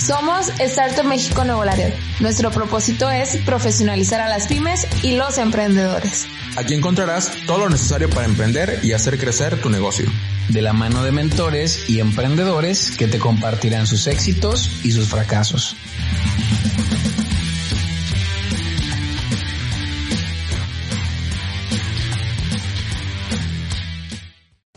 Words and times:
Somos 0.00 0.48
Startup 0.58 1.04
México 1.04 1.44
Nuevo 1.44 1.62
Laredo. 1.62 1.94
Nuestro 2.20 2.50
propósito 2.50 3.10
es 3.10 3.36
profesionalizar 3.44 4.22
a 4.22 4.28
las 4.28 4.46
pymes 4.46 4.86
y 5.02 5.16
los 5.16 5.36
emprendedores. 5.36 6.26
Aquí 6.56 6.72
encontrarás 6.72 7.30
todo 7.46 7.58
lo 7.58 7.68
necesario 7.68 8.08
para 8.08 8.26
emprender 8.26 8.80
y 8.82 8.92
hacer 8.92 9.18
crecer 9.18 9.60
tu 9.60 9.68
negocio. 9.68 10.06
De 10.48 10.62
la 10.62 10.72
mano 10.72 11.04
de 11.04 11.12
mentores 11.12 11.90
y 11.90 12.00
emprendedores 12.00 12.92
que 12.96 13.08
te 13.08 13.18
compartirán 13.18 13.86
sus 13.86 14.06
éxitos 14.06 14.70
y 14.82 14.92
sus 14.92 15.06
fracasos. 15.06 15.76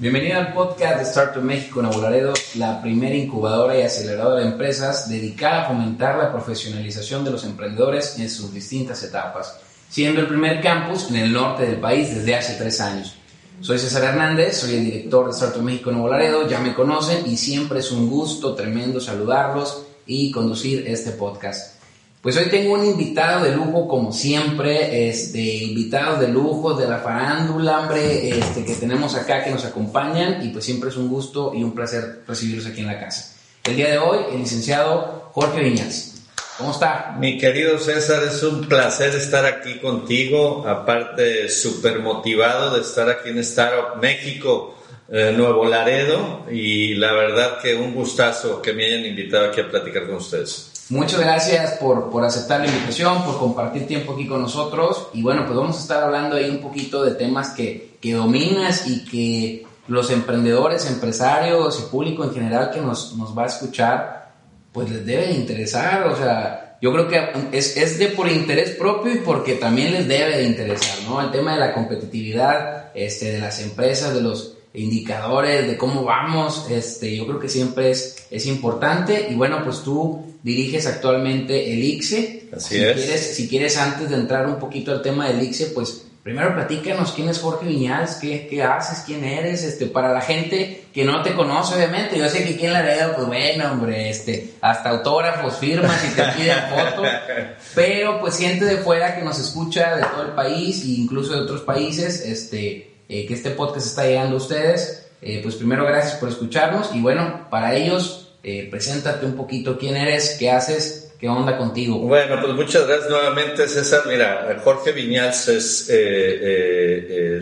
Bienvenido 0.03 0.37
al 0.37 0.51
podcast 0.51 0.97
de 0.97 1.03
Startup 1.03 1.41
México 1.41 1.81
Nuevo 1.81 2.01
Laredo, 2.01 2.33
la 2.55 2.81
primera 2.81 3.15
incubadora 3.15 3.79
y 3.79 3.83
aceleradora 3.83 4.41
de 4.41 4.47
empresas 4.47 5.07
dedicada 5.07 5.61
a 5.61 5.67
fomentar 5.69 6.17
la 6.17 6.29
profesionalización 6.29 7.23
de 7.23 7.31
los 7.31 7.45
emprendedores 7.45 8.19
en 8.19 8.29
sus 8.29 8.53
distintas 8.53 9.01
etapas, 9.01 9.57
siendo 9.87 10.19
el 10.19 10.27
primer 10.27 10.59
campus 10.59 11.09
en 11.09 11.15
el 11.15 11.31
norte 11.31 11.63
del 11.65 11.79
país 11.79 12.13
desde 12.13 12.35
hace 12.35 12.55
tres 12.55 12.81
años. 12.81 13.15
Soy 13.61 13.79
César 13.79 14.03
Hernández, 14.03 14.57
soy 14.57 14.75
el 14.75 14.83
director 14.83 15.27
de 15.27 15.31
Startup 15.31 15.63
México 15.63 15.89
Nuevo 15.89 16.09
Laredo, 16.09 16.49
ya 16.49 16.59
me 16.59 16.73
conocen 16.73 17.25
y 17.25 17.37
siempre 17.37 17.79
es 17.79 17.89
un 17.89 18.09
gusto 18.09 18.55
tremendo 18.55 18.99
saludarlos 18.99 19.83
y 20.05 20.31
conducir 20.31 20.83
este 20.85 21.11
podcast. 21.11 21.81
Pues 22.23 22.37
hoy 22.37 22.45
tengo 22.45 22.75
un 22.75 22.85
invitado 22.85 23.43
de 23.43 23.53
lujo, 23.53 23.85
como 23.85 24.13
siempre, 24.13 25.09
este, 25.09 25.41
invitados 25.41 26.21
de 26.21 26.29
lujo 26.29 26.73
de 26.73 26.87
la 26.87 26.99
farándula, 26.99 27.81
hombre, 27.81 28.29
este, 28.29 28.63
que 28.63 28.75
tenemos 28.75 29.13
acá 29.15 29.43
que 29.43 29.51
nos 29.51 29.65
acompañan 29.65 30.41
y 30.41 30.47
pues 30.47 30.63
siempre 30.63 30.89
es 30.89 30.95
un 30.95 31.09
gusto 31.09 31.51
y 31.53 31.61
un 31.61 31.75
placer 31.75 32.21
recibirlos 32.25 32.65
aquí 32.67 32.79
en 32.79 32.87
la 32.87 32.97
casa. 32.97 33.35
El 33.65 33.75
día 33.75 33.91
de 33.91 33.97
hoy, 33.97 34.19
el 34.31 34.39
licenciado 34.39 35.31
Jorge 35.33 35.63
Viñas. 35.63 36.23
¿Cómo 36.57 36.71
está? 36.71 37.13
Mi 37.19 37.37
querido 37.37 37.77
César, 37.77 38.23
es 38.23 38.41
un 38.41 38.69
placer 38.69 39.13
estar 39.15 39.45
aquí 39.45 39.79
contigo, 39.79 40.65
aparte 40.65 41.49
súper 41.49 41.99
motivado 41.99 42.73
de 42.73 42.83
estar 42.83 43.09
aquí 43.09 43.31
en 43.31 43.39
Startup 43.39 44.01
México, 44.01 44.77
eh, 45.09 45.33
Nuevo 45.35 45.65
Laredo, 45.65 46.45
y 46.49 46.93
la 46.93 47.11
verdad 47.11 47.59
que 47.61 47.75
un 47.75 47.93
gustazo 47.93 48.61
que 48.61 48.71
me 48.71 48.85
hayan 48.85 49.05
invitado 49.05 49.49
aquí 49.49 49.59
a 49.59 49.69
platicar 49.69 50.05
con 50.05 50.15
ustedes. 50.15 50.72
Muchas 50.89 51.19
gracias 51.19 51.73
por, 51.73 52.09
por, 52.09 52.25
aceptar 52.25 52.59
la 52.59 52.67
invitación, 52.67 53.23
por 53.23 53.39
compartir 53.39 53.87
tiempo 53.87 54.13
aquí 54.13 54.27
con 54.27 54.41
nosotros. 54.41 55.07
Y 55.13 55.21
bueno, 55.21 55.45
pues 55.45 55.57
vamos 55.57 55.77
a 55.77 55.79
estar 55.79 56.03
hablando 56.03 56.35
ahí 56.35 56.49
un 56.49 56.59
poquito 56.59 57.03
de 57.03 57.15
temas 57.15 57.51
que, 57.51 57.97
que 58.01 58.13
dominas 58.13 58.87
y 58.87 59.05
que 59.05 59.65
los 59.87 60.09
emprendedores, 60.11 60.85
empresarios 60.85 61.79
y 61.79 61.91
público 61.91 62.23
en 62.23 62.33
general 62.33 62.71
que 62.71 62.81
nos, 62.81 63.15
nos 63.15 63.37
va 63.37 63.43
a 63.43 63.47
escuchar, 63.47 64.33
pues 64.71 64.89
les 64.89 65.05
debe 65.05 65.27
de 65.27 65.33
interesar. 65.33 66.07
O 66.07 66.17
sea, 66.17 66.77
yo 66.81 66.91
creo 66.91 67.07
que 67.07 67.57
es, 67.57 67.77
es 67.77 67.97
de 67.97 68.07
por 68.09 68.27
interés 68.27 68.71
propio 68.71 69.13
y 69.13 69.19
porque 69.19 69.55
también 69.55 69.93
les 69.93 70.05
debe 70.05 70.37
de 70.37 70.43
interesar, 70.43 70.97
¿no? 71.07 71.21
El 71.21 71.31
tema 71.31 71.53
de 71.53 71.59
la 71.59 71.73
competitividad 71.73 72.91
este, 72.93 73.31
de 73.31 73.39
las 73.39 73.61
empresas, 73.61 74.13
de 74.13 74.21
los 74.21 74.57
indicadores 74.73 75.67
de 75.67 75.77
cómo 75.77 76.03
vamos, 76.03 76.67
este, 76.69 77.15
yo 77.15 77.27
creo 77.27 77.39
que 77.39 77.49
siempre 77.49 77.91
es, 77.91 78.25
es 78.31 78.45
importante 78.47 79.27
y 79.29 79.35
bueno, 79.35 79.63
pues 79.63 79.83
tú 79.83 80.33
diriges 80.41 80.87
actualmente 80.87 81.73
el 81.73 81.83
ICSE. 81.83 82.49
Así 82.55 82.75
si 82.75 82.83
es. 82.83 82.93
Quieres, 82.95 83.35
si 83.35 83.47
quieres 83.47 83.77
antes 83.77 84.09
de 84.09 84.15
entrar 84.15 84.47
un 84.47 84.57
poquito 84.57 84.91
al 84.91 85.01
tema 85.01 85.27
del 85.27 85.43
ICSE, 85.43 85.67
pues 85.67 86.05
primero 86.23 86.55
platícanos 86.55 87.11
quién 87.11 87.29
es 87.29 87.39
Jorge 87.39 87.67
Viñals, 87.67 88.15
qué, 88.15 88.47
qué 88.49 88.63
haces, 88.63 89.03
quién 89.05 89.23
eres, 89.25 89.63
este, 89.63 89.87
para 89.87 90.11
la 90.11 90.21
gente 90.21 90.85
que 90.93 91.03
no 91.03 91.21
te 91.21 91.33
conoce 91.33 91.75
obviamente, 91.75 92.17
yo 92.17 92.29
sé 92.29 92.45
que 92.45 92.53
aquí 92.53 92.65
en 92.65 92.73
Laredo, 92.73 93.13
pues 93.15 93.27
bueno, 93.27 93.71
hombre, 93.71 94.09
este, 94.09 94.53
hasta 94.61 94.89
autógrafos, 94.89 95.57
firmas 95.57 96.01
y 96.05 96.15
te 96.15 96.23
piden 96.23 96.57
fotos, 96.69 97.07
pero 97.75 98.21
pues 98.21 98.37
gente 98.37 98.65
de 98.65 98.77
fuera 98.77 99.15
que 99.15 99.21
nos 99.21 99.37
escucha 99.37 99.97
de 99.97 100.03
todo 100.03 100.23
el 100.23 100.31
país 100.31 100.81
e 100.83 100.87
incluso 100.87 101.33
de 101.33 101.41
otros 101.41 101.61
países, 101.61 102.21
este, 102.21 102.92
eh, 103.09 103.25
que 103.25 103.33
este 103.33 103.51
podcast 103.51 103.87
está 103.87 104.05
llegando 104.05 104.35
a 104.35 104.37
ustedes. 104.37 105.07
Eh, 105.21 105.39
pues 105.41 105.55
primero 105.55 105.85
gracias 105.85 106.15
por 106.15 106.29
escucharnos 106.29 106.93
y 106.93 107.01
bueno, 107.01 107.47
para 107.49 107.75
ellos, 107.75 108.33
eh, 108.43 108.67
preséntate 108.69 109.25
un 109.25 109.35
poquito 109.35 109.77
quién 109.77 109.95
eres, 109.95 110.35
qué 110.37 110.51
haces, 110.51 111.13
qué 111.17 111.29
onda 111.29 111.57
contigo. 111.57 111.97
Bueno, 111.99 112.41
pues 112.41 112.53
muchas 112.53 112.85
gracias 112.85 113.09
nuevamente 113.09 113.67
César. 113.69 114.01
Mira, 114.05 114.59
Jorge 114.61 114.91
Viñals 114.91 115.47
es 115.47 115.89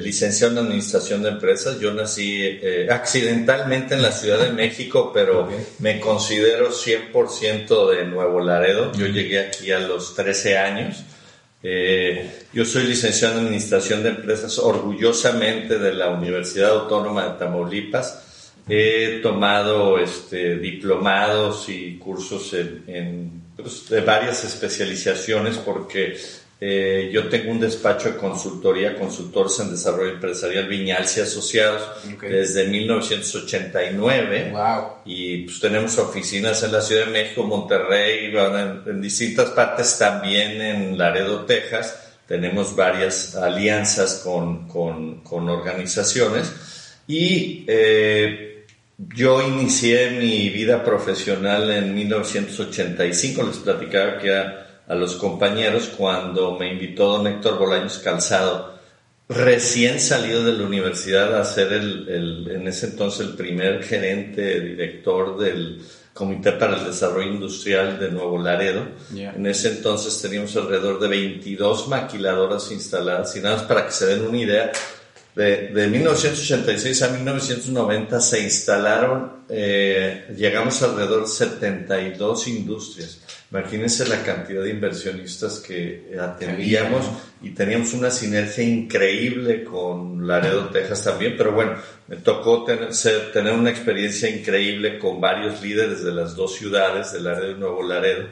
licenciado 0.04 0.54
en 0.54 0.60
Administración 0.60 1.24
de 1.24 1.30
Empresas. 1.30 1.80
Yo 1.80 1.92
nací 1.92 2.60
accidentalmente 2.92 3.96
en 3.96 4.04
la 4.04 4.12
Ciudad 4.12 4.38
de 4.38 4.52
México, 4.52 5.12
pero 5.12 5.46
okay. 5.46 5.66
me 5.80 6.00
considero 6.00 6.70
100% 6.70 7.90
de 7.90 8.06
Nuevo 8.06 8.40
Laredo. 8.42 8.92
Yo 8.92 9.08
llegué 9.08 9.40
aquí 9.40 9.72
a 9.72 9.80
los 9.80 10.14
13 10.14 10.60
años. 10.60 11.04
Eh, 11.64 12.46
yo 12.54 12.66
soy 12.66 12.86
licenciado 12.86 13.38
en 13.38 13.46
Administración 13.46 14.02
de 14.04 14.10
Empresas 14.10 14.58
orgullosamente 14.58 15.78
de 15.78 15.94
la 15.94 16.10
Universidad 16.10 16.72
Autónoma 16.72 17.28
de 17.28 17.40
Tamaulipas. 17.40 18.54
He 18.68 19.20
tomado 19.22 20.00
este, 20.00 20.58
diplomados 20.58 21.70
y 21.70 21.98
cursos 21.98 22.54
en, 22.54 23.44
pues, 23.56 23.90
de 23.90 24.02
varias 24.02 24.44
especializaciones 24.44 25.58
porque 25.58 26.18
eh, 26.64 27.10
yo 27.12 27.28
tengo 27.28 27.50
un 27.52 27.60
despacho 27.60 28.12
de 28.12 28.18
consultoría, 28.18 28.96
consultores 28.96 29.60
en 29.62 29.72
desarrollo 29.72 30.12
empresarial 30.12 30.68
Viñals 30.68 31.18
y 31.18 31.22
Asociados 31.22 31.82
Okay. 32.16 32.30
desde 32.32 32.68
1989 32.68 34.52
Wow. 34.52 34.88
y 35.06 35.38
pues 35.40 35.60
tenemos 35.60 35.98
oficinas 35.98 36.62
en 36.62 36.72
la 36.72 36.82
Ciudad 36.82 37.06
de 37.08 37.12
México, 37.12 37.44
Monterrey, 37.44 38.26
en, 38.36 38.82
en 38.86 39.02
distintas 39.02 39.50
partes 39.50 39.98
también 39.98 40.62
en 40.62 40.98
Laredo, 40.98 41.46
Texas. 41.46 41.98
Tenemos 42.28 42.76
varias 42.76 43.36
alianzas 43.36 44.22
con, 44.24 44.68
con, 44.68 45.22
con 45.22 45.50
organizaciones 45.50 46.54
y 47.08 47.66
eh, 47.68 48.66
yo 48.98 49.42
inicié 49.42 50.12
mi 50.12 50.50
vida 50.50 50.84
profesional 50.84 51.72
en 51.72 51.96
1985, 51.96 53.44
les 53.44 53.58
platicaba 53.58 54.20
que 54.20 54.34
a, 54.36 54.68
a 54.92 54.96
los 54.96 55.16
compañeros 55.16 55.90
cuando 55.96 56.60
me 56.60 56.74
invitó 56.74 57.14
don 57.14 57.26
Héctor 57.26 57.58
Bolaños 57.58 58.00
Calzado, 58.00 58.74
recién 59.30 60.02
salido 60.02 60.44
de 60.44 60.52
la 60.52 60.66
universidad 60.66 61.40
a 61.40 61.46
ser 61.46 61.72
el, 61.72 62.10
el, 62.10 62.52
en 62.52 62.68
ese 62.68 62.88
entonces 62.88 63.22
el 63.22 63.36
primer 63.36 63.84
gerente, 63.84 64.60
director 64.60 65.40
del 65.40 65.82
Comité 66.14 66.52
para 66.52 66.78
el 66.78 66.84
Desarrollo 66.88 67.32
Industrial 67.32 67.98
de 67.98 68.12
Nuevo 68.12 68.38
Laredo. 68.38 68.86
Yeah. 69.14 69.34
En 69.34 69.48
ese 69.48 69.70
entonces 69.70 70.22
teníamos 70.22 70.58
alrededor 70.58 71.00
de 71.00 71.08
22 71.08 71.88
maquiladoras 71.88 72.70
instaladas 72.70 73.34
y 73.38 73.40
nada 73.40 73.56
más 73.56 73.64
para 73.64 73.86
que 73.86 73.94
se 73.94 74.08
den 74.08 74.28
una 74.28 74.40
idea, 74.40 74.74
de, 75.34 75.70
de 75.70 75.88
1986 75.88 77.02
a 77.04 77.08
1990 77.08 78.20
se 78.20 78.42
instalaron, 78.42 79.32
eh, 79.48 80.26
llegamos 80.36 80.84
alrededor 80.84 81.22
de 81.22 81.30
72 81.30 82.48
industrias. 82.50 83.22
Imagínense 83.52 84.08
la 84.08 84.24
cantidad 84.24 84.64
de 84.64 84.70
inversionistas 84.70 85.60
que 85.60 86.18
atendíamos 86.18 87.06
y 87.42 87.50
teníamos 87.50 87.94
una 87.94 88.10
sinergia 88.10 88.64
increíble 88.64 89.66
con 89.66 90.26
Laredo, 90.26 90.70
Texas 90.70 91.04
también, 91.04 91.36
pero 91.38 91.52
bueno, 91.52 91.74
me 92.08 92.16
tocó 92.16 92.64
tener, 92.64 92.92
tener 93.34 93.52
una 93.52 93.70
experiencia 93.70 94.30
increíble 94.30 94.98
con 94.98 95.20
varios 95.20 95.62
líderes 95.62 96.02
de 96.02 96.14
las 96.14 96.34
dos 96.34 96.56
ciudades, 96.56 97.12
de 97.12 97.20
Laredo 97.20 97.52
y 97.52 97.56
Nuevo 97.56 97.84
Laredo, 97.84 98.28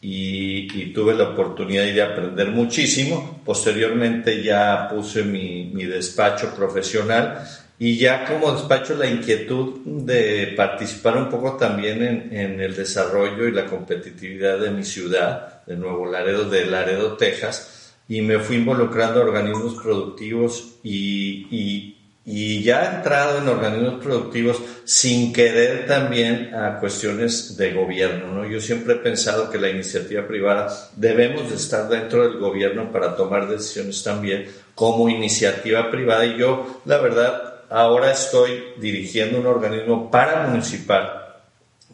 y, 0.00 0.66
y, 0.80 0.92
tuve 0.92 1.14
la 1.14 1.30
oportunidad 1.30 1.84
de 1.84 2.02
aprender 2.02 2.48
muchísimo. 2.48 3.40
Posteriormente 3.44 4.42
ya 4.42 4.88
puse 4.88 5.22
mi, 5.22 5.70
mi 5.72 5.84
despacho 5.84 6.54
profesional 6.54 7.44
y 7.78 7.96
ya 7.96 8.24
como 8.24 8.52
despacho 8.52 8.96
la 8.96 9.08
inquietud 9.08 9.80
de 9.84 10.54
participar 10.56 11.16
un 11.16 11.28
poco 11.28 11.56
también 11.56 12.02
en, 12.02 12.36
en, 12.36 12.60
el 12.60 12.74
desarrollo 12.74 13.46
y 13.46 13.52
la 13.52 13.66
competitividad 13.66 14.58
de 14.58 14.70
mi 14.70 14.82
ciudad, 14.82 15.64
de 15.64 15.76
Nuevo 15.76 16.10
Laredo, 16.10 16.48
de 16.50 16.66
Laredo, 16.66 17.16
Texas, 17.16 17.94
y 18.08 18.20
me 18.22 18.40
fui 18.40 18.56
involucrando 18.56 19.20
a 19.20 19.24
organismos 19.24 19.74
productivos 19.80 20.78
y, 20.82 21.46
y, 21.54 21.98
y 22.24 22.62
ya 22.62 22.80
ha 22.80 22.96
entrado 22.96 23.38
en 23.38 23.48
organismos 23.48 24.02
productivos 24.02 24.60
sin 24.84 25.32
querer 25.32 25.86
también 25.86 26.54
a 26.54 26.80
cuestiones 26.80 27.56
de 27.56 27.74
gobierno. 27.74 28.32
¿no? 28.32 28.44
Yo 28.48 28.60
siempre 28.60 28.94
he 28.94 28.96
pensado 28.96 29.50
que 29.50 29.58
la 29.58 29.68
iniciativa 29.70 30.26
privada 30.26 30.68
debemos 30.96 31.48
de 31.48 31.56
estar 31.56 31.88
dentro 31.88 32.24
del 32.28 32.38
gobierno 32.38 32.90
para 32.90 33.14
tomar 33.14 33.48
decisiones 33.48 34.02
también 34.02 34.46
como 34.74 35.08
iniciativa 35.08 35.90
privada 35.90 36.26
y 36.26 36.38
yo, 36.38 36.82
la 36.84 36.98
verdad, 36.98 37.47
ahora 37.70 38.12
estoy 38.12 38.74
dirigiendo 38.78 39.38
un 39.38 39.46
organismo 39.46 40.10
paramunicipal 40.10 41.18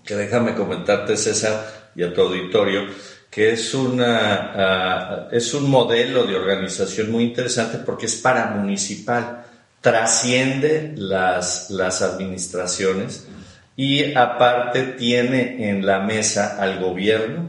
que 0.05 0.15
déjame 0.15 0.55
comentarte, 0.55 1.17
César, 1.17 1.91
y 1.95 2.03
a 2.03 2.13
tu 2.13 2.21
auditorio, 2.21 2.83
que 3.31 3.53
es, 3.53 3.75
una, 3.75 4.53
ah, 4.55 5.29
es 5.33 5.55
un 5.55 5.71
modelo 5.71 6.25
de 6.25 6.37
organización 6.37 7.11
muy 7.11 7.25
interesante 7.25 7.79
porque 7.79 8.07
es 8.07 8.17
paramunicipal 8.17 9.45
trasciende 9.81 10.95
las, 10.97 11.71
las 11.71 12.01
administraciones 12.03 13.27
y 13.77 14.15
aparte 14.15 14.83
tiene 14.83 15.69
en 15.69 15.85
la 15.85 15.99
mesa 16.01 16.57
al 16.61 16.81
gobierno, 16.81 17.49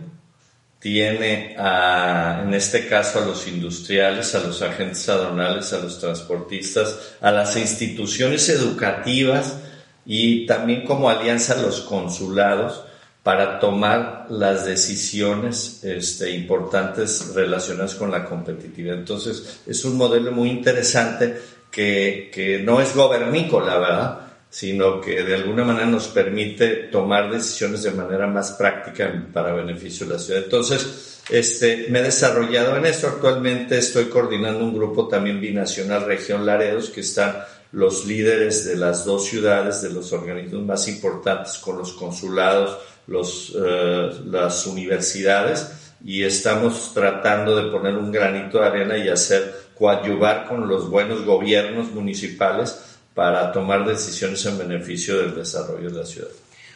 tiene 0.86 1.56
a, 1.58 2.44
en 2.46 2.54
este 2.54 2.88
caso 2.88 3.18
a 3.18 3.26
los 3.26 3.48
industriales, 3.48 4.36
a 4.36 4.42
los 4.42 4.62
agentes 4.62 5.10
aduanales, 5.10 5.74
a 5.74 5.80
los 5.80 6.00
transportistas, 6.00 7.16
a 7.22 7.32
las 7.32 7.58
instituciones 7.58 8.48
educativas 8.50 9.58
y 10.06 10.46
también 10.46 10.86
como 10.86 11.10
alianza 11.10 11.56
a 11.56 11.62
los 11.64 11.82
consulados 11.82 12.84
para 13.24 13.60
tomar 13.60 14.28
las 14.30 14.64
decisiones 14.64 15.84
este, 15.84 16.30
importantes 16.30 17.34
relacionadas 17.34 17.96
con 17.96 18.12
la 18.12 18.24
competitividad. 18.24 18.94
Entonces, 18.94 19.62
es 19.66 19.86
un 19.86 19.98
modelo 19.98 20.32
muy 20.34 20.52
interesante 20.52 21.36
que, 21.72 22.62
no 22.64 22.80
es 22.80 22.96
gobernícola, 22.96 23.80
¿verdad? 23.80 24.20
Sino 24.56 25.02
que 25.02 25.22
de 25.22 25.36
alguna 25.36 25.66
manera 25.66 25.86
nos 25.86 26.07
permite 26.07 26.88
tomar 26.90 27.30
decisiones 27.30 27.84
de 27.84 27.92
manera 27.92 28.25
más 28.25 28.54
práctica 28.54 29.28
para 29.34 29.52
beneficio 29.52 30.07
de 30.07 30.13
la 30.13 30.19
ciudad. 30.19 30.44
Entonces, 30.46 31.19
este, 31.30 31.88
me 31.90 32.00
he 32.00 32.04
desarrollado 32.04 32.78
en 32.78 32.86
esto. 32.86 33.07
Actualmente 33.07 33.78
estoy 33.78 34.06
coordinando 34.06 34.63
un 34.63 34.74
grupo 34.74 35.10
también 35.10 35.42
binacional 35.42 36.06
Región 36.06 36.46
Laredos, 36.46 36.90
que 36.90 37.02
están 37.02 37.36
los 37.74 38.06
líderes 38.06 38.63
de 38.63 38.78
las 38.78 39.04
dos 39.04 39.25
ciudades, 39.25 39.81
de 39.81 39.90
los 39.90 40.13
organismos 40.13 40.63
más 40.63 40.88
importantes, 40.88 41.58
con 41.58 41.78
los 41.78 41.92
consulados, 41.92 42.78
los, 43.08 43.54
eh, 43.62 44.10
las 44.28 44.66
universidades, 44.68 45.98
y 46.01 46.24
estamos 46.24 46.94
tratando 46.94 47.58
de 47.58 47.69
poner 47.72 47.96
un 47.96 48.10
granito 48.10 48.60
de 48.60 48.68
arena 48.68 48.98
y 48.98 49.10
hacer 49.10 49.54
coadyuvar 49.78 50.48
con 50.48 50.66
los 50.69 50.90
buenos 50.90 51.25
gobiernos 51.25 51.92
municipales 51.92 52.95
para 53.16 53.52
tomar 53.52 53.86
decisiones 53.86 54.46
en 54.46 54.60
beneficio 54.60 55.18
del 55.18 55.34
desarrollo 55.34 55.90
de 55.90 56.00
la 56.00 56.06
ciudad. 56.06 56.28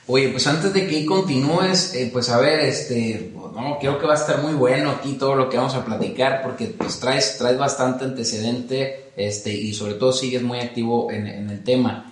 Oye, 0.07 0.29
pues 0.29 0.47
antes 0.47 0.73
de 0.73 0.87
que 0.87 1.05
continúes, 1.05 1.93
eh, 1.93 2.09
pues 2.11 2.29
a 2.29 2.39
ver, 2.39 2.61
este, 2.61 3.31
no, 3.35 3.77
creo 3.79 3.99
que 3.99 4.07
va 4.07 4.13
a 4.13 4.17
estar 4.17 4.41
muy 4.41 4.53
bueno 4.53 4.89
aquí 4.89 5.13
todo 5.13 5.35
lo 5.35 5.49
que 5.49 5.57
vamos 5.57 5.75
a 5.75 5.85
platicar, 5.85 6.41
porque 6.41 6.65
pues 6.67 6.99
traes, 6.99 7.37
traes 7.37 7.59
bastante 7.59 8.05
antecedente, 8.05 9.11
este, 9.15 9.53
y 9.53 9.71
sobre 9.75 9.93
todo 9.95 10.11
sigues 10.11 10.41
muy 10.41 10.59
activo 10.59 11.11
en, 11.11 11.27
en 11.27 11.49
el 11.51 11.63
tema. 11.63 12.11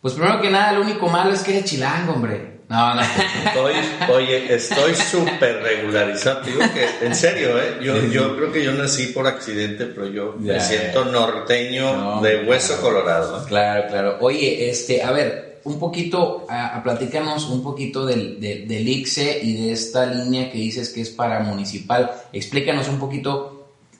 Pues 0.00 0.14
primero 0.14 0.40
que 0.40 0.50
nada, 0.50 0.74
lo 0.74 0.82
único 0.82 1.08
malo 1.08 1.32
es 1.32 1.42
que 1.42 1.56
eres 1.56 1.68
chilango, 1.68 2.12
hombre. 2.12 2.53
No, 2.68 2.94
no. 2.94 3.02
Estoy, 3.02 3.74
oye, 4.10 4.54
estoy 4.54 4.94
súper 4.94 5.62
regularizado. 5.62 6.40
Digo 6.42 6.60
que, 6.72 7.06
en 7.06 7.14
serio, 7.14 7.58
¿eh? 7.60 7.78
Yo, 7.82 7.96
yo 8.06 8.36
creo 8.36 8.52
que 8.52 8.64
yo 8.64 8.72
nací 8.72 9.08
por 9.08 9.26
accidente, 9.26 9.86
pero 9.86 10.08
yo 10.08 10.34
me 10.38 10.58
siento 10.60 11.04
norteño 11.04 12.20
de 12.20 12.44
hueso 12.44 12.80
colorado. 12.80 13.44
Claro, 13.46 13.88
claro. 13.88 14.16
Oye, 14.20 14.70
este, 14.70 15.02
a 15.02 15.12
ver, 15.12 15.60
un 15.64 15.78
poquito, 15.78 16.46
a, 16.48 16.82
platícanos 16.82 17.48
un 17.48 17.62
poquito 17.62 18.06
del, 18.06 18.40
del 18.40 18.88
ICSE 18.88 19.40
y 19.42 19.66
de 19.66 19.72
esta 19.72 20.06
línea 20.06 20.50
que 20.50 20.58
dices 20.58 20.90
que 20.90 21.02
es 21.02 21.10
para 21.10 21.40
municipal. 21.40 22.10
Explícanos 22.32 22.88
un 22.88 22.98
poquito 22.98 23.54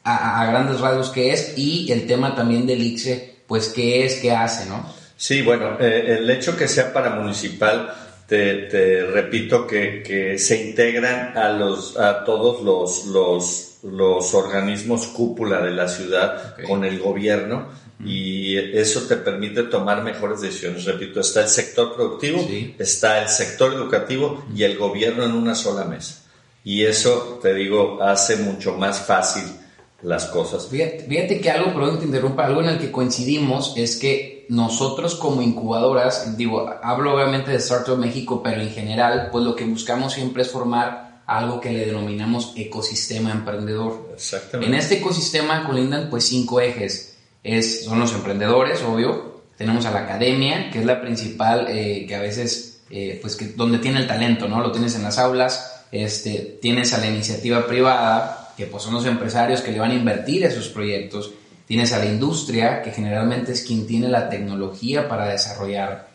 a, 0.05 0.47
grandes 0.47 0.81
rasgos 0.81 1.11
qué 1.11 1.33
es 1.33 1.55
y 1.57 1.91
el 1.91 2.07
tema 2.07 2.35
también 2.35 2.67
del 2.67 2.83
ICSE, 2.83 3.37
pues 3.47 3.69
qué 3.69 4.05
es, 4.05 4.17
qué 4.17 4.33
hace, 4.33 4.69
¿no? 4.69 4.85
Sí, 5.17 5.43
bueno, 5.43 5.79
eh, 5.81 6.19
el 6.19 6.29
hecho 6.29 6.57
que 6.57 6.69
sea 6.69 6.93
para 6.93 7.11
municipal 7.11 7.95
te, 8.27 9.07
repito 9.07 9.67
que, 9.67 10.37
se 10.39 10.69
integran 10.69 11.37
a, 11.37 11.51
los, 11.51 11.99
a 11.99 12.25
todos 12.25 12.63
los, 12.63 13.07
los, 13.07 13.79
los 13.83 14.35
organismos 14.35 15.07
cúpula 15.09 15.61
de 15.61 15.73
la 15.73 15.89
ciudad 15.89 16.57
con 16.67 16.85
el 16.85 16.99
gobierno 16.99 17.69
y 18.05 18.57
eso 18.57 19.03
te 19.03 19.17
permite 19.17 19.65
tomar 19.65 20.03
mejores 20.03 20.41
decisiones. 20.41 20.85
Repito, 20.85 21.21
está 21.21 21.43
el 21.43 21.49
sector 21.49 21.95
productivo, 21.95 22.47
está 22.79 23.23
el 23.23 23.29
sector 23.29 23.73
educativo 23.73 24.45
y 24.55 24.65
el 24.65 24.77
gobierno 24.77 25.25
en 25.25 25.33
una 25.33 25.55
sola 25.55 25.85
mesa. 25.85 26.23
Y 26.65 26.85
eso, 26.85 27.39
te 27.43 27.55
digo, 27.55 28.03
hace 28.03 28.37
mucho 28.37 28.73
más 28.73 29.01
fácil 29.01 29.45
las 30.03 30.27
cosas. 30.27 30.69
Fíjate, 30.69 31.41
que 31.41 31.51
algo, 31.51 31.73
perdón 31.75 31.95
que 31.95 32.01
te 32.01 32.07
interrumpa, 32.07 32.47
algo 32.47 32.63
en 32.63 32.69
el 32.71 32.79
que 32.79 32.91
coincidimos 32.91 33.75
es 33.77 33.97
que 33.97 34.34
nosotros 34.49 35.15
como 35.15 35.43
incubadoras, 35.43 36.37
digo, 36.37 36.71
hablo 36.83 37.15
obviamente 37.15 37.51
de 37.51 37.59
Startup 37.59 37.97
México, 37.97 38.43
pero 38.43 38.61
en 38.61 38.71
general, 38.71 39.29
pues 39.31 39.45
lo 39.45 39.55
que 39.55 39.65
buscamos 39.65 40.13
siempre 40.13 40.43
es 40.43 40.51
formar 40.51 41.23
algo 41.27 41.61
que 41.61 41.73
le 41.73 41.87
denominamos 41.87 42.53
ecosistema 42.57 43.31
emprendedor. 43.31 44.11
Exactamente. 44.15 44.73
En 44.73 44.79
este 44.79 44.97
ecosistema 44.97 45.67
colindan 45.67 46.11
pues 46.11 46.25
cinco 46.25 46.61
ejes. 46.61 47.17
Es, 47.43 47.85
son 47.85 47.99
los 48.01 48.13
emprendedores, 48.13 48.83
obvio. 48.83 49.43
Tenemos 49.57 49.87
a 49.87 49.91
la 49.91 50.01
academia, 50.01 50.71
que 50.71 50.81
es 50.81 50.85
la 50.85 51.01
principal, 51.01 51.67
eh, 51.69 52.05
que 52.07 52.15
a 52.15 52.21
veces, 52.21 52.83
eh, 52.91 53.19
pues 53.23 53.37
que 53.37 53.49
donde 53.49 53.79
tiene 53.79 54.01
el 54.01 54.07
talento, 54.07 54.49
¿no? 54.49 54.61
Lo 54.61 54.73
tienes 54.73 54.95
en 54.97 55.03
las 55.03 55.19
aulas. 55.19 55.85
Este, 55.93 56.59
tienes 56.61 56.93
a 56.93 56.99
la 56.99 57.07
iniciativa 57.07 57.67
privada, 57.67 58.53
que 58.57 58.67
pues 58.67 58.83
son 58.83 58.95
los 58.95 59.07
empresarios 59.07 59.61
que 59.61 59.73
le 59.73 59.79
van 59.79 59.93
a 59.93 59.95
invertir 59.95 60.45
a 60.45 60.49
esos 60.49 60.69
proyectos. 60.69 61.33
Tienes 61.67 61.93
a 61.93 61.99
la 61.99 62.07
industria, 62.07 62.83
que 62.83 62.91
generalmente 62.91 63.53
es 63.53 63.63
quien 63.63 63.87
tiene 63.87 64.09
la 64.09 64.29
tecnología 64.29 65.09
para 65.09 65.29
desarrollar. 65.29 66.09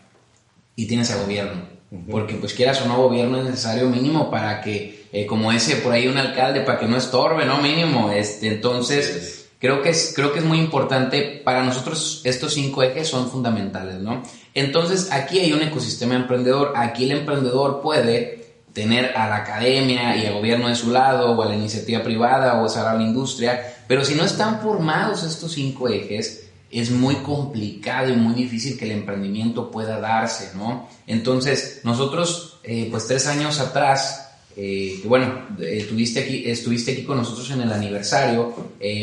Y 0.75 0.87
tienes 0.87 1.11
al 1.11 1.23
gobierno. 1.23 1.79
Porque 2.09 2.35
pues 2.35 2.53
quieras 2.53 2.81
o 2.83 2.87
no, 2.87 3.01
gobierno 3.01 3.39
es 3.39 3.45
necesario 3.45 3.89
mínimo 3.89 4.29
para 4.29 4.61
que, 4.61 5.07
eh, 5.11 5.25
como 5.25 5.51
ese 5.51 5.77
por 5.77 5.91
ahí 5.91 6.07
un 6.07 6.17
alcalde, 6.17 6.61
para 6.61 6.77
que 6.77 6.87
no 6.87 6.97
estorbe, 6.97 7.45
¿no? 7.45 7.61
Mínimo. 7.61 8.11
Este, 8.11 8.47
entonces, 8.47 9.49
creo 9.59 9.81
que, 9.81 9.89
es, 9.89 10.13
creo 10.15 10.31
que 10.31 10.39
es 10.39 10.45
muy 10.45 10.59
importante. 10.59 11.41
Para 11.43 11.63
nosotros 11.63 12.21
estos 12.25 12.53
cinco 12.53 12.83
ejes 12.83 13.07
son 13.07 13.29
fundamentales, 13.29 13.95
¿no? 13.95 14.21
Entonces, 14.53 15.11
aquí 15.11 15.39
hay 15.39 15.51
un 15.51 15.63
ecosistema 15.63 16.15
emprendedor. 16.15 16.73
Aquí 16.75 17.05
el 17.05 17.11
emprendedor 17.11 17.81
puede 17.81 18.39
tener 18.73 19.17
a 19.17 19.27
la 19.27 19.37
academia 19.37 20.15
y 20.15 20.27
al 20.27 20.35
gobierno 20.35 20.67
de 20.67 20.75
su 20.75 20.91
lado, 20.91 21.31
o 21.31 21.41
a 21.41 21.47
la 21.47 21.55
iniciativa 21.55 22.03
privada, 22.03 22.61
o 22.61 22.69
a 22.69 22.93
la 22.93 23.01
industria, 23.03 23.78
pero 23.89 24.05
si 24.05 24.13
no 24.13 24.23
están 24.23 24.61
formados 24.61 25.23
estos 25.23 25.53
cinco 25.53 25.89
ejes, 25.89 26.47
es 26.69 26.91
muy 26.91 27.15
complicado 27.15 28.13
y 28.13 28.15
muy 28.15 28.35
difícil 28.35 28.77
que 28.77 28.85
el 28.85 28.91
emprendimiento 28.91 29.71
pueda 29.71 29.99
darse, 29.99 30.51
¿no? 30.55 30.87
Entonces, 31.07 31.81
nosotros, 31.83 32.59
eh, 32.63 32.87
pues 32.91 33.07
tres 33.07 33.25
años 33.25 33.59
atrás, 33.59 34.29
eh, 34.55 35.01
bueno, 35.05 35.47
eh, 35.59 35.79
estuviste, 35.79 36.19
aquí, 36.19 36.43
estuviste 36.45 36.91
aquí 36.91 37.03
con 37.03 37.17
nosotros 37.17 37.49
en 37.49 37.61
el 37.61 37.71
aniversario, 37.71 38.53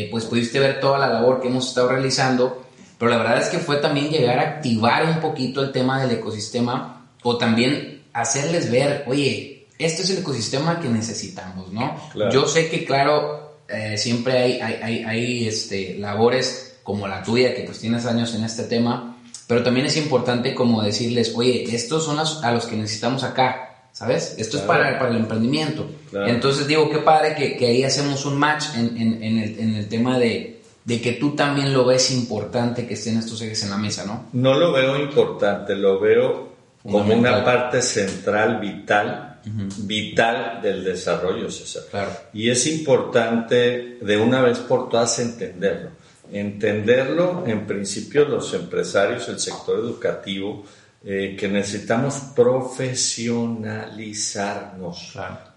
pues 0.09 0.23
pudiste 0.23 0.57
ver 0.57 0.79
toda 0.79 0.97
la 0.99 1.09
labor 1.09 1.41
que 1.41 1.49
hemos 1.49 1.67
estado 1.67 1.89
realizando, 1.89 2.63
pero 2.97 3.11
la 3.11 3.17
verdad 3.17 3.41
es 3.41 3.49
que 3.49 3.59
fue 3.59 3.77
también 3.77 4.09
llegar 4.09 4.39
a 4.39 4.43
activar 4.43 5.03
un 5.03 5.19
poquito 5.19 5.61
el 5.61 5.73
tema 5.73 6.01
del 6.01 6.17
ecosistema 6.17 7.09
o 7.23 7.37
también 7.37 8.03
hacerles 8.13 8.71
ver, 8.71 9.03
oye, 9.05 9.67
este 9.77 10.03
es 10.03 10.11
el 10.11 10.19
ecosistema 10.19 10.79
que 10.79 10.87
necesitamos, 10.87 11.73
¿no? 11.73 11.99
Yo 12.31 12.47
sé 12.47 12.69
que, 12.69 12.85
claro, 12.85 13.46
eh, 13.69 13.97
siempre 13.97 14.37
hay, 14.37 14.59
hay, 14.59 15.03
hay, 15.03 15.47
este, 15.47 15.97
labores 15.97 16.79
como 16.83 17.07
la 17.07 17.23
tuya, 17.23 17.53
que 17.53 17.63
pues 17.63 17.79
tienes 17.79 18.05
años 18.05 18.33
en 18.35 18.43
este 18.43 18.63
tema, 18.63 19.17
pero 19.47 19.63
también 19.63 19.85
es 19.85 19.97
importante 19.97 20.55
como 20.55 20.81
decirles, 20.81 21.33
oye, 21.35 21.63
estos 21.75 22.05
son 22.05 22.17
a 22.19 22.51
los 22.51 22.65
que 22.65 22.75
necesitamos 22.75 23.23
acá, 23.23 23.89
¿sabes? 23.91 24.35
Esto 24.37 24.57
es 24.57 24.63
para, 24.63 24.97
para, 24.97 25.11
el 25.11 25.17
emprendimiento. 25.17 25.89
Entonces 26.13 26.67
digo, 26.67 26.89
qué 26.89 26.99
padre 26.99 27.35
que, 27.35 27.57
que 27.57 27.67
ahí 27.67 27.83
hacemos 27.83 28.25
un 28.25 28.37
match 28.37 28.65
en, 28.75 28.97
en, 28.97 29.23
en, 29.23 29.39
el, 29.39 29.59
en 29.59 29.75
el 29.75 29.87
tema 29.89 30.17
de, 30.17 30.61
de 30.85 31.01
que 31.01 31.13
tú 31.13 31.35
también 31.35 31.73
lo 31.73 31.85
ves 31.85 32.11
importante 32.11 32.87
que 32.87 32.93
estén 32.93 33.17
estos 33.17 33.41
ejes 33.41 33.63
en 33.63 33.71
la 33.71 33.77
mesa, 33.77 34.05
¿no? 34.05 34.27
No 34.31 34.57
lo 34.57 34.71
veo 34.71 34.97
importante, 34.97 35.75
lo 35.75 35.99
veo 35.99 36.55
como 36.81 37.13
una 37.13 37.43
parte 37.43 37.81
central, 37.81 38.61
vital 38.61 39.36
vital 39.79 40.61
del 40.61 40.83
desarrollo, 40.83 41.49
César. 41.49 42.29
Y 42.33 42.49
es 42.49 42.67
importante 42.67 43.97
de 44.01 44.17
una 44.17 44.41
vez 44.41 44.59
por 44.59 44.89
todas 44.89 45.17
entenderlo. 45.19 45.91
Entenderlo, 46.31 47.45
en 47.47 47.65
principio, 47.65 48.25
los 48.25 48.53
empresarios, 48.53 49.29
el 49.29 49.39
sector 49.39 49.79
educativo, 49.79 50.65
eh, 51.05 51.37
que 51.39 51.47
necesitamos 51.47 52.15
profesionalizarnos. 52.35 55.13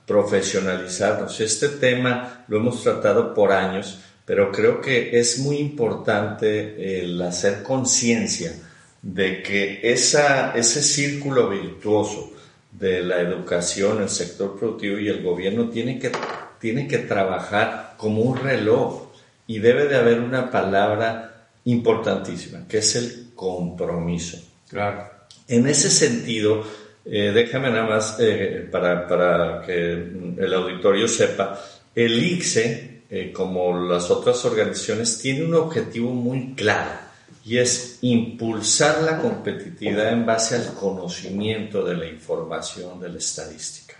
Profesionalizarnos. 0.06 1.40
Este 1.40 1.70
tema 1.70 2.44
lo 2.48 2.58
hemos 2.58 2.82
tratado 2.82 3.32
por 3.34 3.52
años, 3.52 3.98
pero 4.24 4.52
creo 4.52 4.80
que 4.80 5.18
es 5.18 5.38
muy 5.38 5.56
importante 5.56 7.02
el 7.02 7.20
hacer 7.22 7.62
conciencia 7.62 8.52
de 9.02 9.42
que 9.42 9.80
esa, 9.82 10.52
ese 10.52 10.82
círculo 10.82 11.48
virtuoso 11.48 12.32
de 12.72 13.02
la 13.02 13.20
educación, 13.20 14.02
el 14.02 14.08
sector 14.08 14.58
productivo 14.58 14.98
y 14.98 15.08
el 15.08 15.22
gobierno 15.22 15.68
tiene 15.68 15.98
que, 15.98 16.12
tiene 16.60 16.86
que 16.86 16.98
trabajar 16.98 17.94
como 17.96 18.22
un 18.22 18.38
reloj 18.38 19.08
y 19.46 19.58
debe 19.58 19.86
de 19.86 19.96
haber 19.96 20.20
una 20.20 20.50
palabra 20.50 21.48
importantísima, 21.64 22.66
que 22.68 22.78
es 22.78 22.96
el 22.96 23.30
compromiso. 23.34 24.38
Claro. 24.68 25.08
En 25.48 25.66
ese 25.66 25.90
sentido, 25.90 26.62
eh, 27.04 27.32
déjame 27.34 27.70
nada 27.70 27.86
más 27.86 28.16
eh, 28.20 28.68
para, 28.70 29.06
para, 29.08 29.62
que 29.66 29.92
el 29.92 30.54
auditorio 30.54 31.08
sepa, 31.08 31.60
el 31.94 32.22
ICSE, 32.22 33.02
eh, 33.10 33.32
como 33.32 33.76
las 33.88 34.10
otras 34.10 34.44
organizaciones, 34.44 35.18
tiene 35.18 35.44
un 35.44 35.54
objetivo 35.54 36.12
muy 36.12 36.54
claro 36.54 37.09
y 37.44 37.58
es 37.58 37.98
impulsar 38.02 39.02
la 39.02 39.18
competitividad 39.18 40.12
en 40.12 40.26
base 40.26 40.56
al 40.56 40.74
conocimiento 40.74 41.84
de 41.84 41.96
la 41.96 42.06
información, 42.06 43.00
de 43.00 43.08
la 43.08 43.18
estadística. 43.18 43.96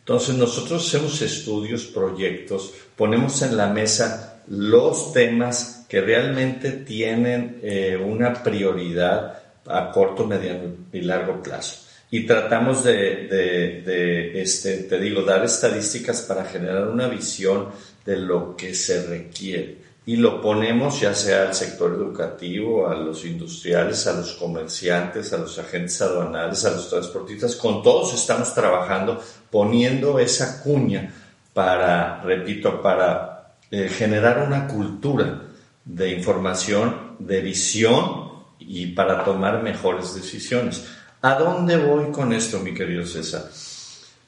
Entonces 0.00 0.34
nosotros 0.34 0.86
hacemos 0.86 1.22
estudios, 1.22 1.84
proyectos, 1.84 2.72
ponemos 2.96 3.40
en 3.42 3.56
la 3.56 3.68
mesa 3.68 4.42
los 4.48 5.12
temas 5.12 5.86
que 5.88 6.00
realmente 6.00 6.72
tienen 6.72 7.60
una 8.04 8.42
prioridad 8.42 9.40
a 9.66 9.92
corto, 9.92 10.26
mediano 10.26 10.74
y 10.92 11.02
largo 11.02 11.40
plazo 11.40 11.82
y 12.12 12.26
tratamos 12.26 12.84
de, 12.84 13.26
de, 13.26 14.42
este, 14.42 14.82
te 14.82 15.00
digo, 15.00 15.22
dar 15.22 15.46
estadísticas 15.46 16.20
para 16.20 16.44
generar 16.44 16.88
una 16.88 17.08
visión 17.08 17.70
de 18.04 18.18
lo 18.18 18.54
que 18.54 18.74
se 18.74 19.06
requiere. 19.06 19.78
Y 20.04 20.16
lo 20.16 20.40
ponemos 20.40 21.00
ya 21.00 21.14
sea 21.14 21.42
al 21.42 21.54
sector 21.54 21.92
educativo, 21.92 22.88
a 22.88 22.94
los 22.94 23.24
industriales, 23.24 24.06
a 24.08 24.14
los 24.14 24.32
comerciantes, 24.32 25.32
a 25.32 25.38
los 25.38 25.56
agentes 25.58 26.02
aduanales, 26.02 26.64
a 26.64 26.72
los 26.72 26.90
transportistas. 26.90 27.54
Con 27.54 27.82
todos 27.82 28.12
estamos 28.12 28.52
trabajando 28.52 29.22
poniendo 29.50 30.18
esa 30.18 30.60
cuña 30.62 31.14
para, 31.54 32.20
repito, 32.22 32.82
para 32.82 33.54
eh, 33.70 33.88
generar 33.88 34.44
una 34.44 34.66
cultura 34.66 35.42
de 35.84 36.10
información, 36.10 37.16
de 37.18 37.40
visión 37.40 38.32
y 38.58 38.88
para 38.88 39.24
tomar 39.24 39.62
mejores 39.62 40.14
decisiones. 40.14 40.84
¿A 41.20 41.34
dónde 41.34 41.76
voy 41.76 42.10
con 42.10 42.32
esto, 42.32 42.58
mi 42.58 42.74
querido 42.74 43.06
César? 43.06 43.44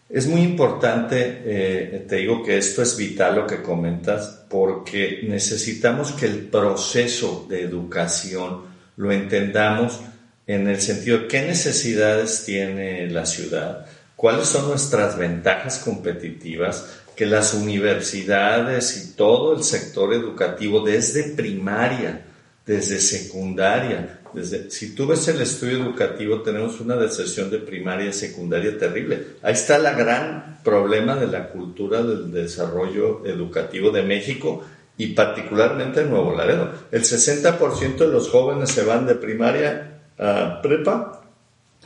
Es 0.09 0.28
muy 0.28 0.43
importante, 0.43 1.43
eh, 1.45 2.07
te 2.09 2.16
digo 2.16 2.43
que 2.43 2.59
esto 2.59 2.83
es 2.83 2.97
vital 2.97 3.37
lo 3.37 3.47
que 3.47 3.62
comentas, 3.62 4.44
porque 4.54 5.23
necesitamos 5.25 6.12
que 6.12 6.26
el 6.26 6.46
proceso 6.46 7.44
de 7.50 7.62
educación 7.62 8.61
lo 8.94 9.11
entendamos 9.11 9.99
en 10.46 10.68
el 10.68 10.80
sentido 10.80 11.18
de 11.18 11.26
qué 11.26 11.42
necesidades 11.42 12.44
tiene 12.44 13.11
la 13.11 13.26
ciudad, 13.26 13.84
cuáles 14.14 14.46
son 14.46 14.68
nuestras 14.68 15.18
ventajas 15.18 15.80
competitivas, 15.80 16.87
que 17.16 17.26
las 17.26 17.52
universidades 17.52 18.96
y 18.96 19.16
todo 19.16 19.56
el 19.56 19.64
sector 19.64 20.14
educativo, 20.14 20.82
desde 20.82 21.34
primaria, 21.34 22.25
desde 22.64 23.00
secundaria, 23.00 24.20
si 24.69 24.95
tú 24.95 25.07
ves 25.07 25.29
el 25.29 25.41
estudio 25.41 25.83
educativo, 25.83 26.43
tenemos 26.43 26.81
una 26.81 26.97
deserción 26.97 27.50
de 27.50 27.59
primaria 27.59 28.09
y 28.09 28.12
secundaria 28.12 28.79
terrible. 28.79 29.26
Ahí 29.43 29.55
está 29.55 29.76
el 29.76 29.85
gran 29.97 30.61
problema 30.64 31.14
de 31.17 31.26
la 31.26 31.49
cultura 31.49 32.03
del 32.03 32.33
desarrollo 32.33 33.25
educativo 33.25 33.91
de 33.91 34.03
México 34.03 34.64
y 34.97 35.09
particularmente 35.09 36.00
en 36.00 36.11
Nuevo 36.11 36.35
Laredo. 36.35 36.71
El 36.91 37.03
60% 37.03 37.97
de 37.97 38.09
los 38.09 38.29
jóvenes 38.29 38.71
se 38.71 38.85
van 38.85 39.07
de 39.07 39.14
primaria 39.14 40.00
a 40.19 40.61
prepa, 40.62 41.23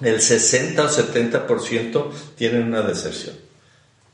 el 0.00 0.20
60 0.20 0.82
o 0.82 0.88
70% 0.88 2.10
tienen 2.36 2.68
una 2.68 2.82
deserción. 2.82 3.34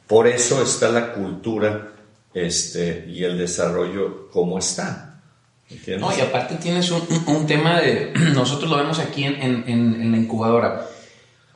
Por 0.06 0.26
eso 0.26 0.62
está 0.62 0.90
la 0.90 1.12
cultura 1.12 1.92
este, 2.32 3.06
y 3.08 3.24
el 3.24 3.38
desarrollo 3.38 4.28
como 4.30 4.58
está. 4.58 5.13
No, 5.98 6.16
y 6.16 6.20
aparte 6.20 6.56
tienes 6.56 6.90
un, 6.90 7.46
tema 7.46 7.80
de, 7.80 8.12
nosotros 8.34 8.70
lo 8.70 8.76
vemos 8.76 8.98
aquí 8.98 9.24
en, 9.24 10.10
la 10.10 10.16
incubadora. 10.16 10.86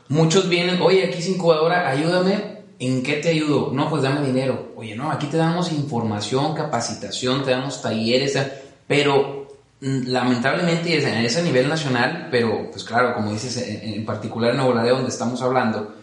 Muchos 0.08 0.48
vienen, 0.48 0.80
oye, 0.80 1.04
aquí 1.04 1.18
es 1.18 1.28
incubadora, 1.28 1.88
ayúdame, 1.88 2.62
¿en 2.78 3.02
qué 3.02 3.14
te 3.14 3.30
ayudo? 3.30 3.70
No, 3.72 3.90
pues 3.90 4.02
dame 4.02 4.26
dinero. 4.26 4.72
Oye, 4.76 4.96
no, 4.96 5.10
aquí 5.10 5.26
te 5.26 5.36
damos 5.36 5.72
información, 5.72 6.54
capacitación, 6.54 7.44
te 7.44 7.50
damos 7.50 7.82
talleres, 7.82 8.38
pero 8.86 9.48
mm, 9.80 10.06
lamentablemente 10.06 10.96
es 10.96 11.36
a 11.36 11.42
nivel 11.42 11.68
nacional, 11.68 12.28
pero 12.30 12.70
pues 12.70 12.84
claro, 12.84 13.14
como 13.14 13.32
dices, 13.32 13.56
en, 13.56 14.04
particular 14.06 14.52
en 14.52 14.58
Nuevo 14.58 14.72
donde 14.72 15.10
estamos 15.10 15.42
hablando, 15.42 15.94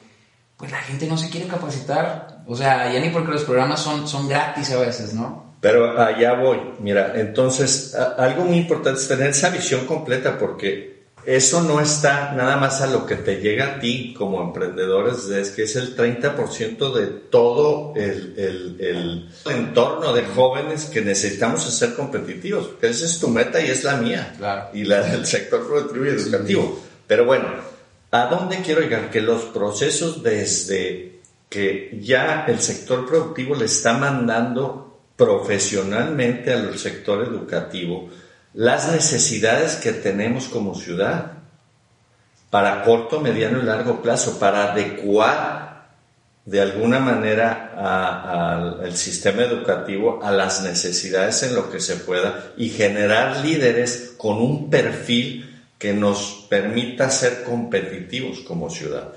pues 0.58 0.72
la 0.72 0.80
gente 0.80 1.08
no 1.08 1.18
se 1.18 1.30
quiere 1.30 1.48
capacitar. 1.48 2.44
O 2.48 2.56
sea, 2.56 2.92
ya 2.94 3.00
ni 3.00 3.10
porque 3.10 3.32
los 3.32 3.44
programas 3.44 3.80
son, 3.82 4.08
son 4.08 4.28
gratis 4.28 4.72
a 4.72 4.80
veces, 4.80 5.14
¿no? 5.14 5.45
Pero 5.66 6.00
allá 6.00 6.34
voy. 6.34 6.60
Mira, 6.78 7.14
entonces 7.16 7.96
algo 7.96 8.46
muy 8.46 8.58
importante 8.58 9.02
es 9.02 9.08
tener 9.08 9.32
esa 9.32 9.50
visión 9.50 9.88
completa 9.88 10.38
porque 10.38 11.06
eso 11.26 11.64
no 11.64 11.82
está 11.82 12.34
nada 12.34 12.56
más 12.58 12.82
a 12.82 12.86
lo 12.86 13.08
que 13.08 13.16
te 13.16 13.38
llega 13.38 13.66
a 13.66 13.80
ti 13.80 14.14
como 14.16 14.44
emprendedores, 14.44 15.28
es 15.30 15.50
que 15.50 15.64
es 15.64 15.76
el 15.76 15.98
30% 15.98 16.94
de 16.94 17.08
todo 17.08 17.94
el, 17.96 18.36
el, 18.38 18.76
el, 18.80 19.30
entorno 19.52 20.14
de 20.14 20.26
jóvenes 20.26 20.86
que 20.86 21.02
necesitamos 21.02 21.64
ser 21.64 21.96
competitivos. 21.96 22.70
Esa 22.80 23.06
es 23.08 23.18
tu 23.18 23.30
meta 23.30 23.60
y 23.60 23.72
es 23.72 23.84
la 23.84 23.96
mía. 23.96 24.36
Y 24.72 24.84
la 24.84 25.02
del 25.02 25.26
sector 25.26 25.68
productivo 25.68 26.06
y 26.06 26.10
educativo. 26.10 26.80
Pero 27.08 27.26
bueno, 27.26 27.48
¿a 28.12 28.28
dónde 28.28 28.58
quiero 28.58 28.82
llegar? 28.82 29.10
Que 29.10 29.22
los 29.22 29.46
procesos 29.46 30.22
desde 30.22 31.22
que 31.50 31.98
ya 32.04 32.46
el 32.48 32.60
sector 32.60 33.08
productivo 33.08 33.56
le 33.56 33.66
está 33.66 33.94
mandando 33.94 34.85
profesionalmente 35.16 36.52
al 36.54 36.78
sector 36.78 37.24
educativo 37.24 38.10
las 38.56 38.92
necesidades 38.92 39.76
que 39.76 39.92
tenemos 39.92 40.48
como 40.48 40.76
ciudad 40.76 41.34
para 42.50 42.84
corto, 42.84 43.20
mediano 43.20 43.60
y 43.60 43.64
largo 43.64 44.02
plazo, 44.02 44.40
para 44.40 44.72
adecuar 44.72 45.90
de 46.46 46.62
alguna 46.62 47.00
manera 47.00 47.74
al 48.80 48.96
sistema 48.96 49.42
educativo 49.42 50.22
a 50.24 50.32
las 50.32 50.64
necesidades 50.64 51.44
en 51.44 51.54
lo 51.54 51.70
que 51.70 51.82
se 51.82 51.98
pueda 51.98 52.54
y 52.56 52.70
generar 52.70 53.38
líderes 53.38 54.14
con 54.18 54.38
un 54.38 54.70
perfil 54.70 55.54
que 55.78 55.94
nos 55.94 56.46
permita 56.50 57.10
ser 57.10 57.44
competitivos 57.44 58.40
como 58.40 58.70
ciudad. 58.70 59.12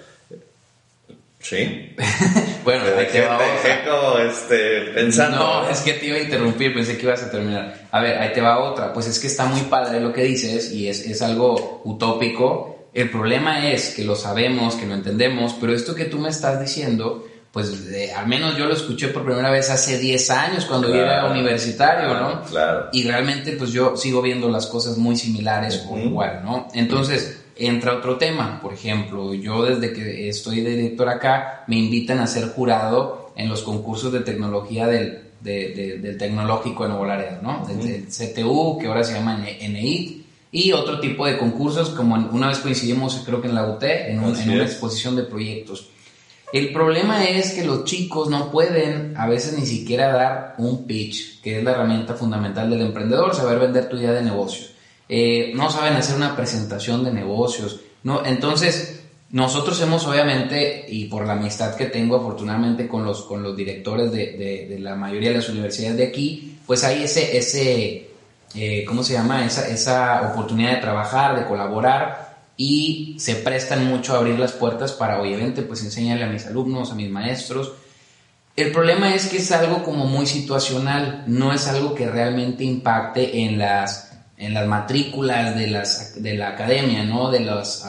Sí. 1.49 1.95
bueno, 2.65 2.85
ahí 2.99 3.07
te 3.11 3.23
va 3.23 3.37
otra. 3.37 4.25
este, 4.25 4.81
pensando. 4.95 5.39
No, 5.39 5.71
es 5.71 5.81
que 5.81 5.95
te 5.95 6.07
iba 6.07 6.17
a 6.17 6.21
interrumpir, 6.21 6.75
pensé 6.75 6.99
que 6.99 7.07
ibas 7.07 7.23
a 7.23 7.31
terminar. 7.31 7.87
A 7.91 8.01
ver, 8.03 8.19
ahí 8.19 8.35
te 8.35 8.43
va 8.43 8.59
otra. 8.59 8.93
Pues 8.93 9.07
es 9.07 9.19
que 9.19 9.29
está 9.29 9.47
muy 9.47 9.63
padre 9.63 9.99
lo 10.01 10.13
que 10.13 10.25
dices 10.25 10.73
y 10.73 10.89
es, 10.89 11.07
es 11.07 11.23
algo 11.23 11.81
utópico. 11.85 12.89
El 12.93 13.11
problema 13.11 13.71
es 13.71 13.95
que 13.95 14.05
lo 14.05 14.15
sabemos, 14.15 14.75
que 14.75 14.87
lo 14.87 14.95
entendemos, 14.95 15.57
pero 15.59 15.73
esto 15.73 15.95
que 15.95 16.05
tú 16.05 16.19
me 16.19 16.29
estás 16.29 16.61
diciendo, 16.61 17.27
pues 17.51 17.73
al 18.15 18.27
menos 18.27 18.57
yo 18.59 18.67
lo 18.67 18.75
escuché 18.75 19.09
por 19.09 19.25
primera 19.25 19.51
vez 19.51 19.71
hace 19.71 19.99
10 19.99 20.31
años 20.31 20.67
cuando 20.67 20.89
yo 20.89 20.97
era 20.97 21.31
universitario, 21.31 22.13
¿no? 22.15 22.43
Claro. 22.43 22.89
Y 22.93 23.05
realmente 23.05 23.53
pues 23.53 23.73
yo 23.73 23.97
sigo 23.97 24.21
viendo 24.21 24.51
las 24.51 24.67
cosas 24.67 24.99
muy 24.99 25.17
similares 25.17 25.83
o 25.89 25.99
igual, 25.99 26.43
¿no? 26.45 26.69
Entonces 26.75 27.38
entra 27.59 27.95
otro 27.95 28.17
tema. 28.17 28.61
Por 28.61 28.73
ejemplo, 28.73 29.35
yo 29.35 29.65
desde 29.65 29.93
que 29.93 30.29
estoy 30.29 30.61
de 30.61 30.77
director 30.77 31.09
acá, 31.09 31.65
me 31.67 31.77
invitan 31.77 32.21
a 32.21 32.27
ser 32.27 32.49
jurado 32.49 33.33
en 33.37 33.49
los 33.49 33.63
concursos 33.63 34.13
de 34.13 34.21
tecnología 34.21 34.87
del, 34.87 35.29
del 35.41 36.17
Tecnológico 36.19 36.83
de 36.85 36.89
Nuevo 36.91 37.07
Laredo, 37.07 37.39
¿no? 37.43 37.67
Del, 37.67 38.07
CTU, 38.07 38.79
que 38.81 38.87
ahora 38.87 39.05
se 39.05 39.15
llama 39.15 39.37
NEIT, 39.37 40.27
y 40.51 40.73
otro 40.73 40.99
tipo 40.99 41.27
de 41.27 41.37
concursos, 41.37 41.91
como 41.91 42.15
una 42.15 42.49
vez 42.49 42.59
coincidimos, 42.59 43.23
creo 43.25 43.41
que 43.43 43.49
en 43.49 43.55
la 43.55 43.69
UT, 43.69 43.83
en, 43.83 44.23
en 44.23 44.51
una 44.51 44.65
exposición 44.65 45.15
de 45.15 45.25
proyectos. 45.25 45.91
El 46.53 46.73
problema 46.73 47.25
es 47.25 47.53
que 47.53 47.65
los 47.65 47.85
chicos 47.85 48.31
no 48.31 48.51
pueden 48.51 49.15
a 49.19 49.27
veces 49.27 49.59
ni 49.59 49.67
siquiera 49.67 50.11
dar 50.11 50.55
un 50.57 50.87
pitch, 50.87 51.43
que 51.43 51.59
es 51.59 51.65
la 51.65 51.73
herramienta 51.73 52.15
fundamental 52.15 52.71
del 52.71 52.81
emprendedor, 52.81 53.35
saber 53.35 53.59
vender 53.59 53.89
tu 53.91 53.99
idea 53.99 54.13
de 54.13 54.23
negocio. 54.23 54.69
Eh, 55.09 55.53
no 55.55 55.71
saben 55.71 55.95
hacer 55.95 56.17
una 56.17 56.37
presentación 56.37 57.05
de 57.05 57.13
negocios, 57.13 57.81
¿no? 58.03 58.25
Entonces, 58.25 59.01
nosotros 59.31 59.81
hemos 59.81 60.07
obviamente, 60.07 60.87
y 60.89 61.07
por 61.07 61.27
la 61.27 61.35
amistad 61.35 61.75
que 61.75 61.87
tengo 61.87 62.17
afortunadamente 62.17 62.89
con 62.89 63.05
los, 63.05 63.23
con 63.23 63.43
los 63.43 63.57
directores 63.57 64.11
de, 64.11 64.67
de, 64.69 64.79
la 64.79 64.95
mayoría 64.95 65.31
de 65.31 65.37
las 65.37 65.49
universidades 65.49 65.97
de 65.97 66.05
aquí, 66.05 66.59
pues 66.67 66.85
hay 66.85 67.03
ese, 67.05 67.37
ese 67.37 68.09
eh, 68.55 68.85
¿cómo 68.87 69.03
se 69.03 69.13
llama? 69.13 69.45
Esa, 69.45 69.69
esa 69.69 70.31
oportunidad 70.33 70.73
de 70.73 70.81
trabajar, 70.81 71.39
de 71.39 71.47
colaborar 71.47 72.39
y 72.57 73.17
se 73.19 73.37
prestan 73.37 73.87
mucho 73.87 74.15
a 74.15 74.19
abrir 74.19 74.39
las 74.39 74.53
puertas 74.53 74.93
para, 74.93 75.21
obviamente, 75.21 75.63
pues 75.63 75.83
enseñarle 75.83 76.25
a 76.25 76.29
mis 76.29 76.47
alumnos, 76.47 76.91
a 76.91 76.95
mis 76.95 77.11
maestros. 77.11 77.73
El 78.57 78.73
problema 78.73 79.15
es 79.15 79.29
que 79.29 79.37
es 79.37 79.53
algo 79.53 79.85
como 79.85 80.07
muy 80.07 80.27
situacional, 80.27 81.25
no 81.27 81.53
es 81.53 81.69
algo 81.69 81.95
que 81.95 82.09
realmente 82.09 82.65
impacte 82.65 83.45
en 83.45 83.59
las, 83.59 84.08
en 84.39 84.55
las 84.55 84.67
matrículas 84.67 85.57
de, 85.57 85.67
las, 85.67 86.23
de 86.23 86.35
la 86.35 86.51
academia, 86.51 87.03
¿no? 87.05 87.31
De 87.31 87.41
los, 87.41 87.85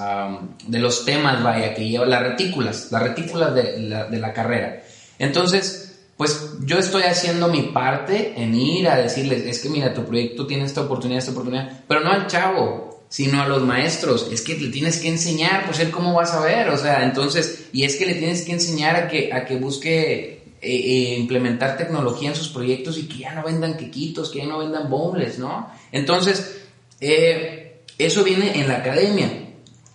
de 0.68 0.79
los 0.79 1.06
temas, 1.06 1.44
vaya, 1.44 1.75
que 1.75 1.88
lleva 1.88 2.06
las 2.06 2.24
retículas, 2.24 2.88
las 2.91 3.03
retículas 3.03 3.53
de 3.53 3.79
la, 3.82 4.06
de 4.06 4.18
la 4.18 4.34
carrera. 4.34 4.82
Entonces, 5.20 6.00
pues 6.18 6.56
yo 6.65 6.79
estoy 6.79 7.03
haciendo 7.03 7.48
mi 7.48 7.62
parte 7.62 8.34
en 8.36 8.56
ir 8.56 8.89
a 8.89 8.98
decirles, 8.98 9.46
es 9.46 9.60
que 9.60 9.70
mira, 9.70 9.94
tu 9.94 10.03
proyecto 10.06 10.48
tiene 10.48 10.65
esta 10.65 10.82
oportunidad, 10.82 11.20
esta 11.20 11.32
oportunidad, 11.32 11.84
pero 11.88 12.01
no 12.01 12.12
al 12.12 12.27
chavo, 12.27 13.03
sino 13.10 13.41
a 13.41 13.48
los 13.48 13.62
maestros. 13.62 14.27
Es 14.32 14.41
que 14.41 14.58
le 14.58 14.70
tienes 14.70 14.98
que 14.98 15.10
enseñar, 15.10 15.65
pues 15.65 15.79
él 15.79 15.91
cómo 15.91 16.13
va 16.13 16.24
a 16.24 16.27
saber, 16.27 16.70
o 16.70 16.77
sea, 16.77 17.03
entonces, 17.03 17.68
y 17.72 17.84
es 17.84 17.96
que 17.96 18.06
le 18.06 18.15
tienes 18.15 18.44
que 18.44 18.53
enseñar 18.53 18.96
a 18.96 19.08
que, 19.08 19.32
a 19.34 19.46
que 19.46 19.58
busque 19.58 20.38
eh, 20.62 20.68
eh, 21.13 21.16
implementar 21.18 21.78
tecnología 21.78 22.30
en 22.30 22.36
sus 22.36 22.50
proyectos 22.50 22.98
y 22.98 23.08
que 23.08 23.20
ya 23.20 23.34
no 23.34 23.44
vendan 23.44 23.78
quequitos, 23.78 24.30
que 24.30 24.39
ya 24.39 24.46
no 24.46 24.60
vendan 24.60 24.89
bombles, 24.89 25.39
¿no? 25.39 25.70
Entonces, 25.92 26.62
eh, 27.00 27.82
eso 27.98 28.24
viene 28.24 28.60
en 28.60 28.68
la 28.68 28.78
academia. 28.78 29.30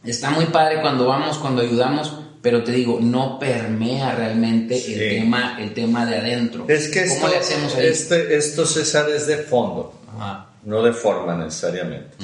Está 0.05 0.31
muy 0.31 0.47
padre 0.47 0.81
cuando 0.81 1.07
vamos, 1.07 1.39
cuando 1.39 1.63
ayudamos, 1.63 2.13
pero 2.43 2.63
te 2.63 2.73
digo, 2.73 2.99
no 3.01 3.39
permea 3.39 4.15
realmente 4.15 4.77
Sí. 4.79 4.93
el 4.95 5.21
tema, 5.21 5.57
el 5.61 5.73
tema 5.73 6.05
de 6.05 6.17
adentro. 6.19 6.67
Es 6.69 6.89
que 6.89 7.03
¿Cómo 7.07 7.15
esto, 7.15 7.29
le 7.29 7.37
hacemos 7.39 7.75
ahí? 7.75 7.87
este, 7.87 8.37
esto 8.37 8.67
César 8.67 9.09
es 9.11 9.27
de 9.27 9.39
fondo, 9.39 9.99
Ajá. 10.15 10.51
no 10.65 10.83
de 10.83 10.93
forma 10.93 11.35
necesariamente. 11.37 12.17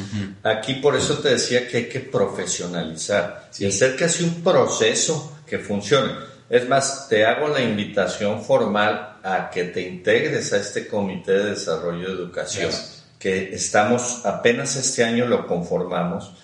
Aquí 0.42 0.75
por 0.75 0.94
eso 0.94 1.18
te 1.18 1.30
decía 1.30 1.66
que 1.66 1.76
hay 1.78 1.88
que 1.88 2.00
profesionalizar 2.00 3.49
Sí. 3.50 3.64
y 3.64 3.68
hacer 3.68 3.97
casi 3.97 4.25
un 4.25 4.42
proceso 4.42 5.38
que 5.47 5.59
funcione. 5.59 6.12
Es 6.50 6.69
más, 6.69 7.09
te 7.09 7.25
hago 7.25 7.47
la 7.47 7.61
invitación 7.61 8.42
formal 8.42 9.19
a 9.23 9.50
que 9.50 9.64
te 9.64 9.83
integres 9.83 10.52
a 10.52 10.57
este 10.57 10.88
Comité 10.88 11.30
de 11.30 11.50
Desarrollo 11.50 12.09
de 12.09 12.14
Educación, 12.14 12.73
que 13.21 13.54
estamos, 13.54 14.26
apenas 14.26 14.75
este 14.75 15.04
año 15.04 15.26
lo 15.26 15.47
conformamos, 15.47 16.35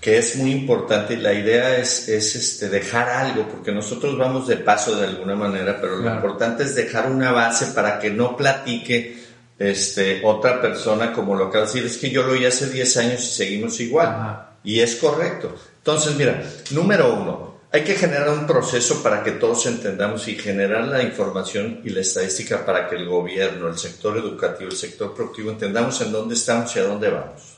que 0.00 0.18
es 0.18 0.34
muy 0.34 0.50
importante 0.50 1.14
y 1.14 1.18
la 1.18 1.32
idea 1.32 1.76
es, 1.76 2.08
es 2.08 2.34
este, 2.34 2.68
dejar 2.68 3.08
algo, 3.08 3.46
porque 3.46 3.70
nosotros 3.70 4.18
vamos 4.18 4.48
de 4.48 4.56
paso 4.56 4.96
de 4.96 5.06
alguna 5.06 5.36
manera, 5.36 5.78
pero 5.80 5.96
lo 5.96 6.12
importante 6.12 6.64
es 6.64 6.74
dejar 6.74 7.08
una 7.08 7.30
base 7.30 7.66
para 7.66 8.00
que 8.00 8.10
no 8.10 8.36
platique 8.36 9.16
este, 9.60 10.22
otra 10.24 10.60
persona 10.60 11.12
como 11.12 11.36
lo 11.36 11.52
que 11.52 11.58
va 11.58 11.64
a 11.64 11.66
decir, 11.68 11.86
es 11.86 11.98
que 11.98 12.10
yo 12.10 12.24
lo 12.24 12.32
oí 12.32 12.44
hace 12.44 12.68
10 12.68 12.96
años 12.96 13.20
y 13.20 13.32
seguimos 13.32 13.78
igual. 13.78 14.08
Ajá. 14.08 14.50
Y 14.64 14.80
es 14.80 14.96
correcto. 14.96 15.54
Entonces, 15.78 16.16
mira, 16.16 16.42
número 16.72 17.14
uno, 17.14 17.45
hay 17.72 17.84
que 17.84 17.94
generar 17.94 18.30
un 18.30 18.46
proceso 18.46 19.02
para 19.02 19.22
que 19.22 19.32
todos 19.32 19.66
entendamos 19.66 20.28
y 20.28 20.36
generar 20.36 20.86
la 20.86 21.02
información 21.02 21.80
y 21.84 21.90
la 21.90 22.00
estadística 22.00 22.64
para 22.64 22.88
que 22.88 22.96
el 22.96 23.08
gobierno, 23.08 23.68
el 23.68 23.78
sector 23.78 24.16
educativo, 24.16 24.70
el 24.70 24.76
sector 24.76 25.14
productivo 25.14 25.50
entendamos 25.50 26.00
en 26.00 26.12
dónde 26.12 26.34
estamos 26.34 26.74
y 26.76 26.78
a 26.78 26.84
dónde 26.84 27.10
vamos. 27.10 27.56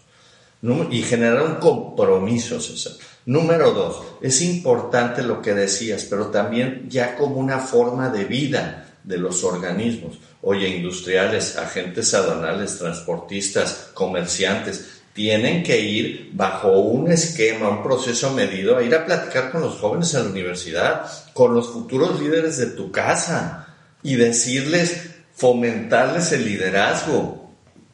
Y 0.91 1.03
generar 1.03 1.43
un 1.43 1.55
compromiso, 1.57 2.61
César. 2.61 2.95
Número 3.27 3.73
dos, 3.73 4.03
es 4.23 4.41
importante 4.41 5.23
lo 5.23 5.41
que 5.41 5.55
decías, 5.55 6.07
pero 6.11 6.29
también 6.29 6.87
ya 6.89 7.15
como 7.15 7.37
una 7.37 7.61
forma 7.61 8.09
de 8.09 8.25
vida 8.25 8.99
de 9.05 9.19
los 9.19 9.45
organismos. 9.45 10.19
Oye, 10.43 10.69
industriales, 10.69 11.57
agentes 11.57 12.13
aduanales, 12.15 12.79
transportistas, 12.79 13.91
comerciantes, 13.95 14.98
tienen 15.19 15.65
que 15.65 15.81
ir 15.81 16.31
bajo 16.33 16.79
un 16.79 17.11
esquema, 17.11 17.71
un 17.71 17.83
proceso 17.83 18.33
medido, 18.35 18.77
a 18.77 18.85
ir 18.85 18.95
a 18.95 19.05
platicar 19.05 19.51
con 19.51 19.63
los 19.63 19.75
jóvenes 19.75 20.15
en 20.15 20.23
la 20.23 20.31
universidad, 20.31 21.11
con 21.33 21.53
los 21.55 21.71
futuros 21.71 22.21
líderes 22.21 22.57
de 22.57 22.67
tu 22.67 22.93
casa 22.93 23.75
y 24.01 24.15
decirles, 24.15 25.11
fomentarles 25.35 26.31
el 26.31 26.45
liderazgo, 26.45 27.51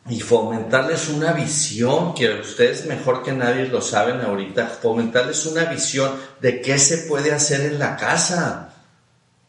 y 0.07 0.21
fomentarles 0.21 1.09
una 1.09 1.33
visión, 1.33 2.15
que 2.15 2.29
ustedes 2.41 2.85
mejor 2.85 3.23
que 3.23 3.33
nadie 3.33 3.69
lo 3.69 3.81
saben 3.81 4.21
ahorita, 4.21 4.67
fomentarles 4.67 5.47
una 5.47 5.65
visión 5.65 6.13
de 6.43 6.61
qué 6.61 6.79
se 6.79 6.99
puede 7.09 7.33
hacer 7.33 7.63
en 7.63 7.79
la 7.79 7.97
casa. 7.97 8.69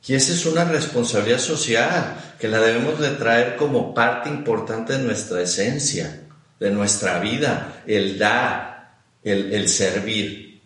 Y 0.08 0.14
esa 0.14 0.32
es 0.32 0.46
una 0.46 0.64
responsabilidad 0.64 1.40
social 1.40 2.36
que 2.40 2.48
la 2.48 2.62
debemos 2.62 3.02
de 3.02 3.10
traer 3.10 3.58
como 3.58 3.94
parte 3.94 4.30
importante 4.30 4.94
de 4.94 5.04
nuestra 5.04 5.42
esencia, 5.42 6.22
de 6.60 6.72
nuestra 6.72 7.20
vida, 7.20 7.84
el 7.86 8.18
dar, 8.18 8.98
el, 9.24 9.54
el 9.54 9.68
servir. 9.70 10.62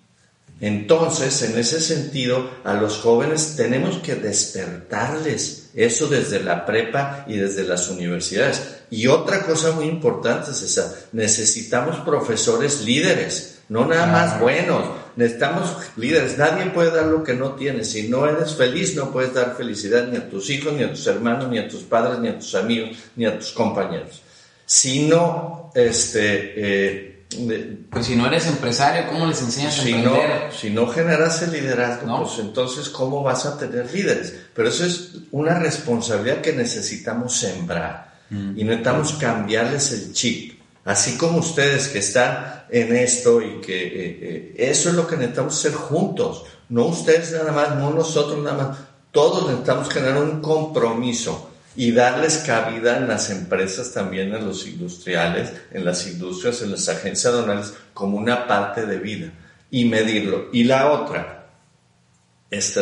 Entonces, 0.61 1.41
en 1.43 1.57
ese 1.57 1.79
sentido, 1.79 2.49
a 2.65 2.73
los 2.73 2.97
jóvenes 2.97 3.55
tenemos 3.55 3.99
que 3.99 4.15
despertarles 4.15 5.69
eso 5.73 6.07
desde 6.07 6.43
la 6.43 6.65
prepa 6.65 7.23
y 7.27 7.37
desde 7.37 7.63
las 7.63 7.89
universidades. 7.89 8.81
Y 8.89 9.07
otra 9.07 9.45
cosa 9.45 9.71
muy 9.71 9.85
importante 9.85 10.51
es 10.51 10.61
esa, 10.61 10.93
necesitamos 11.13 11.97
profesores 11.99 12.81
líderes, 12.81 13.59
no 13.69 13.85
nada 13.85 14.07
más 14.07 14.39
buenos, 14.39 14.83
necesitamos 15.15 15.77
líderes. 15.95 16.37
Nadie 16.37 16.71
puede 16.71 16.91
dar 16.91 17.05
lo 17.05 17.23
que 17.23 17.35
no 17.35 17.51
tiene. 17.53 17.85
Si 17.85 18.09
no 18.09 18.27
eres 18.27 18.55
feliz, 18.55 18.95
no 18.95 19.11
puedes 19.11 19.33
dar 19.33 19.55
felicidad 19.55 20.07
ni 20.07 20.17
a 20.17 20.29
tus 20.29 20.49
hijos, 20.49 20.73
ni 20.73 20.83
a 20.83 20.91
tus 20.91 21.05
hermanos, 21.07 21.49
ni 21.49 21.59
a 21.59 21.67
tus 21.67 21.83
padres, 21.83 22.19
ni 22.19 22.29
a 22.29 22.39
tus 22.39 22.55
amigos, 22.55 22.97
ni 23.15 23.25
a 23.25 23.37
tus 23.37 23.51
compañeros. 23.51 24.23
Si 24.71 25.07
no, 25.07 25.71
este... 25.73 26.53
eh, 26.55 27.25
de- 27.35 27.77
Pues 27.89 28.05
si 28.05 28.15
no 28.15 28.27
eres 28.27 28.45
empresario, 28.45 29.07
¿cómo 29.11 29.25
les 29.25 29.41
enseñas 29.41 29.79
a 29.79 29.81
si 29.83 29.93
no, 29.93 29.97
emprender? 30.15 30.51
si 30.53 30.69
no 30.69 30.85
generas 30.87 31.41
el 31.41 31.53
liderazgo, 31.53 32.05
No. 32.05 32.23
pues 32.23 32.37
entonces 32.37 32.87
¿cómo 32.89 33.23
vas 33.23 33.47
a 33.47 33.57
tener 33.57 33.91
líderes? 33.91 34.31
Pero 34.53 34.69
eso 34.69 34.85
es 34.85 35.13
una 35.31 35.57
responsabilidad 35.57 36.41
que 36.41 36.53
necesitamos 36.53 37.35
sembrar 37.35 38.13
y 38.29 38.63
necesitamos 38.63 39.13
cambiarles 39.13 39.91
el 39.91 40.13
chip. 40.13 40.59
Así 40.85 41.17
como 41.17 41.39
ustedes 41.39 41.87
que 41.87 41.97
están 41.99 42.65
en 42.69 42.95
esto 42.95 43.41
y 43.41 43.59
que 43.61 43.87
eh, 43.87 44.19
eh, 44.21 44.55
eso 44.57 44.89
es 44.89 44.95
lo 44.95 45.07
que 45.07 45.15
necesitamos 45.17 45.57
hacer 45.57 45.73
juntos, 45.73 46.43
no 46.69 46.85
ustedes 46.85 47.31
nada 47.31 47.51
más, 47.51 47.75
no 47.75 47.89
nosotros 47.91 48.37
nada 48.43 48.57
más, 48.69 48.77
todos 49.11 49.47
necesitamos 49.47 49.89
generar 49.89 50.21
un 50.21 50.41
compromiso 50.41 51.48
y 51.75 51.91
darles 51.91 52.39
cabida 52.39 52.97
en 52.97 53.07
las 53.07 53.29
empresas 53.29 53.93
también, 53.93 54.33
en 54.33 54.45
los 54.45 54.67
industriales, 54.67 55.53
en 55.71 55.85
las 55.85 56.07
industrias, 56.07 56.61
en 56.61 56.71
las 56.71 56.89
agencias 56.89 57.33
aduanales, 57.33 57.73
como 57.93 58.17
una 58.17 58.47
parte 58.47 58.85
de 58.85 58.97
vida 58.97 59.31
y 59.71 59.85
medirlo. 59.85 60.49
Y 60.51 60.63
la 60.63 60.91
otra, 60.91 61.47
este, 62.49 62.81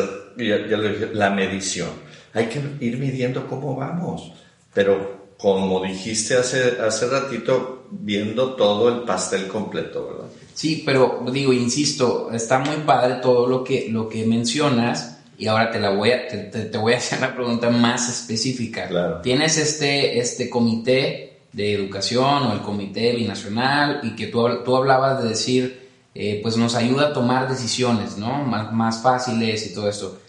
la 1.13 1.29
medición. 1.29 1.89
Hay 2.33 2.47
que 2.47 2.61
ir 2.79 2.97
midiendo 2.97 3.47
cómo 3.47 3.75
vamos, 3.75 4.31
pero 4.73 5.27
como 5.37 5.83
dijiste 5.83 6.35
hace, 6.35 6.81
hace 6.81 7.07
ratito, 7.07 7.87
viendo 7.91 8.55
todo 8.55 8.89
el 8.89 9.03
pastel 9.03 9.47
completo, 9.47 10.07
¿verdad? 10.07 10.27
Sí, 10.53 10.83
pero 10.85 11.23
digo, 11.31 11.53
insisto, 11.53 12.31
está 12.31 12.59
muy 12.59 12.77
padre 12.77 13.15
todo 13.21 13.47
lo 13.47 13.63
que, 13.63 13.89
lo 13.89 14.09
que 14.09 14.25
mencionas 14.25 15.16
y 15.37 15.47
ahora 15.47 15.71
te 15.71 15.79
la 15.79 15.91
voy 15.91 16.11
a, 16.11 16.27
te, 16.27 16.37
te- 16.37 16.65
te 16.65 16.77
voy 16.77 16.93
a 16.93 16.97
hacer 16.97 17.19
una 17.19 17.35
pregunta 17.35 17.69
más 17.69 18.09
específica. 18.09 18.87
Claro. 18.87 19.21
Tienes 19.21 19.57
este, 19.57 20.19
este 20.19 20.49
comité 20.49 21.37
de 21.53 21.73
educación 21.73 22.43
o 22.43 22.53
el 22.53 22.61
comité 22.61 23.13
binacional 23.13 23.99
y 24.03 24.15
que 24.15 24.27
tú, 24.27 24.45
tú 24.63 24.75
hablabas 24.75 25.21
de 25.23 25.29
decir, 25.29 25.87
eh, 26.15 26.39
pues 26.41 26.57
nos 26.57 26.75
ayuda 26.75 27.07
a 27.09 27.13
tomar 27.13 27.47
decisiones, 27.49 28.17
¿no? 28.17 28.43
Más, 28.43 28.71
más 28.73 29.01
fáciles 29.01 29.65
y 29.67 29.73
todo 29.73 29.87
esto. 29.89 30.19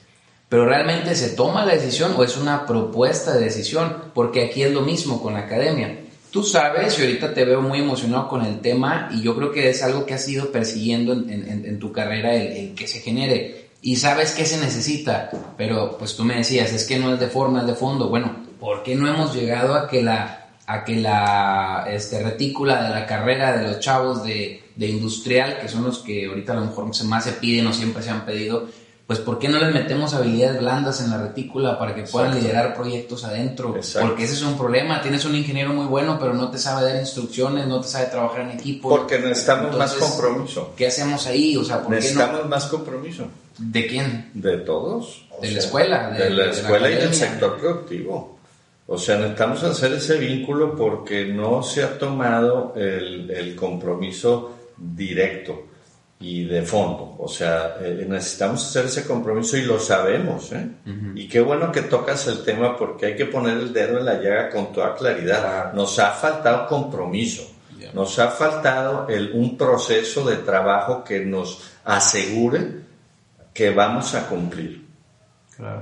Pero 0.48 0.64
realmente 0.66 1.14
se 1.14 1.30
toma 1.30 1.64
la 1.66 1.74
decisión 1.74 2.14
o 2.16 2.24
es 2.24 2.36
una 2.38 2.64
propuesta 2.66 3.34
de 3.34 3.44
decisión, 3.44 3.94
porque 4.14 4.44
aquí 4.44 4.62
es 4.62 4.72
lo 4.72 4.80
mismo 4.82 5.20
con 5.22 5.34
la 5.34 5.40
academia. 5.40 5.98
Tú 6.30 6.42
sabes, 6.42 6.98
y 6.98 7.02
ahorita 7.02 7.32
te 7.34 7.44
veo 7.44 7.60
muy 7.62 7.80
emocionado 7.80 8.28
con 8.28 8.44
el 8.44 8.60
tema, 8.60 9.10
y 9.12 9.22
yo 9.22 9.34
creo 9.36 9.50
que 9.50 9.68
es 9.70 9.82
algo 9.82 10.04
que 10.06 10.14
has 10.14 10.26
ido 10.28 10.50
persiguiendo 10.52 11.12
en, 11.14 11.30
en- 11.30 11.64
en 11.66 11.78
tu 11.78 11.90
carrera, 11.92 12.34
el, 12.34 12.52
el 12.52 12.74
que 12.74 12.86
se 12.86 13.00
genere, 13.00 13.57
y 13.80 13.96
sabes 13.96 14.32
qué 14.32 14.44
se 14.44 14.58
necesita, 14.58 15.30
pero 15.56 15.96
pues 15.98 16.16
tú 16.16 16.24
me 16.24 16.36
decías, 16.36 16.72
es 16.72 16.84
que 16.86 16.98
no 16.98 17.14
es 17.14 17.20
de 17.20 17.28
forma, 17.28 17.60
es 17.60 17.66
de 17.66 17.74
fondo. 17.74 18.08
Bueno, 18.08 18.44
¿por 18.58 18.82
qué 18.82 18.94
no 18.94 19.08
hemos 19.08 19.34
llegado 19.34 19.74
a 19.74 19.88
que 19.88 20.02
la, 20.02 20.48
a 20.66 20.84
que 20.84 20.96
la 20.96 21.86
este, 21.88 22.22
retícula 22.22 22.82
de 22.82 22.90
la 22.90 23.06
carrera 23.06 23.56
de 23.56 23.68
los 23.68 23.80
chavos 23.80 24.24
de, 24.24 24.64
de 24.74 24.88
industrial, 24.88 25.58
que 25.60 25.68
son 25.68 25.84
los 25.84 26.00
que 26.00 26.26
ahorita 26.26 26.52
a 26.52 26.56
lo 26.56 26.66
mejor 26.66 26.94
se 26.94 27.04
más 27.04 27.24
se 27.24 27.32
piden 27.32 27.66
o 27.68 27.72
siempre 27.72 28.02
se 28.02 28.10
han 28.10 28.26
pedido, 28.26 28.68
pues 29.08 29.18
¿por 29.20 29.38
qué 29.38 29.48
no 29.48 29.58
les 29.58 29.72
metemos 29.72 30.12
habilidades 30.12 30.60
blandas 30.60 31.00
en 31.00 31.08
la 31.10 31.16
retícula 31.16 31.78
para 31.78 31.94
que 31.94 32.02
puedan 32.02 32.28
Exacto. 32.28 32.46
liderar 32.46 32.74
proyectos 32.76 33.24
adentro? 33.24 33.74
Exacto. 33.74 34.06
Porque 34.06 34.24
ese 34.24 34.34
es 34.34 34.42
un 34.42 34.56
problema, 34.58 35.00
tienes 35.00 35.24
un 35.24 35.34
ingeniero 35.34 35.72
muy 35.72 35.86
bueno, 35.86 36.18
pero 36.20 36.34
no 36.34 36.50
te 36.50 36.58
sabe 36.58 36.84
dar 36.86 37.00
instrucciones, 37.00 37.66
no 37.66 37.80
te 37.80 37.88
sabe 37.88 38.06
trabajar 38.06 38.42
en 38.42 38.50
equipo. 38.50 38.90
Porque 38.90 39.18
necesitamos 39.18 39.74
más 39.76 39.94
compromiso. 39.94 40.74
¿Qué 40.76 40.86
hacemos 40.88 41.26
ahí? 41.26 41.56
O 41.56 41.64
sea, 41.64 41.76
¿por 41.78 41.86
qué 41.86 41.90
no? 41.90 41.96
Necesitamos 41.96 42.48
más 42.48 42.66
compromiso. 42.66 43.24
¿De 43.56 43.86
quién? 43.86 44.30
De 44.34 44.58
todos. 44.58 45.24
o 45.30 45.40
De 45.40 45.50
la 45.52 45.58
escuela, 45.58 46.10
De, 46.10 46.24
de- 46.24 46.30
la 46.30 46.42
de 46.42 46.46
la 46.48 46.52
escuela 46.52 46.90
y 46.90 46.94
del 46.96 47.14
sector 47.14 47.56
productivo. 47.58 48.38
O 48.86 48.98
sea, 48.98 49.16
necesitamos 49.16 49.62
hacer 49.64 49.92
ese 49.94 50.18
vínculo 50.18 50.76
porque 50.76 51.24
no 51.24 51.62
se 51.62 51.82
ha 51.82 51.98
tomado 51.98 52.74
el, 52.76 53.30
el 53.30 53.56
compromiso 53.56 54.52
directo. 54.76 55.64
Y 56.20 56.44
de 56.44 56.62
fondo. 56.62 57.14
O 57.18 57.28
sea, 57.28 57.76
eh, 57.80 58.04
necesitamos 58.08 58.64
hacer 58.66 58.86
ese 58.86 59.06
compromiso 59.06 59.56
y 59.56 59.62
lo 59.62 59.78
sabemos. 59.78 60.52
¿eh? 60.52 60.68
Y 61.14 61.28
qué 61.28 61.40
bueno 61.40 61.70
que 61.70 61.82
tocas 61.82 62.26
el 62.26 62.42
tema 62.42 62.76
porque 62.76 63.06
hay 63.06 63.16
que 63.16 63.26
poner 63.26 63.56
el 63.58 63.72
dedo 63.72 63.98
en 63.98 64.04
la 64.04 64.20
llaga 64.20 64.50
con 64.50 64.72
toda 64.72 64.94
claridad. 64.94 65.72
Nos 65.72 65.98
ha 65.98 66.10
faltado 66.10 66.66
compromiso. 66.66 67.54
Nos 67.94 68.18
ha 68.18 68.28
faltado 68.28 69.08
el, 69.08 69.32
un 69.32 69.56
proceso 69.56 70.28
de 70.28 70.36
trabajo 70.38 71.02
que 71.02 71.24
nos 71.24 71.62
asegure 71.84 72.82
que 73.54 73.70
vamos 73.70 74.14
a 74.14 74.28
cumplir. 74.28 74.86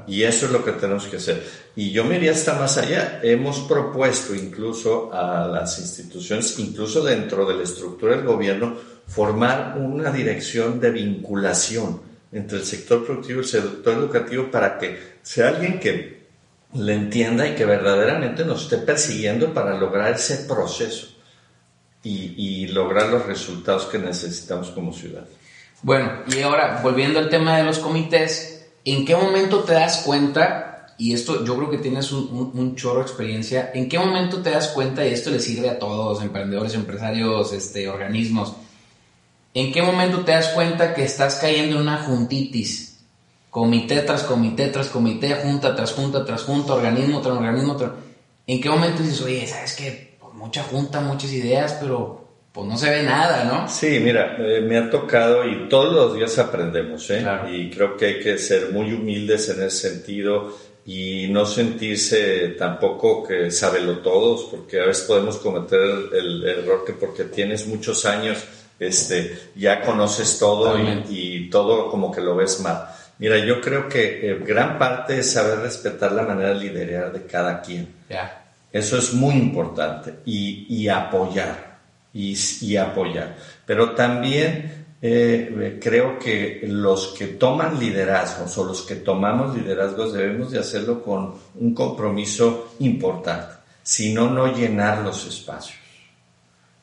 Y 0.07 0.23
eso 0.23 0.47
es 0.47 0.53
lo 0.53 0.65
que 0.65 0.73
tenemos 0.73 1.07
que 1.07 1.17
hacer. 1.17 1.45
Y 1.75 1.91
yo 1.91 2.05
me 2.05 2.17
iría 2.17 2.33
hasta 2.33 2.55
más 2.55 2.79
allá. 2.79 3.21
Hemos 3.23 3.61
propuesto 3.61 4.35
incluso 4.35 5.13
a 5.13 5.47
las 5.47 5.79
instituciones, 5.79 6.59
incluso 6.59 7.03
dentro 7.03 7.45
de 7.45 7.55
la 7.55 7.65
estructura 7.65 8.17
del 8.17 8.25
gobierno, 8.25 8.77
formar 9.07 9.77
una 9.79 10.11
dirección 10.11 10.81
de 10.81 10.91
vinculación 10.91 12.01
entre 12.33 12.59
el 12.59 12.65
sector 12.65 13.05
productivo 13.05 13.41
y 13.41 13.43
el 13.43 13.49
sector 13.49 13.95
educativo 13.95 14.51
para 14.51 14.79
que 14.79 15.17
sea 15.23 15.49
alguien 15.49 15.81
que 15.81 16.27
le 16.75 16.95
entienda 16.95 17.49
y 17.49 17.55
que 17.55 17.65
verdaderamente 17.65 18.45
nos 18.45 18.65
esté 18.65 18.79
persiguiendo 18.79 19.55
para 19.55 19.79
lograr 19.79 20.13
ese 20.13 20.45
proceso 20.45 21.09
y, 22.03 22.69
lograr 22.69 23.09
los 23.09 23.27
resultados 23.27 23.87
que 23.87 23.99
necesitamos 23.99 24.71
como 24.71 24.93
ciudad. 24.93 25.25
Bueno, 25.83 26.23
y 26.29 26.41
ahora 26.41 26.81
volviendo 26.81 27.19
al 27.19 27.29
tema 27.29 27.57
de 27.57 27.65
los 27.65 27.79
comités, 27.79 28.69
¿en 28.85 29.05
qué 29.05 29.17
momento 29.17 29.65
te 29.65 29.73
das 29.73 30.03
cuenta, 30.05 30.95
y 30.99 31.15
esto 31.15 31.45
yo 31.45 31.57
creo 31.57 31.71
que 31.71 31.79
tienes 31.79 32.13
un, 32.13 32.53
un, 32.55 32.77
chorro 32.77 32.99
de 32.99 33.07
experiencia, 33.07 33.73
¿en 33.75 33.89
qué 33.89 33.99
momento 33.99 34.41
te 34.41 34.51
das 34.51 34.69
cuenta, 34.69 35.05
y 35.05 35.13
esto 35.13 35.31
le 35.31 35.41
sirve 35.41 35.69
a 35.69 35.81
todos, 35.81 36.23
emprendedores, 36.23 36.75
empresarios, 36.75 37.53
este, 37.53 37.89
organismos, 37.89 38.55
¿En 39.57 39.73
qué 39.73 39.81
momento 39.81 40.21
te 40.21 40.33
das 40.33 40.49
cuenta 40.49 40.93
que 40.93 41.05
estás 41.05 41.37
cayendo 41.37 41.77
en 41.77 41.83
una 41.83 42.03
juntitis? 42.03 42.99
Comité 43.49 44.03
tras 44.03 44.23
comité 44.25 44.69
tras 44.69 44.89
comité, 44.89 45.35
junta 45.43 45.75
tras 45.75 45.95
junta 45.95 46.27
tras 46.27 46.43
junta, 46.43 46.75
organismo 46.75 47.23
tras 47.23 47.39
organismo 47.39 47.75
tras... 47.75 47.93
¿En 48.47 48.61
qué 48.61 48.69
momento 48.69 49.03
dices, 49.03 49.23
oye, 49.23 49.47
sabes 49.47 49.73
que 49.73 50.19
pues, 50.21 50.35
mucha 50.35 50.63
junta, 50.63 51.01
muchas 51.01 51.33
ideas, 51.33 51.75
pero 51.81 52.23
pues 52.53 52.69
no 52.69 52.77
se 52.77 52.91
ve 52.91 53.03
nada, 53.03 53.45
¿no? 53.45 53.67
Sí, 53.67 53.99
mira, 53.99 54.37
eh, 54.39 54.61
me 54.61 54.77
ha 54.77 54.91
tocado 54.91 55.49
y 55.49 55.71
todos 55.71 55.95
los 55.95 56.15
días 56.17 56.39
aprendemos, 56.39 57.09
¿eh? 57.09 57.25
Y 57.51 57.71
creo 57.71 57.97
que 57.97 58.05
hay 58.05 58.21
que 58.21 58.37
ser 58.37 58.73
muy 58.73 58.93
humildes 58.93 59.49
en 59.49 59.63
ese 59.63 59.89
sentido 59.89 60.55
y 60.85 61.29
no 61.31 61.47
sentirse 61.47 62.49
tampoco 62.59 63.27
que 63.27 63.51
sábelo 63.51 64.01
todos, 64.01 64.49
porque 64.51 64.81
a 64.81 64.85
veces 64.85 65.05
podemos 65.05 65.39
cometer 65.39 65.81
el 66.13 66.45
error 66.47 66.85
que 66.85 66.93
porque 66.93 67.25
tienes 67.25 67.67
muchos 67.67 68.05
años 68.05 68.45
este, 68.79 69.51
ya 69.57 69.81
conoces 69.83 70.39
todo 70.39 70.77
y, 71.09 71.49
todo 71.51 71.91
como 71.91 72.11
que 72.13 72.21
lo 72.21 72.37
ves 72.37 72.61
mal. 72.61 72.89
Mira, 73.19 73.39
yo 73.39 73.61
creo 73.61 73.89
que 73.89 74.31
eh, 74.31 74.39
gran 74.47 74.79
parte 74.79 75.19
es 75.19 75.33
saber 75.33 75.61
respetar 75.61 76.13
la 76.13 76.23
manera 76.23 76.51
de 76.51 76.61
liderar 76.61 77.13
de 77.13 77.25
cada 77.25 77.61
quien. 77.63 77.95
Eso 78.71 78.99
es 78.99 79.15
muy 79.15 79.35
importante 79.35 80.17
y, 80.27 80.89
apoyar, 80.89 81.79
y, 82.13 82.77
apoyar. 82.77 83.37
Pero 83.65 83.93
también 83.93 84.87
eh, 85.01 85.79
creo 85.83 86.19
que 86.19 86.61
los 86.69 87.09
que 87.09 87.29
toman 87.29 87.79
liderazgos 87.79 88.57
o 88.59 88.65
los 88.65 88.83
que 88.83 88.97
tomamos 88.97 89.57
liderazgos 89.57 90.13
debemos 90.13 90.51
de 90.51 90.59
hacerlo 90.59 91.03
con 91.03 91.35
un 91.55 91.75
compromiso 91.75 92.75
importante, 92.81 93.55
si 93.83 94.13
no, 94.13 94.29
no 94.29 94.55
llenar 94.55 94.99
los 94.99 95.27
espacios 95.27 95.86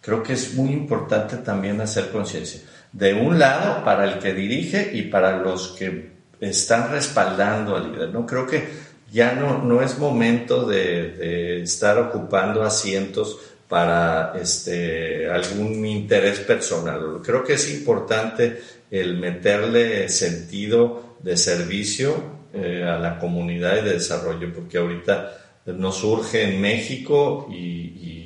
creo 0.04 0.22
que 0.22 0.34
es 0.34 0.54
muy 0.54 0.72
importante 0.72 1.38
también 1.38 1.80
hacer 1.80 2.10
conciencia. 2.10 2.62
De 2.92 3.14
un 3.14 3.40
lado, 3.40 3.84
para 3.86 4.04
el 4.04 4.20
que 4.20 4.34
dirige 4.34 4.92
y 4.94 5.04
para 5.04 5.38
los 5.38 5.70
que 5.70 6.12
están 6.40 6.92
respaldando 6.92 7.78
al 7.78 7.92
líder. 7.92 8.10
¿no? 8.10 8.26
Creo 8.26 8.46
que 8.46 8.68
ya 9.12 9.34
no, 9.34 9.64
no 9.64 9.82
es 9.82 9.98
momento 9.98 10.66
de, 10.66 11.62
estar 11.64 11.98
ocupando 11.98 12.64
asientos 12.64 13.40
para 13.70 14.34
este, 14.40 15.30
algún 15.30 15.86
interés 15.86 16.40
personal. 16.40 17.22
Creo 17.24 17.44
que 17.44 17.54
es 17.54 17.74
importante 17.74 18.62
el 18.92 19.18
meterle 19.18 20.10
sentido 20.10 21.16
de 21.24 21.38
servicio 21.38 22.14
eh, 22.54 22.84
a 22.84 23.00
la 23.00 23.18
comunidad 23.18 23.78
y 23.78 23.86
de 23.86 23.94
desarrollo, 23.94 24.54
porque 24.54 24.78
ahorita 24.78 25.38
nos 25.66 25.96
surge 25.96 26.44
en 26.44 26.60
México 26.60 27.48
y 27.50 28.23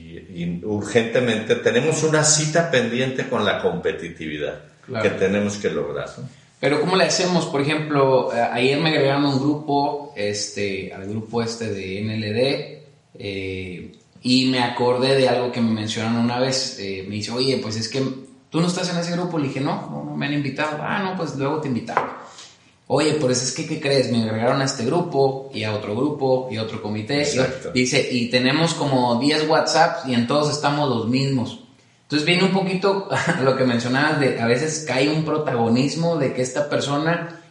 urgentemente 0.63 1.55
tenemos 1.55 2.03
una 2.03 2.23
cita 2.23 2.69
pendiente 2.69 3.27
con 3.27 3.45
la 3.45 3.61
competitividad 3.61 4.59
que 5.01 5.09
tenemos 5.11 5.57
que 5.57 5.69
lograr. 5.69 6.09
Pero 6.59 6.81
¿cómo 6.81 6.95
le 6.95 7.05
hacemos? 7.05 7.45
Por 7.45 7.61
ejemplo, 7.61 8.33
eh, 8.33 8.41
ayer 8.41 8.79
me 8.79 8.89
agregaron 8.89 9.25
un 9.25 9.39
grupo, 9.39 10.13
este, 10.15 10.91
al 10.91 11.07
grupo 11.07 11.43
este 11.43 11.71
de 11.71 12.01
NLD, 12.01 13.19
eh, 13.19 13.91
y 14.23 14.45
me 14.45 14.63
acordé 14.63 15.15
de 15.15 15.29
algo 15.29 15.51
que 15.51 15.61
me 15.61 15.71
mencionaron 15.71 16.17
una 16.17 16.39
vez. 16.39 16.77
Eh, 16.79 17.05
me 17.07 17.15
dice, 17.15 17.31
oye, 17.31 17.59
pues 17.61 17.77
es 17.77 17.87
que 17.87 18.01
tú 18.49 18.59
no 18.59 18.67
estás 18.67 18.89
en 18.89 18.97
ese 18.97 19.11
grupo. 19.11 19.37
Le 19.37 19.49
dije, 19.49 19.61
no, 19.61 19.87
no, 19.91 20.03
no 20.03 20.15
me 20.15 20.25
han 20.25 20.33
invitado. 20.33 20.77
Ah, 20.81 21.03
no, 21.03 21.15
pues 21.15 21.35
luego 21.35 21.61
te 21.61 21.67
invitamos. 21.67 22.11
Oye, 22.89 23.15
pues 23.15 23.43
es 23.43 23.51
que, 23.53 23.67
¿qué 23.67 23.81
crees? 23.81 24.09
Me 24.11 24.23
agregaron 24.23 24.61
a 24.61 24.65
este 24.65 24.85
grupo 24.85 25.51
y 25.53 25.63
a 25.63 25.73
otro 25.73 25.93
grupo 25.93 26.47
y 26.49 26.55
a 26.55 26.63
otro 26.63 26.81
comité. 26.81 27.27
dice, 27.73 28.07
y 28.09 28.29
tenemos 28.29 28.73
como 28.73 29.19
10 29.19 29.47
WhatsApps 29.49 30.07
y 30.07 30.13
en 30.13 30.25
todos 30.25 30.49
estamos 30.51 30.89
los 30.89 31.07
mismos. 31.07 31.59
Entonces 32.03 32.25
viene 32.25 32.43
un 32.45 32.53
poquito 32.53 33.09
a 33.11 33.41
lo 33.43 33.57
que 33.57 33.65
mencionabas 33.65 34.21
de 34.21 34.39
a 34.39 34.47
veces 34.47 34.85
cae 34.87 35.09
un 35.09 35.25
protagonismo 35.25 36.15
de 36.15 36.33
que 36.33 36.41
esta 36.41 36.69
persona 36.69 37.41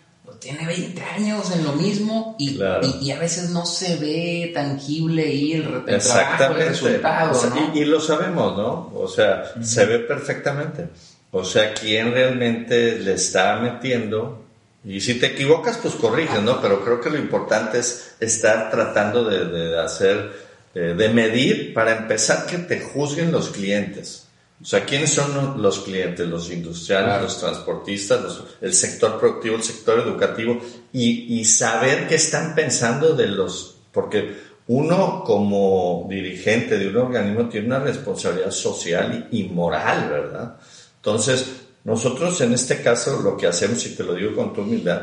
tiene 0.41 0.67
20 0.67 1.03
años 1.03 1.51
en 1.55 1.65
lo 1.65 1.73
mismo 1.73 2.37
y, 2.39 2.59
y, 3.03 3.11
a 3.11 3.19
veces 3.19 3.51
no 3.51 3.67
se 3.67 3.97
ve 3.97 4.53
tangible 4.55 5.27
y 5.33 5.55
el, 5.55 5.85
trabajo, 5.85 6.55
el 6.55 6.69
resultado. 6.69 7.53
y, 7.75 7.85
lo 7.85 8.01
sabemos, 8.01 8.57
¿no? 8.57 8.93
O 8.95 9.09
sea, 9.09 9.45
se 9.61 9.85
ve 9.87 9.99
perfectamente. 10.01 10.89
O 11.33 11.45
sea, 11.45 11.75
quién 11.75 12.13
realmente 12.13 12.99
le 12.99 13.15
está 13.15 13.59
metiendo 13.59 14.46
y 14.87 15.01
si 15.01 15.15
te 15.15 15.27
equivocas, 15.27 15.79
pues 15.79 15.95
corriges, 15.95 16.41
¿no? 16.43 16.61
Pero 16.61 16.85
creo 16.85 17.01
que 17.01 17.11
lo 17.11 17.19
importante 17.19 17.81
es 17.81 18.15
estar 18.21 18.71
tratando 18.71 19.25
de, 19.25 19.81
hacer, 19.81 20.31
eh, 20.77 20.95
de 20.97 21.09
medir, 21.09 21.75
para 21.75 21.97
empezar, 21.97 22.47
que 22.47 22.59
te 22.59 22.81
juzguen 22.81 23.33
los 23.33 23.49
clientes. 23.49 24.29
O 24.63 24.65
sea, 24.65 24.85
¿quiénes 24.85 25.13
son 25.13 25.61
los 25.61 25.81
clientes? 25.81 26.29
Los 26.29 26.53
industriales, 26.53 27.21
los 27.21 27.41
transportistas, 27.41 28.21
el 28.61 28.73
sector 28.75 29.19
productivo, 29.19 29.57
el 29.57 29.65
sector 29.65 29.99
educativo, 29.99 30.61
y, 30.93 31.37
y 31.41 31.45
saber 31.45 32.07
qué 32.07 32.15
están 32.15 32.55
pensando 32.55 33.17
de 33.17 33.27
los... 33.27 33.79
Porque 33.91 34.37
uno 34.69 35.25
como 35.25 36.07
dirigente 36.09 36.79
de 36.79 36.89
un 36.89 36.97
organismo 36.97 37.49
tiene 37.49 37.67
una 37.67 37.81
responsabilidad 37.81 38.53
social 38.53 39.27
y, 39.33 39.41
y 39.41 39.49
moral, 39.49 40.09
¿verdad? 40.09 40.57
Entonces, 40.95 41.66
nosotros 41.87 42.41
en 42.41 42.53
este 42.53 42.83
caso 42.83 43.21
lo 43.23 43.37
que 43.37 43.47
hacemos, 43.47 43.87
y 43.87 43.95
te 43.95 44.03
lo 44.03 44.15
digo 44.15 44.35
con 44.35 44.53
tu 44.53 44.63
humildad, 44.63 45.03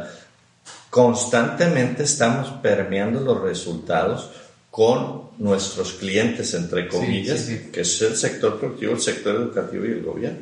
constantemente 0.89 2.03
estamos 2.03 2.49
permeando 2.61 3.21
los 3.21 3.41
resultados 3.41 4.29
con 4.69 5.29
nuestros 5.37 5.93
clientes, 5.93 6.53
entre 6.53 6.89
comillas, 6.89 7.49
que 7.71 7.81
es 7.81 8.01
el 8.01 8.17
sector 8.17 8.59
productivo, 8.59 8.91
el 8.91 8.99
sector 8.99 9.33
educativo 9.33 9.85
y 9.85 9.91
el 9.91 10.03
gobierno, 10.03 10.41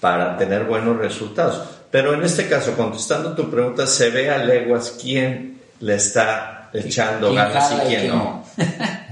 para 0.00 0.36
tener 0.36 0.64
buenos 0.64 0.98
resultados. 0.98 1.62
Pero 1.90 2.12
en 2.12 2.22
este 2.24 2.46
caso, 2.46 2.76
contestando 2.76 3.32
tu 3.32 3.50
pregunta, 3.50 3.86
se 3.86 4.10
ve 4.10 4.28
a 4.28 4.44
leguas 4.44 4.98
quién 5.00 5.62
le 5.80 5.94
está 5.94 6.68
echando 6.74 7.32
ganas 7.32 7.72
y 7.72 7.86
quién 7.86 8.08
no. 8.08 8.44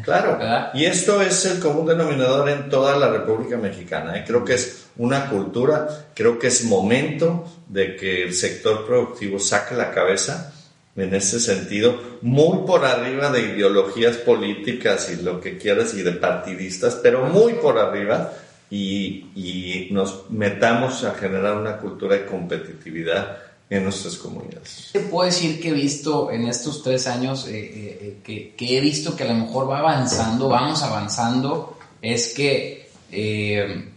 Claro. 0.05 0.39
Y 0.75 0.85
esto 0.85 1.23
es 1.23 1.47
el 1.47 1.61
común 1.61 1.87
denominador 1.87 2.49
en 2.51 2.69
toda 2.69 2.99
la 2.99 3.09
República 3.09 3.57
Mexicana. 3.57 4.19
¿eh? 4.19 4.25
Creo 4.27 4.45
que 4.45 4.55
es 4.55 4.82
una 4.97 5.29
cultura, 5.29 6.11
creo 6.15 6.39
que 6.39 6.49
es 6.49 6.65
momento 6.65 7.45
de 7.69 7.97
que 7.97 8.25
el 8.25 8.35
sector 8.35 8.87
productivo 8.87 9.39
saque 9.39 9.75
la 9.75 9.91
cabeza 9.91 10.53
en 10.95 11.15
ese 11.15 11.41
sentido, 11.41 12.19
muy 12.21 12.67
por 12.67 12.85
arriba 12.85 13.31
de 13.31 13.41
ideologías 13.41 14.19
políticas 14.19 15.11
y 15.11 15.23
lo 15.23 15.41
que 15.41 15.57
quieras 15.57 15.95
y 15.95 16.03
de 16.03 16.13
partidistas, 16.13 16.97
pero 17.03 17.25
muy 17.25 17.55
por 17.55 17.79
arriba 17.79 18.35
y, 18.69 19.27
y 19.35 19.89
nos 19.91 20.31
metamos 20.31 21.05
a 21.05 21.15
generar 21.15 21.57
una 21.57 21.79
cultura 21.79 22.17
de 22.17 22.27
competitividad 22.27 23.39
en 23.71 23.85
nuestras 23.85 24.17
comunidades. 24.17 24.91
Te 24.93 25.01
puedo 25.01 25.25
decir 25.25 25.59
que 25.59 25.71
he 25.71 25.73
visto 25.73 26.31
en 26.31 26.47
estos 26.47 26.83
tres 26.83 27.07
años, 27.07 27.49
eh, 27.49 27.53
eh, 27.55 28.17
que, 28.23 28.55
que, 28.55 28.77
he 28.77 28.81
visto 28.83 29.17
que 29.17 29.25
a 29.25 29.29
lo 29.29 29.35
mejor 29.35 29.71
va 29.71 29.79
avanzando, 29.79 30.51
vamos 30.51 30.83
avanzando, 30.83 31.79
es 32.03 32.35
que, 32.35 32.91
eh, 33.11 33.92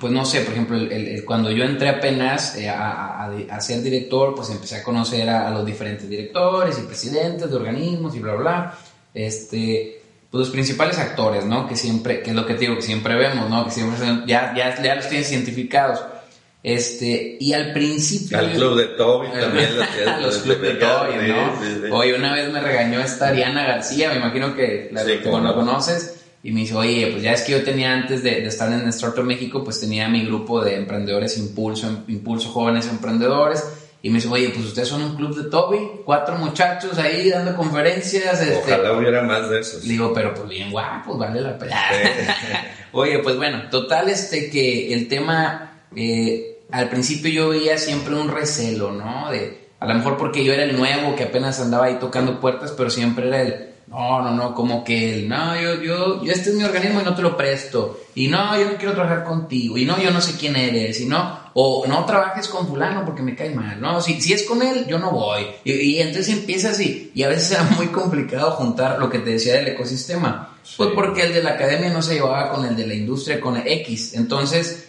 pues 0.00 0.12
no 0.12 0.24
sé, 0.24 0.40
por 0.40 0.54
ejemplo, 0.54 0.78
cuando 1.26 1.50
yo 1.50 1.64
entré 1.64 1.88
apenas 1.90 2.56
a, 2.68 3.26
a, 3.26 3.60
ser 3.60 3.82
director, 3.82 4.34
pues 4.34 4.48
empecé 4.50 4.76
a 4.76 4.82
conocer 4.82 5.28
a, 5.28 5.50
los 5.50 5.64
diferentes 5.64 6.08
directores 6.08 6.78
y 6.78 6.82
presidentes 6.82 7.50
de 7.50 7.56
organismos 7.56 8.16
y 8.16 8.18
bla, 8.20 8.32
bla, 8.34 8.42
bla. 8.42 8.78
Este, 9.12 10.02
pues 10.30 10.40
los 10.40 10.50
principales 10.50 10.98
actores, 10.98 11.44
¿no? 11.44 11.68
Que 11.68 11.76
siempre, 11.76 12.22
que 12.22 12.30
es 12.30 12.36
lo 12.36 12.46
que 12.46 12.54
te 12.54 12.60
digo, 12.60 12.76
que 12.76 12.82
siempre 12.82 13.14
vemos, 13.14 13.48
¿no? 13.50 13.64
Que 13.66 13.70
siempre 13.70 13.98
ya, 14.26 14.54
ya, 14.56 14.82
ya 14.82 14.94
los 14.94 15.08
tienes 15.08 15.30
identificados. 15.30 16.00
Este, 16.62 17.36
y 17.38 17.52
al 17.52 17.74
principio. 17.74 18.38
Al 18.38 18.52
club 18.52 18.78
de 18.78 18.86
Toby 18.96 19.28
también. 19.38 19.68
a 20.08 20.18
los 20.18 20.38
club 20.38 20.60
de, 20.60 20.74
Toby, 20.76 21.28
¿no? 21.28 21.94
Hoy 21.94 22.12
una 22.12 22.32
vez 22.34 22.50
me 22.50 22.60
regañó 22.60 23.00
esta 23.00 23.28
Ariana 23.28 23.66
García, 23.66 24.08
me 24.08 24.16
imagino 24.16 24.56
que 24.56 24.88
la 24.90 25.04
sí, 25.04 25.20
no. 25.22 25.54
conoces. 25.54 26.23
Y 26.44 26.52
me 26.52 26.60
dice, 26.60 26.74
oye, 26.74 27.08
pues 27.10 27.22
ya 27.22 27.32
es 27.32 27.40
que 27.40 27.52
yo 27.52 27.64
tenía 27.64 27.94
antes 27.94 28.22
de, 28.22 28.44
estar 28.44 28.70
en 28.70 28.86
Startup 28.90 29.24
México, 29.24 29.64
pues 29.64 29.80
tenía 29.80 30.06
mi 30.10 30.26
grupo 30.26 30.62
de 30.62 30.76
emprendedores 30.76 31.38
Impulso, 31.38 32.04
Impulso 32.06 32.50
Jóvenes 32.50 32.86
Emprendedores. 32.86 33.64
Y 34.02 34.10
me 34.10 34.16
dice, 34.16 34.28
oye, 34.28 34.50
pues 34.50 34.66
ustedes 34.66 34.88
son 34.88 35.00
un 35.02 35.16
club 35.16 35.34
de 35.34 35.48
Toby, 35.48 35.78
cuatro 36.04 36.36
muchachos 36.36 36.98
ahí 36.98 37.30
dando 37.30 37.56
conferencias. 37.56 38.42
Este". 38.42 38.74
Ojalá 38.74 38.92
hubiera 38.92 39.22
más 39.22 39.48
de 39.48 39.60
esos. 39.60 39.84
Digo, 39.84 40.12
pero 40.12 40.34
pues 40.34 40.46
bien 40.50 40.70
guapos, 40.70 41.18
vale 41.18 41.40
la 41.40 41.56
pena. 41.56 41.80
oye, 42.92 43.20
pues 43.20 43.36
bueno, 43.36 43.62
total, 43.70 44.10
este 44.10 44.50
que 44.50 44.92
el 44.92 45.08
tema 45.08 45.86
eh, 45.96 46.58
al 46.70 46.90
principio 46.90 47.30
yo 47.30 47.48
veía 47.48 47.78
siempre 47.78 48.16
un 48.16 48.28
recelo, 48.28 48.92
¿no? 48.92 49.30
De, 49.30 49.70
a 49.80 49.86
lo 49.86 49.94
mejor 49.94 50.18
porque 50.18 50.44
yo 50.44 50.52
era 50.52 50.64
el 50.64 50.76
nuevo 50.76 51.16
que 51.16 51.24
apenas 51.24 51.58
andaba 51.60 51.86
ahí 51.86 51.98
tocando 51.98 52.38
puertas, 52.38 52.72
pero 52.72 52.90
siempre 52.90 53.28
era 53.28 53.40
el, 53.40 53.73
no, 53.94 54.22
no, 54.22 54.30
no, 54.32 54.54
como 54.54 54.82
que 54.82 55.14
el, 55.14 55.28
no, 55.28 55.54
yo, 55.60 55.80
yo, 55.80 56.24
yo, 56.24 56.32
este 56.32 56.50
es 56.50 56.56
mi 56.56 56.64
organismo 56.64 57.00
y 57.00 57.04
no 57.04 57.14
te 57.14 57.22
lo 57.22 57.36
presto, 57.36 58.00
y 58.14 58.26
no, 58.26 58.58
yo 58.58 58.70
no 58.70 58.76
quiero 58.76 58.92
trabajar 58.92 59.24
contigo, 59.24 59.78
y 59.78 59.84
no, 59.84 60.00
yo 60.00 60.10
no 60.10 60.20
sé 60.20 60.36
quién 60.36 60.56
eres, 60.56 61.00
y 61.00 61.06
no, 61.06 61.38
o 61.54 61.84
no 61.86 62.04
trabajes 62.04 62.48
con 62.48 62.66
fulano 62.66 63.04
porque 63.04 63.22
me 63.22 63.36
cae 63.36 63.54
mal, 63.54 63.80
no, 63.80 64.00
si, 64.00 64.20
si 64.20 64.32
es 64.32 64.42
con 64.42 64.62
él, 64.62 64.86
yo 64.88 64.98
no 64.98 65.12
voy, 65.12 65.46
y, 65.64 65.98
entonces 65.98 66.34
empieza 66.34 66.70
así, 66.70 67.12
y 67.14 67.22
a 67.22 67.28
veces 67.28 67.52
era 67.58 67.62
muy 67.76 67.86
complicado 67.88 68.50
juntar 68.52 68.98
lo 68.98 69.08
que 69.08 69.20
te 69.20 69.30
decía 69.30 69.54
del 69.54 69.68
ecosistema, 69.68 70.58
pues 70.76 70.90
porque 70.94 71.22
el 71.22 71.32
de 71.32 71.42
la 71.42 71.50
academia 71.52 71.90
no 71.90 72.02
se 72.02 72.14
llevaba 72.14 72.50
con 72.50 72.64
el 72.64 72.74
de 72.74 72.86
la 72.86 72.94
industria, 72.94 73.40
con 73.40 73.56
el 73.56 73.66
X, 73.66 74.14
entonces 74.14 74.88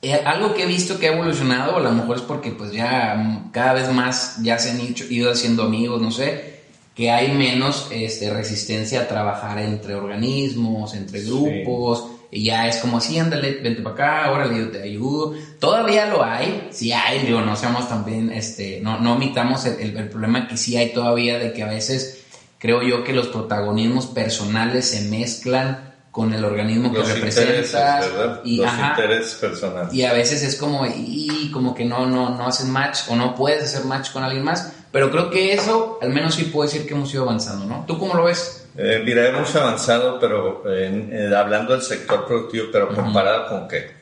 eh, 0.00 0.20
algo 0.24 0.54
que 0.54 0.62
he 0.62 0.66
visto 0.66 0.98
que 0.98 1.08
ha 1.08 1.12
evolucionado, 1.12 1.76
a 1.76 1.80
lo 1.80 1.90
mejor 1.90 2.16
es 2.16 2.22
porque 2.22 2.52
pues 2.52 2.72
ya 2.72 3.48
cada 3.52 3.72
vez 3.72 3.92
más 3.92 4.36
ya 4.42 4.58
se 4.58 4.70
han 4.70 4.80
ido 5.10 5.32
haciendo 5.32 5.64
amigos, 5.64 6.00
no 6.00 6.12
sé, 6.12 6.57
que 6.98 7.12
hay 7.12 7.28
menos 7.30 7.86
este, 7.92 8.28
resistencia 8.28 9.02
a 9.02 9.06
trabajar 9.06 9.60
entre 9.60 9.94
organismos, 9.94 10.94
entre 10.94 11.22
grupos, 11.22 12.06
y 12.28 12.42
ya 12.42 12.66
es 12.66 12.78
como 12.78 12.98
así, 12.98 13.16
ándale, 13.20 13.60
vente 13.62 13.82
para 13.82 13.94
acá, 13.94 14.32
órale, 14.32 14.58
yo 14.58 14.70
te 14.72 14.82
ayudo. 14.82 15.32
Todavía 15.60 16.06
lo 16.06 16.24
hay, 16.24 16.66
sí 16.72 16.90
hay, 16.90 17.20
digo, 17.20 17.40
no 17.40 17.54
seamos 17.54 17.88
también, 17.88 18.32
este, 18.32 18.80
no, 18.82 18.98
no 18.98 19.12
omitamos 19.12 19.64
el, 19.66 19.96
el 19.96 20.08
problema 20.08 20.48
que 20.48 20.56
sí 20.56 20.76
hay 20.76 20.92
todavía 20.92 21.38
de 21.38 21.52
que 21.52 21.62
a 21.62 21.68
veces 21.68 22.24
creo 22.58 22.82
yo 22.82 23.04
que 23.04 23.12
los 23.12 23.28
protagonismos 23.28 24.06
personales 24.06 24.88
se 24.88 25.02
mezclan 25.02 25.94
con 26.10 26.34
el 26.34 26.44
organismo 26.44 26.92
que 26.92 27.00
representas 27.00 28.06
y 28.42 28.56
los 28.56 28.72
intereses 28.72 29.34
personales. 29.36 29.94
y 29.94 30.02
a 30.02 30.12
veces 30.12 30.42
es 30.42 30.56
como 30.56 30.84
y 30.84 31.48
como 31.52 31.76
que 31.76 31.84
no 31.84 32.06
no 32.06 32.30
no 32.30 32.46
hacen 32.48 32.70
match 32.70 33.02
o 33.08 33.14
no 33.14 33.36
puedes 33.36 33.62
hacer 33.62 33.84
match 33.84 34.10
con 34.10 34.24
alguien 34.24 34.42
más 34.42 34.72
pero 34.90 35.10
creo 35.10 35.30
que 35.30 35.52
eso 35.52 35.98
al 36.00 36.10
menos 36.10 36.34
sí 36.34 36.44
puedo 36.44 36.68
decir 36.68 36.86
que 36.86 36.94
hemos 36.94 37.12
ido 37.12 37.24
avanzando 37.24 37.66
no 37.66 37.84
tú 37.86 37.98
cómo 37.98 38.14
lo 38.14 38.24
ves 38.24 38.66
eh, 38.76 39.02
mira 39.04 39.28
hemos 39.28 39.54
avanzado 39.56 40.18
pero 40.18 40.62
eh, 40.66 41.32
hablando 41.36 41.72
del 41.72 41.82
sector 41.82 42.26
productivo 42.26 42.66
pero 42.72 42.94
comparado 42.94 43.48
con 43.48 43.68
qué. 43.68 43.98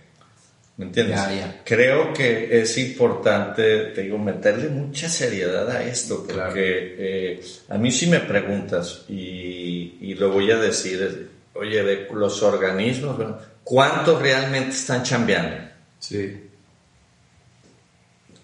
¿me 0.77 0.87
entiendes? 0.87 1.21
creo 1.65 2.13
que 2.13 2.61
es 2.61 2.77
importante 2.79 3.87
te 3.87 4.03
digo 4.03 4.19
meterle 4.19 4.69
mucha 4.69 5.09
seriedad 5.09 5.69
a 5.71 5.83
esto 5.85 6.25
porque 6.27 6.97
eh, 6.99 7.45
a 7.69 7.79
mí 7.79 7.91
si 7.91 8.07
me 8.09 8.21
preguntas 8.21 9.05
y, 9.09 9.97
y 10.01 10.15
lo 10.15 10.31
voy 10.31 10.51
a 10.51 10.57
decir 10.57 11.31
oye, 11.59 11.83
de 11.83 12.09
los 12.13 12.43
organismos, 12.43 13.17
¿cuántos 13.65 14.21
realmente 14.21 14.71
están 14.71 15.03
chambeando? 15.03 15.57
Sí. 15.99 16.43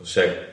O 0.00 0.04
sea, 0.04 0.51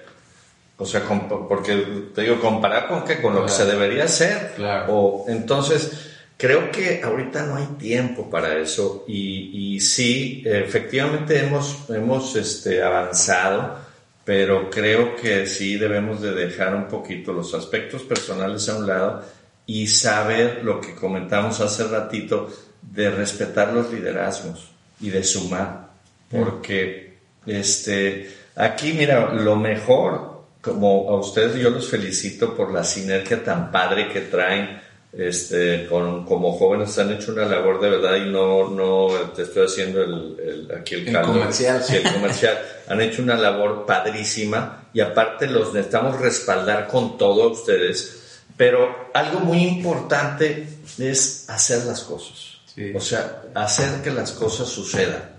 o 0.80 0.86
sea, 0.86 1.04
porque 1.48 2.10
te 2.16 2.22
digo, 2.22 2.40
comparar 2.40 2.88
con 2.88 3.04
qué, 3.04 3.22
con 3.22 3.36
lo 3.36 3.46
que 3.46 3.52
se 3.52 3.66
debería 3.66 4.06
hacer. 4.06 4.54
Claro. 4.56 4.86
O, 4.94 5.26
entonces, 5.28 6.10
creo 6.38 6.72
que 6.72 7.02
ahorita 7.04 7.46
no 7.46 7.58
hay 7.58 7.66
tiempo 7.78 8.30
para 8.30 8.58
eso 8.58 9.04
y, 9.06 9.76
y 9.76 9.80
sí, 9.82 10.42
efectivamente 10.46 11.38
hemos, 11.38 11.90
hemos 11.90 12.34
este, 12.38 12.82
avanzado, 12.82 13.78
pero 14.24 14.70
creo 14.70 15.18
que 15.18 15.46
sí 15.48 15.76
debemos 15.76 16.22
de 16.22 16.32
dejar 16.32 16.74
un 16.74 16.88
poquito 16.88 17.34
los 17.34 17.54
aspectos 17.54 18.04
personales 18.04 18.70
a 18.70 18.78
un 18.78 18.88
lado 18.88 19.26
y 19.66 19.86
saber 19.88 20.62
lo 20.64 20.80
que 20.80 20.96
comentamos 20.96 21.60
hace 21.60 21.84
ratito 21.84 22.50
de 22.82 23.10
respetar 23.10 23.74
los 23.74 23.92
liderazgos 23.92 24.72
y 25.02 25.10
de 25.10 25.24
sumar. 25.24 25.90
Porque 26.32 27.18
este, 27.46 28.32
aquí, 28.56 28.94
mira, 28.94 29.34
lo 29.34 29.56
mejor, 29.56 30.29
como 30.62 31.10
a 31.10 31.16
ustedes 31.20 31.56
yo 31.56 31.70
los 31.70 31.90
felicito 31.90 32.56
por 32.56 32.72
la 32.72 32.84
sinergia 32.84 33.44
tan 33.44 33.72
padre 33.72 34.10
que 34.10 34.22
traen. 34.22 34.88
Este, 35.12 35.88
con, 35.88 36.24
como 36.24 36.52
jóvenes 36.52 36.96
han 37.00 37.12
hecho 37.12 37.32
una 37.32 37.46
labor 37.46 37.82
de 37.82 37.90
verdad 37.90 38.16
y 38.18 38.30
no, 38.30 38.70
no 38.70 39.08
te 39.36 39.42
estoy 39.42 39.66
haciendo 39.66 40.04
el, 40.04 40.70
aquí 40.80 40.94
el, 40.96 41.08
el 41.08 41.22
comercial. 41.24 41.84
Sí, 41.84 41.96
el 41.96 42.14
comercial. 42.14 42.60
han 42.88 43.02
hecho 43.02 43.24
una 43.24 43.36
labor 43.36 43.88
padrísima 43.88 44.90
y 44.94 45.02
aparte 45.02 45.48
los 45.48 45.74
necesitamos 45.74 46.20
respaldar 46.20 46.88
con 46.88 47.18
todo 47.18 47.50
ustedes 47.50 48.20
pero 48.60 49.10
algo 49.14 49.40
muy 49.40 49.64
importante 49.66 50.68
es 50.98 51.50
hacer 51.50 51.86
las 51.86 52.02
cosas. 52.02 52.58
O 52.94 53.00
sea, 53.00 53.44
hacer 53.56 54.02
que 54.02 54.12
las 54.12 54.34
cosas 54.34 54.68
sucedan. 54.68 55.32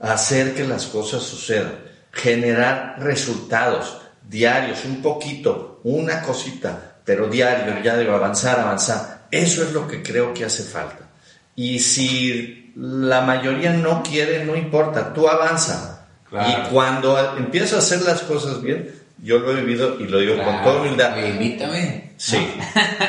Hacer 0.00 0.54
que 0.54 0.64
las 0.64 0.86
cosas 0.86 1.22
sucedan. 1.22 1.78
Generar 2.12 2.96
resultados 2.98 3.98
diarios, 4.28 4.84
un 4.84 5.02
poquito, 5.02 5.80
una 5.84 6.22
cosita, 6.22 6.96
pero 7.04 7.28
diario, 7.28 7.82
ya 7.82 7.96
debo 7.96 8.14
avanzar, 8.14 8.60
avanzar. 8.60 9.26
Eso 9.30 9.62
es 9.62 9.72
lo 9.72 9.88
que 9.88 10.02
creo 10.02 10.32
que 10.34 10.44
hace 10.44 10.62
falta. 10.62 11.08
Y 11.54 11.78
si 11.78 12.72
la 12.76 13.22
mayoría 13.22 13.72
no 13.72 14.02
quiere, 14.02 14.44
no 14.44 14.56
importa, 14.56 15.12
tú 15.12 15.28
avanza. 15.28 16.06
Y 16.30 16.70
cuando 16.70 17.36
empiezas 17.36 17.74
a 17.74 17.78
hacer 17.78 18.02
las 18.02 18.22
cosas 18.22 18.62
bien, 18.62 18.94
yo 19.22 19.38
lo 19.38 19.52
he 19.52 19.60
vivido 19.60 20.00
y 20.00 20.04
lo 20.04 20.18
digo 20.18 20.42
con 20.42 20.62
toda 20.62 20.80
humildad. 20.80 21.16
Invítame. 21.16 22.14
Sí, 22.16 22.38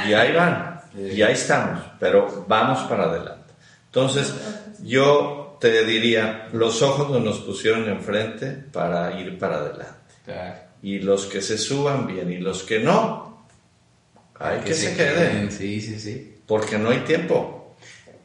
y 0.08 0.14
ahí 0.14 0.34
van, 0.34 0.82
y 0.98 1.22
ahí 1.22 1.34
estamos, 1.34 1.80
pero 2.00 2.46
vamos 2.48 2.80
para 2.90 3.06
adelante. 3.06 3.54
Entonces, 3.86 4.34
yo 4.82 5.58
te 5.62 5.86
diría, 5.86 6.50
los 6.52 6.82
ojos 6.82 7.22
nos 7.22 7.40
pusieron 7.40 7.88
enfrente 7.88 8.48
para 8.52 9.18
ir 9.20 9.38
para 9.38 9.58
adelante. 9.58 10.63
Y 10.84 11.00
los 11.00 11.26
que 11.26 11.42
se 11.42 11.58
suban 11.58 12.06
bien 12.06 12.32
y 12.32 12.38
los 12.38 12.64
que 12.64 12.80
no, 12.80 13.24
hay 14.40 14.60
que, 14.60 14.74
se, 14.74 14.96
queden. 14.96 15.52
Sí, 15.52 15.80
sí, 15.82 16.00
sí. 16.00 16.36
Porque 16.46 16.78
no 16.78 16.90
hay 16.90 17.00
tiempo. 17.00 17.76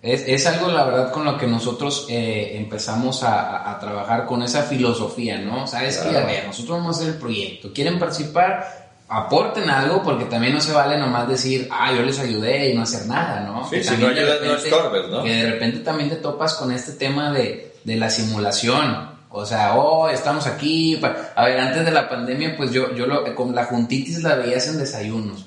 Es, 0.02 0.24
es, 0.26 0.46
algo, 0.46 0.68
la 0.68 0.84
verdad, 0.84 1.12
con 1.12 1.24
lo 1.24 1.36
que 1.36 1.46
nosotros 1.46 2.06
eh, 2.08 2.52
empezamos 2.54 3.22
a, 3.22 3.70
a, 3.70 3.78
trabajar 3.78 4.26
con 4.26 4.42
esa 4.42 4.62
filosofía, 4.62 5.38
¿no? 5.38 5.66
Sabes 5.66 5.98
que, 5.98 6.16
a 6.16 6.24
ver, 6.24 6.46
nosotros 6.46 6.78
vamos 6.78 6.96
a 6.96 7.00
hacer 7.00 7.14
el 7.14 7.20
proyecto. 7.20 7.72
¿Quieren 7.72 7.98
participar? 7.98 8.88
Aporten 9.08 9.68
algo, 9.70 10.02
porque 10.02 10.26
también 10.26 10.54
no 10.54 10.60
se 10.60 10.72
vale 10.72 10.98
nomás 10.98 11.28
decir, 11.28 11.68
ah, 11.70 11.92
yo 11.92 12.02
les 12.02 12.18
ayudé 12.18 12.70
y 12.70 12.76
no 12.76 12.82
hacer 12.82 13.06
nada, 13.06 13.40
¿no? 13.40 13.68
Sí, 13.68 13.82
si 13.82 13.96
no 13.96 14.08
ayudas, 14.08 14.40
no 14.44 14.54
estorbes, 14.54 15.08
¿no? 15.08 15.22
Que 15.22 15.32
de 15.32 15.50
repente 15.52 15.78
también 15.80 16.10
te 16.10 16.16
topas 16.16 16.54
con 16.54 16.70
este 16.70 16.92
tema 16.92 17.32
de, 17.32 17.74
de 17.82 17.96
la 17.96 18.10
simulación. 18.10 19.17
O 19.30 19.44
sea, 19.44 19.76
oh, 19.76 20.08
estamos 20.08 20.46
aquí. 20.46 21.00
A 21.36 21.44
ver, 21.44 21.60
antes 21.60 21.84
de 21.84 21.90
la 21.90 22.08
pandemia, 22.08 22.56
pues 22.56 22.72
yo, 22.72 22.94
yo 22.94 23.06
lo, 23.06 23.34
con 23.34 23.54
la 23.54 23.64
juntitis 23.64 24.22
la 24.22 24.36
veías 24.36 24.68
en 24.68 24.78
desayunos 24.78 25.46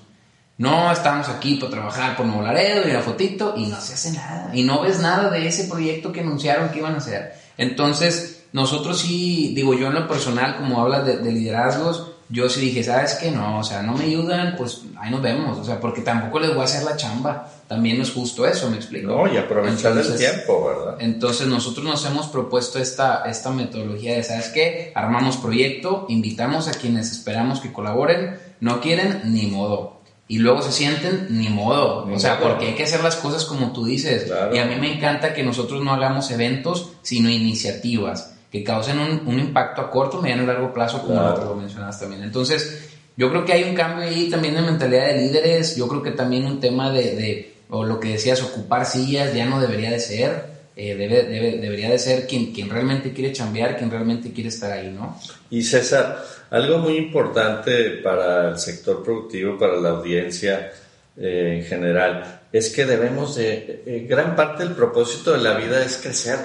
no 0.61 0.91
estamos 0.91 1.27
aquí 1.27 1.55
para 1.55 1.71
trabajar 1.71 2.15
por 2.15 2.27
Nuevo 2.27 2.43
Laredo 2.43 2.87
y 2.87 2.91
la 2.91 3.01
fotito 3.01 3.55
y 3.57 3.65
no 3.65 3.81
se 3.81 3.95
hace 3.95 4.11
nada. 4.11 4.51
Y 4.53 4.61
no 4.61 4.81
ves 4.81 4.99
nada 4.99 5.31
de 5.31 5.47
ese 5.47 5.63
proyecto 5.63 6.11
que 6.11 6.19
anunciaron 6.19 6.69
que 6.69 6.77
iban 6.77 6.93
a 6.93 6.97
hacer. 6.97 7.33
Entonces, 7.57 8.43
nosotros 8.53 8.99
sí, 8.99 9.53
digo 9.55 9.73
yo 9.73 9.87
en 9.87 9.95
lo 9.95 10.07
personal, 10.07 10.57
como 10.57 10.79
hablas 10.79 11.03
de, 11.03 11.31
liderazgos, 11.31 12.11
yo 12.29 12.47
sí 12.47 12.61
dije, 12.61 12.83
¿sabes 12.83 13.15
qué? 13.15 13.31
No, 13.31 13.57
o 13.57 13.63
sea, 13.63 13.81
no 13.81 13.93
me 13.93 14.03
ayudan, 14.03 14.55
pues 14.55 14.83
ahí 14.99 15.09
nos 15.09 15.23
vemos. 15.23 15.57
O 15.57 15.63
sea, 15.63 15.79
porque 15.79 16.01
tampoco 16.01 16.39
les 16.39 16.51
voy 16.51 16.61
a 16.61 16.65
hacer 16.65 16.83
la 16.83 16.95
chamba. 16.95 17.51
También 17.71 17.95
no 17.95 18.03
es 18.03 18.11
justo 18.11 18.45
eso, 18.45 18.69
me 18.69 18.75
explico. 18.75 19.07
No, 19.07 19.33
y 19.33 19.37
aprovechar 19.37 19.97
el 19.97 20.17
tiempo, 20.17 20.67
¿verdad? 20.67 20.97
Entonces, 20.99 21.47
nosotros 21.47 21.85
nos 21.85 22.05
hemos 22.05 22.27
propuesto 22.27 22.79
esta, 22.79 23.23
esta 23.23 23.49
metodología 23.49 24.15
de, 24.15 24.23
¿sabes 24.23 24.49
qué? 24.49 24.91
Armamos 24.93 25.37
proyecto, 25.37 26.05
invitamos 26.09 26.67
a 26.67 26.71
quienes 26.71 27.13
esperamos 27.13 27.61
que 27.61 27.71
colaboren, 27.71 28.37
no 28.59 28.81
quieren, 28.81 29.21
ni 29.23 29.47
modo 29.47 30.01
y 30.27 30.39
luego 30.39 30.61
se 30.61 30.73
sienten, 30.73 31.27
ni 31.29 31.47
modo. 31.47 32.05
o 32.05 32.19
sea, 32.19 32.41
porque 32.41 32.67
hay 32.67 32.75
que 32.75 32.83
hacer 32.83 33.01
las 33.01 33.15
cosas 33.15 33.45
como 33.45 33.71
tú 33.71 33.85
dices. 33.85 34.29
Y 34.53 34.57
a 34.57 34.65
mí 34.65 34.75
me 34.75 34.93
encanta 34.93 35.33
que 35.33 35.43
nosotros 35.43 35.81
no 35.81 35.93
hagamos 35.93 36.29
eventos, 36.29 36.91
sino 37.03 37.29
iniciativas 37.29 38.33
que 38.51 38.65
causen 38.65 38.99
un, 38.99 39.39
impacto 39.39 39.79
a 39.79 39.89
corto, 39.89 40.21
mediano 40.21 40.43
y 40.43 40.47
largo 40.47 40.73
plazo, 40.73 41.01
como 41.01 41.21
lo 41.21 41.55
mencionabas 41.55 42.01
también. 42.01 42.21
Entonces, 42.23 42.91
yo 43.15 43.29
creo 43.29 43.45
que 43.45 43.53
hay 43.53 43.63
un 43.63 43.75
cambio 43.75 44.03
ahí 44.03 44.29
también 44.29 44.55
de 44.55 44.61
mentalidad 44.61 45.07
de 45.07 45.17
líderes. 45.19 45.75
Yo 45.75 45.87
creo 45.87 46.01
que 46.01 46.11
también 46.11 46.45
un 46.45 46.59
tema 46.59 46.91
de, 46.91 47.15
de 47.15 47.50
o 47.71 47.83
lo 47.85 47.99
que 47.99 48.09
decías, 48.09 48.41
ocupar 48.43 48.85
sillas 48.85 49.33
ya 49.33 49.45
no 49.45 49.59
debería 49.59 49.91
de 49.91 49.99
ser. 49.99 50.51
eh, 50.75 50.95
debe, 50.95 51.23
debe, 51.23 51.57
debería 51.57 51.89
de 51.89 51.99
ser 51.99 52.27
quien, 52.27 52.53
quien 52.53 52.69
realmente 52.69 53.11
quiere 53.11 53.33
chambear, 53.33 53.77
quien 53.77 53.91
realmente 53.91 54.31
quiere 54.31 54.49
estar 54.49 54.71
ahí, 54.71 54.89
¿no? 54.89 55.19
Y 55.49 55.63
César, 55.63 56.23
algo 56.49 56.77
muy 56.77 56.95
importante 56.97 57.99
para 58.03 58.49
el 58.49 58.57
sector 58.57 59.03
productivo, 59.03 59.57
para 59.57 59.75
la 59.75 59.89
audiencia 59.89 60.71
eh, 61.17 61.57
en 61.59 61.65
general, 61.65 62.41
es 62.51 62.69
que 62.69 62.85
debemos 62.85 63.35
de, 63.35 63.83
eh, 63.85 64.05
gran 64.07 64.35
parte 64.35 64.63
del 64.63 64.73
propósito 64.73 65.33
de 65.33 65.39
la 65.39 65.53
vida 65.53 65.83
es 65.83 65.97
crecer 65.97 66.39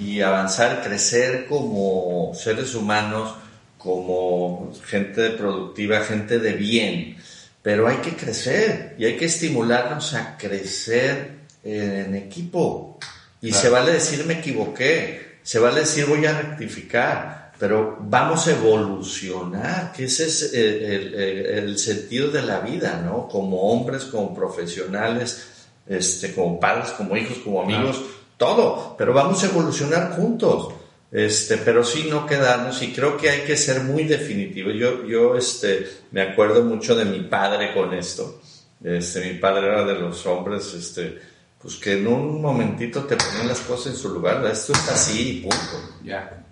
y 0.00 0.20
avanzar, 0.20 0.82
crecer 0.82 1.46
como 1.46 2.32
seres 2.34 2.74
humanos, 2.74 3.34
como 3.78 4.72
gente 4.84 5.30
productiva, 5.30 6.00
gente 6.00 6.38
de 6.38 6.52
bien. 6.54 7.16
Pero 7.62 7.86
hay 7.88 7.98
que 7.98 8.16
crecer 8.16 8.94
y 8.98 9.04
hay 9.04 9.16
que 9.16 9.26
estimularnos 9.26 10.14
a 10.14 10.36
crecer 10.36 11.40
en 11.62 12.14
equipo. 12.14 12.98
Y 13.42 13.52
se 13.52 13.68
vale 13.68 13.92
decir 13.92 14.24
me 14.26 14.34
equivoqué, 14.34 15.38
se 15.42 15.58
vale 15.58 15.80
decir 15.80 16.06
voy 16.06 16.24
a 16.26 16.40
rectificar, 16.40 17.52
pero 17.58 17.98
vamos 18.00 18.46
a 18.46 18.52
evolucionar, 18.52 19.92
que 19.92 20.04
ese 20.04 20.26
es 20.26 20.54
el, 20.54 21.14
el, 21.14 21.78
sentido 21.78 22.30
de 22.30 22.42
la 22.42 22.60
vida, 22.60 23.02
¿no? 23.04 23.28
Como 23.28 23.60
hombres, 23.70 24.04
como 24.04 24.34
profesionales, 24.34 25.46
este, 25.86 26.32
como 26.34 26.58
padres, 26.58 26.90
como 26.90 27.16
hijos, 27.16 27.38
como 27.38 27.60
amigos, 27.62 28.00
todo, 28.36 28.94
pero 28.96 29.12
vamos 29.12 29.42
a 29.42 29.48
evolucionar 29.48 30.12
juntos. 30.16 30.72
Este, 31.12 31.56
pero 31.56 31.82
sí 31.82 32.06
no 32.08 32.24
quedarnos 32.24 32.82
y 32.82 32.92
creo 32.92 33.16
que 33.16 33.30
hay 33.30 33.40
que 33.40 33.56
ser 33.56 33.80
muy 33.80 34.04
definitivo. 34.04 34.70
Yo, 34.70 35.04
yo 35.06 35.36
este, 35.36 35.86
me 36.12 36.22
acuerdo 36.22 36.62
mucho 36.64 36.94
de 36.94 37.04
mi 37.04 37.20
padre 37.20 37.74
con 37.74 37.92
esto. 37.94 38.40
Este, 38.82 39.32
mi 39.32 39.38
padre 39.38 39.66
era 39.66 39.84
de 39.84 39.94
los 39.94 40.24
hombres, 40.26 40.72
este, 40.72 41.18
pues 41.60 41.76
que 41.76 41.94
en 41.94 42.06
un 42.06 42.40
momentito 42.40 43.04
te 43.04 43.16
ponen 43.16 43.48
las 43.48 43.60
cosas 43.60 43.94
en 43.94 43.98
su 43.98 44.08
lugar, 44.08 44.44
esto 44.46 44.72
está 44.72 44.94
así 44.94 45.38
y 45.38 45.40
punto. 45.40 45.96
Ya. 46.04 46.46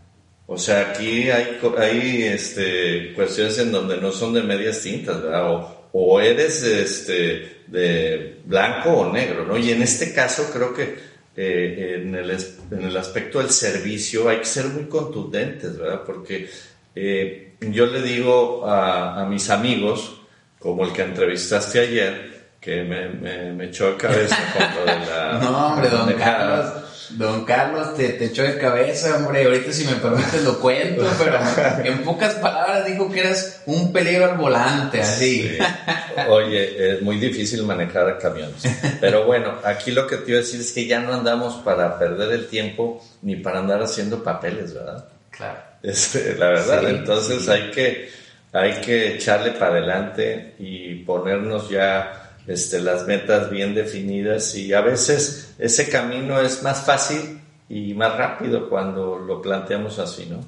O 0.46 0.58
sea, 0.58 0.90
aquí 0.90 1.30
hay, 1.30 1.60
hay 1.78 2.22
este, 2.24 3.12
cuestiones 3.14 3.58
en 3.58 3.70
donde 3.70 3.98
no 3.98 4.10
son 4.10 4.34
de 4.34 4.42
medias 4.42 4.80
tintas, 4.80 5.22
¿verdad? 5.22 5.52
O, 5.52 5.88
o 5.92 6.20
eres 6.20 6.62
este, 6.62 7.62
de 7.66 8.40
blanco 8.44 8.90
o 8.90 9.12
negro, 9.12 9.44
¿no? 9.44 9.56
Y 9.56 9.70
en 9.70 9.82
este 9.82 10.12
caso 10.12 10.50
creo 10.52 10.74
que 10.74 10.96
eh, 11.40 12.00
en, 12.02 12.16
el, 12.16 12.30
en, 12.32 12.82
el, 12.82 12.96
aspecto 12.96 13.38
del 13.38 13.50
servicio 13.50 14.28
hay 14.28 14.38
que 14.38 14.44
ser 14.44 14.66
muy 14.66 14.86
contundentes, 14.86 15.78
¿verdad? 15.78 16.02
Porque 16.04 16.50
eh, 16.96 17.54
yo 17.60 17.86
le 17.86 18.02
digo 18.02 18.66
a, 18.66 19.22
a, 19.22 19.24
mis 19.24 19.48
amigos, 19.48 20.20
como 20.58 20.84
el 20.84 20.92
que 20.92 21.02
entrevistaste 21.02 21.78
ayer, 21.78 22.48
que 22.60 22.82
me, 22.82 23.08
me, 23.10 23.52
me 23.52 23.66
echó 23.66 23.92
de 23.92 23.96
cabeza 23.98 24.36
con 24.52 24.74
lo 24.74 24.84
de 24.84 25.06
la... 25.06 25.38
No, 25.42 25.66
hombre, 25.68 25.88
don 25.88 26.12
Carlos. 26.18 26.87
Don 27.10 27.44
Carlos 27.44 27.94
te, 27.94 28.10
te, 28.10 28.26
echó 28.26 28.42
de 28.42 28.58
cabeza, 28.58 29.16
hombre. 29.16 29.44
Ahorita, 29.44 29.72
si 29.72 29.84
me 29.84 29.94
permites, 29.94 30.42
lo 30.44 30.60
cuento, 30.60 31.04
pero 31.18 31.38
en 31.84 32.02
pocas 32.02 32.34
palabras 32.34 32.86
dijo 32.86 33.10
que 33.10 33.20
eras 33.20 33.62
un 33.66 33.92
peligro 33.92 34.26
al 34.30 34.36
volante, 34.36 35.00
así. 35.00 35.58
Oye, 36.28 36.94
es 36.94 37.02
muy 37.02 37.18
difícil 37.18 37.62
manejar 37.62 38.18
camiones. 38.18 38.62
Pero 39.00 39.24
bueno, 39.24 39.54
aquí 39.64 39.90
lo 39.90 40.06
que 40.06 40.16
te 40.18 40.30
iba 40.30 40.40
a 40.40 40.42
decir 40.42 40.60
es 40.60 40.72
que 40.72 40.86
ya 40.86 41.00
no 41.00 41.14
andamos 41.14 41.54
para 41.56 41.98
perder 41.98 42.32
el 42.32 42.48
tiempo 42.48 43.02
ni 43.22 43.36
para 43.36 43.60
andar 43.60 43.82
haciendo 43.82 44.22
papeles, 44.22 44.74
¿verdad? 44.74 45.04
Claro. 45.30 45.58
Este, 45.82 46.34
la 46.34 46.48
verdad, 46.48 46.90
entonces 46.90 47.48
hay 47.48 47.70
que 47.70 48.10
hay 48.52 48.80
que 48.80 49.14
echarle 49.14 49.52
para 49.52 49.72
adelante 49.72 50.54
y 50.58 50.96
ponernos 51.04 51.68
ya 51.68 52.27
este, 52.48 52.80
las 52.80 53.06
metas 53.06 53.50
bien 53.50 53.74
definidas 53.74 54.54
y 54.54 54.72
a 54.72 54.80
veces 54.80 55.54
ese 55.58 55.88
camino 55.88 56.40
es 56.40 56.62
más 56.62 56.84
fácil 56.84 57.40
y 57.68 57.92
más 57.92 58.16
rápido 58.16 58.70
cuando 58.70 59.18
lo 59.18 59.42
planteamos 59.42 59.98
así, 59.98 60.26
¿no? 60.26 60.38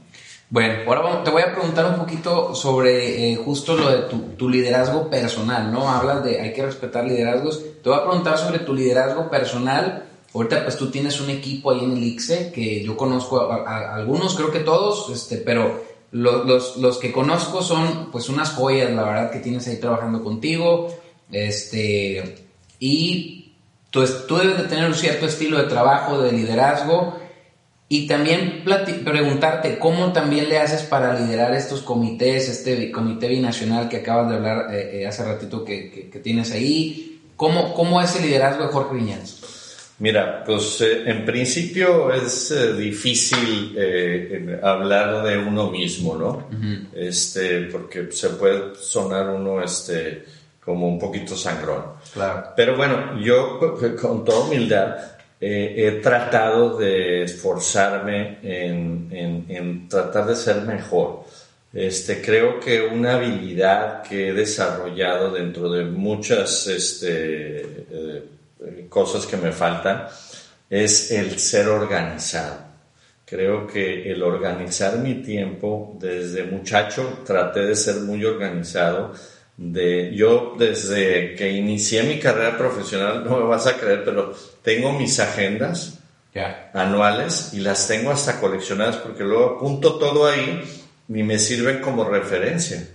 Bueno, 0.48 0.80
ahora 0.88 1.22
te 1.22 1.30
voy 1.30 1.42
a 1.42 1.52
preguntar 1.52 1.86
un 1.86 1.96
poquito 1.96 2.56
sobre 2.56 3.30
eh, 3.30 3.36
justo 3.36 3.76
lo 3.76 3.88
de 3.88 4.08
tu, 4.36 4.48
liderazgo 4.48 5.08
personal, 5.08 5.70
¿no? 5.70 5.88
Hablas 5.88 6.24
de 6.24 6.40
hay 6.40 6.52
que 6.52 6.66
respetar 6.66 7.04
liderazgos. 7.04 7.62
Te 7.82 7.88
voy 7.88 7.98
a 7.98 8.02
preguntar 8.02 8.36
sobre 8.36 8.60
tu 8.60 8.74
liderazgo 8.74 9.30
personal. 9.30 10.06
Ahorita 10.34 10.64
pues 10.64 10.76
tú 10.76 10.90
tienes 10.90 11.20
un 11.20 11.30
equipo 11.30 11.70
ahí 11.70 11.84
en 11.84 11.92
el 11.92 12.02
ICSE 12.02 12.50
que 12.50 12.82
yo 12.82 12.96
conozco 12.96 13.40
a, 13.52 13.94
algunos, 13.94 14.34
creo 14.34 14.50
que 14.50 14.60
todos, 14.60 15.10
este, 15.10 15.36
pero 15.36 15.84
los, 16.12 16.76
los 16.78 16.98
que 16.98 17.12
conozco 17.12 17.62
son 17.62 18.10
pues 18.10 18.28
unas 18.28 18.50
joyas, 18.52 18.90
la 18.90 19.04
verdad, 19.04 19.30
que 19.30 19.38
tienes 19.38 19.68
ahí 19.68 19.78
trabajando 19.78 20.24
contigo. 20.24 20.88
Este, 21.33 22.47
y 22.79 23.53
tú, 23.90 24.05
tú 24.27 24.37
debes 24.37 24.59
de 24.59 24.64
tener 24.64 24.87
un 24.87 24.95
cierto 24.95 25.27
estilo 25.27 25.59
de 25.59 25.69
trabajo, 25.69 26.21
de 26.21 26.33
liderazgo, 26.33 27.21
y 27.93 28.07
también 28.07 28.62
preguntarte 29.05 29.77
cómo 29.81 30.12
también 30.12 30.49
le 30.49 30.59
haces 30.59 30.83
para 30.83 31.19
liderar 31.19 31.53
estos 31.55 31.83
comités, 31.83 32.49
este 32.49 32.93
comité 32.93 33.27
binacional 33.27 33.88
que 33.88 33.97
acabas 33.97 34.31
de 34.31 34.37
hablar 34.37 34.73
eh, 34.73 35.01
eh, 35.01 35.07
hace 35.09 35.25
ratito 35.25 35.64
que, 35.64 36.09
que, 36.09 36.21
tienes 36.21 36.53
ahí. 36.53 37.21
¿Cómo, 37.35 37.75
¿Cómo 37.75 38.01
es 38.01 38.14
el 38.14 38.27
liderazgo 38.27 38.62
de 38.62 38.69
Jorge 38.69 38.95
Viñas? 38.95 39.40
Mira, 39.99 40.45
pues 40.45 40.81
eh, 40.83 41.03
en 41.05 41.25
principio 41.25 42.14
es 42.14 42.55
difícil 42.79 43.77
hablar 44.62 45.25
de 45.25 45.38
uno 45.38 45.69
mismo, 45.69 46.16
¿no? 46.16 46.47
Este, 46.95 47.62
porque 47.62 48.12
se 48.12 48.29
puede 48.31 48.77
sonar 48.77 49.31
uno, 49.31 49.64
este, 49.64 50.27
como 50.64 50.88
un 50.88 50.99
poquito 50.99 51.37
sangrón. 51.37 51.85
Claro. 52.12 52.53
Pero 52.55 52.77
bueno, 52.77 53.18
yo 53.20 53.59
con 54.01 54.25
toda 54.25 54.46
humildad 54.46 54.96
eh, 55.40 55.75
he 55.77 55.92
tratado 56.03 56.77
de 56.77 57.25
esforzarme 57.25 58.38
en, 58.42 59.46
en, 59.49 59.88
tratar 59.88 60.27
de 60.27 60.37
ser 60.37 60.62
mejor. 60.62 61.25
Este, 61.73 62.20
creo 62.20 62.61
que 62.61 62.83
una 62.83 63.14
habilidad 63.14 64.03
que 64.03 64.29
he 64.29 64.33
desarrollado 64.33 65.31
dentro 65.31 65.70
de 65.70 65.85
muchas 65.85 66.66
este, 66.66 67.87
eh, 67.90 68.87
cosas 68.88 69.25
que 69.27 69.37
me 69.37 69.53
faltan 69.53 70.09
es 70.68 71.11
el 71.11 71.38
ser 71.38 71.68
organizado. 71.68 72.70
Creo 73.25 73.66
que 73.66 74.11
el 74.11 74.23
organizar 74.23 74.99
mi 74.99 75.23
tiempo 75.23 75.96
desde 76.01 76.44
muchacho 76.44 77.20
traté 77.25 77.61
de 77.61 77.77
ser 77.77 77.96
muy 78.01 78.25
organizado 78.25 79.14
de 79.61 80.14
yo 80.14 80.55
desde 80.59 81.35
que 81.35 81.53
inicié 81.53 82.03
mi 82.03 82.18
carrera 82.18 82.57
profesional, 82.57 83.23
no 83.23 83.37
me 83.37 83.44
vas 83.44 83.66
a 83.66 83.77
creer, 83.77 84.05
pero 84.07 84.35
tengo 84.62 84.92
mis 84.92 85.20
agendas 85.20 85.99
anuales 86.73 87.51
y 87.53 87.61
las 87.61 87.87
tengo 87.87 88.11
hasta 88.11 88.40
coleccionadas 88.40 88.96
porque 88.96 89.23
luego 89.23 89.57
apunto 89.57 89.96
todo 89.96 90.27
ahí 90.27 90.62
y 91.09 91.23
me 91.23 91.38
sirven 91.38 91.81
como 91.81 92.05
referencia 92.05 92.88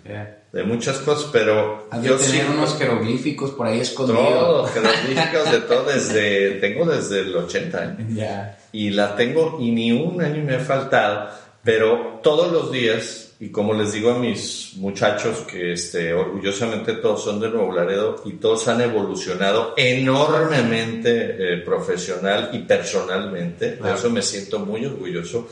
de 0.52 0.64
muchas 0.64 0.98
cosas, 1.00 1.30
pero 1.32 1.88
yo 2.02 2.16
tenía 2.16 2.48
unos 2.50 2.76
jeroglíficos 2.80 3.52
por 3.52 3.68
ahí 3.68 3.82
escondidos. 3.82 4.24
Todos, 4.26 4.72
jeroglíficos 4.72 5.52
de 5.52 5.60
todo 5.62 5.84
desde 5.84 6.52
tengo 6.62 6.86
desde 6.86 7.20
el 7.20 7.36
80 7.36 7.78
años. 7.78 8.52
Y 8.72 8.90
la 8.90 9.16
tengo 9.16 9.60
y 9.62 9.70
ni 9.70 9.92
un 9.92 10.20
año 10.20 10.44
me 10.44 10.56
ha 10.56 10.60
faltado, 10.60 11.30
pero 11.64 12.22
todos 12.24 12.52
los 12.52 12.72
días 12.72 13.25
y 13.46 13.50
como 13.50 13.76
les 13.76 13.92
digo 13.92 14.10
a 14.10 14.18
mis 14.18 14.72
muchachos 14.78 15.46
que 15.48 15.74
este, 15.74 16.12
orgullosamente 16.16 16.94
todos 16.94 17.24
son 17.24 17.40
de 17.40 17.48
Nuevo 17.48 17.72
Laredo 17.72 18.24
y 18.26 18.34
todos 18.34 18.68
han 18.68 18.82
evolucionado 18.82 19.76
enormemente 19.78 21.36
eh, 21.38 21.58
profesional 21.58 22.50
y 22.54 22.60
personalmente, 22.60 23.76
de 23.76 23.94
eso 23.94 24.10
me 24.10 24.24
siento 24.24 24.58
muy 24.58 24.84
orgulloso. 24.84 25.48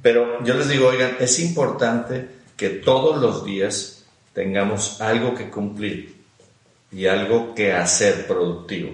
Pero 0.00 0.42
yo 0.42 0.54
les 0.54 0.70
digo, 0.70 0.88
oigan, 0.88 1.18
es 1.20 1.38
importante 1.40 2.28
que 2.56 2.70
todos 2.70 3.20
los 3.20 3.44
días 3.44 4.06
tengamos 4.32 4.98
algo 5.02 5.34
que 5.34 5.50
cumplir 5.50 6.14
y 6.90 7.04
algo 7.04 7.54
que 7.54 7.74
hacer 7.74 8.26
productivo. 8.26 8.88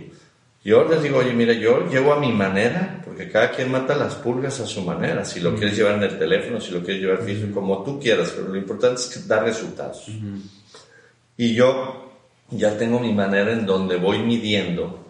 Yo 0.65 0.89
les 0.89 1.03
digo, 1.03 1.19
oye, 1.19 1.35
mira, 1.35 1.53
yo 1.53 1.87
llevo 1.91 2.15
a 2.15 2.19
mi 2.19 2.33
manera, 2.33 3.03
porque 3.05 3.31
cada 3.31 3.51
quien 3.51 3.71
mata 3.71 3.95
las 3.95 4.15
pulgas 4.15 4.61
a 4.61 4.67
su 4.67 4.81
manera. 4.81 5.23
Si 5.23 5.39
lo 5.41 5.55
quieres 5.55 5.77
llevar 5.77 5.97
en 5.97 6.05
el 6.05 6.19
teléfono, 6.19 6.59
si 6.59 6.73
lo 6.73 6.83
quieres 6.83 7.03
llevar 7.03 7.23
físico, 7.23 7.53
como 7.53 7.85
tú 7.85 8.01
quieras, 8.01 8.33
pero 8.35 8.49
lo 8.49 8.57
importante 8.57 9.03
es 9.03 9.09
que 9.09 9.21
da 9.29 9.41
resultados. 9.41 10.07
Y 11.37 11.55
yo 11.55 12.13
ya 12.51 12.79
tengo 12.79 12.99
mi 12.99 13.13
manera 13.13 13.53
en 13.53 13.67
donde 13.67 13.97
voy 13.97 14.21
midiendo 14.21 15.05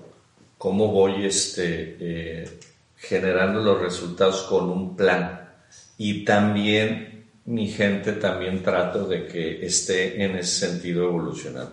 cómo 0.58 0.88
voy 0.88 1.24
este, 1.24 1.96
eh, 2.00 2.58
generando 2.96 3.60
los 3.60 3.80
resultados 3.80 4.42
con 4.42 4.68
un 4.68 4.96
plan. 4.96 5.50
Y 5.98 6.24
también 6.24 7.26
mi 7.44 7.68
gente 7.68 8.12
también 8.14 8.62
trato 8.62 9.06
de 9.06 9.26
que 9.26 9.64
esté 9.64 10.24
en 10.24 10.36
ese 10.36 10.66
sentido 10.66 11.04
evolucionando. 11.04 11.72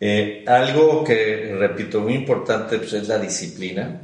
Eh, 0.00 0.44
algo 0.46 1.04
que, 1.04 1.54
repito, 1.58 2.00
muy 2.00 2.14
importante 2.14 2.78
pues, 2.78 2.94
es 2.94 3.06
la 3.06 3.18
disciplina, 3.18 4.00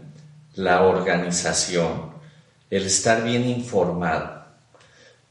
la 0.57 0.83
organización, 0.83 2.13
el 2.71 2.85
estar 2.85 3.25
bien 3.25 3.49
informado. 3.49 4.45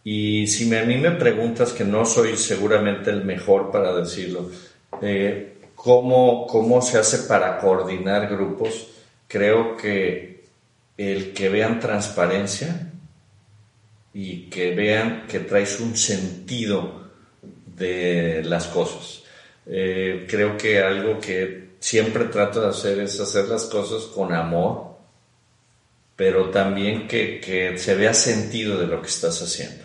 Y 0.03 0.47
si 0.47 0.65
me, 0.65 0.79
a 0.79 0.85
mí 0.85 0.97
me 0.97 1.11
preguntas, 1.11 1.71
que 1.71 1.83
no 1.83 2.05
soy 2.05 2.35
seguramente 2.37 3.11
el 3.11 3.23
mejor 3.23 3.71
para 3.71 3.93
decirlo, 3.93 4.49
eh, 5.01 5.57
¿cómo, 5.75 6.47
¿cómo 6.47 6.81
se 6.81 6.97
hace 6.97 7.19
para 7.27 7.59
coordinar 7.59 8.27
grupos? 8.27 8.87
Creo 9.27 9.77
que 9.77 10.45
el 10.97 11.33
que 11.33 11.49
vean 11.49 11.79
transparencia 11.79 12.91
y 14.13 14.43
que 14.49 14.73
vean 14.73 15.27
que 15.27 15.39
traes 15.39 15.79
un 15.79 15.95
sentido 15.95 17.09
de 17.75 18.43
las 18.45 18.67
cosas. 18.67 19.24
Eh, 19.67 20.25
creo 20.29 20.57
que 20.57 20.79
algo 20.79 21.19
que 21.19 21.75
siempre 21.79 22.25
trato 22.25 22.61
de 22.61 22.69
hacer 22.69 22.99
es 22.99 23.19
hacer 23.19 23.45
las 23.45 23.65
cosas 23.65 24.03
con 24.03 24.33
amor, 24.33 24.95
pero 26.15 26.49
también 26.49 27.07
que, 27.07 27.39
que 27.39 27.77
se 27.77 27.95
vea 27.95 28.13
sentido 28.13 28.79
de 28.79 28.87
lo 28.87 29.01
que 29.01 29.07
estás 29.07 29.41
haciendo. 29.41 29.83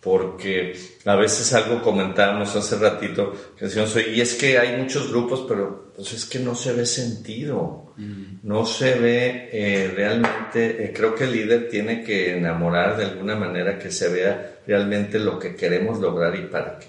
Porque 0.00 0.78
a 1.04 1.14
veces 1.14 1.52
algo 1.52 1.82
comentábamos 1.82 2.56
hace 2.56 2.76
ratito, 2.76 3.34
que 3.58 3.66
decíamos, 3.66 3.94
y 3.96 4.20
es 4.20 4.34
que 4.34 4.58
hay 4.58 4.80
muchos 4.80 5.10
grupos, 5.10 5.44
pero 5.46 5.92
pues 5.94 6.14
es 6.14 6.24
que 6.24 6.38
no 6.38 6.54
se 6.54 6.72
ve 6.72 6.86
sentido, 6.86 7.92
mm. 7.98 8.38
no 8.42 8.64
se 8.64 8.94
ve 8.94 9.50
eh, 9.52 9.92
realmente, 9.94 10.84
eh, 10.84 10.92
creo 10.94 11.14
que 11.14 11.24
el 11.24 11.32
líder 11.32 11.68
tiene 11.68 12.02
que 12.02 12.38
enamorar 12.38 12.96
de 12.96 13.04
alguna 13.04 13.36
manera 13.36 13.78
que 13.78 13.90
se 13.90 14.08
vea 14.08 14.60
realmente 14.66 15.18
lo 15.18 15.38
que 15.38 15.54
queremos 15.54 16.00
lograr 16.00 16.34
y 16.36 16.46
para 16.46 16.78
qué, 16.78 16.86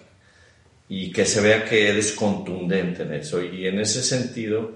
y 0.91 1.11
que 1.11 1.25
se 1.25 1.41
vea 1.41 1.63
que 1.63 1.89
eres 1.89 2.11
contundente 2.11 3.03
en 3.03 3.13
eso, 3.13 3.41
y 3.41 3.65
en 3.65 3.79
ese 3.79 4.03
sentido, 4.03 4.71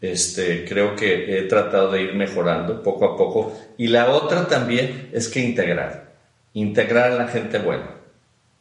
este, 0.00 0.64
creo 0.64 0.94
que 0.94 1.38
he 1.38 1.42
tratado 1.42 1.92
de 1.92 2.02
ir 2.02 2.14
mejorando 2.14 2.82
poco 2.82 3.04
a 3.06 3.16
poco, 3.16 3.58
y 3.76 3.88
la 3.88 4.10
otra 4.10 4.46
también 4.46 5.08
es 5.12 5.28
que 5.28 5.40
integrar 5.40 6.08
integrar 6.54 7.12
a 7.12 7.14
la 7.16 7.28
gente 7.28 7.58
buena, 7.58 7.90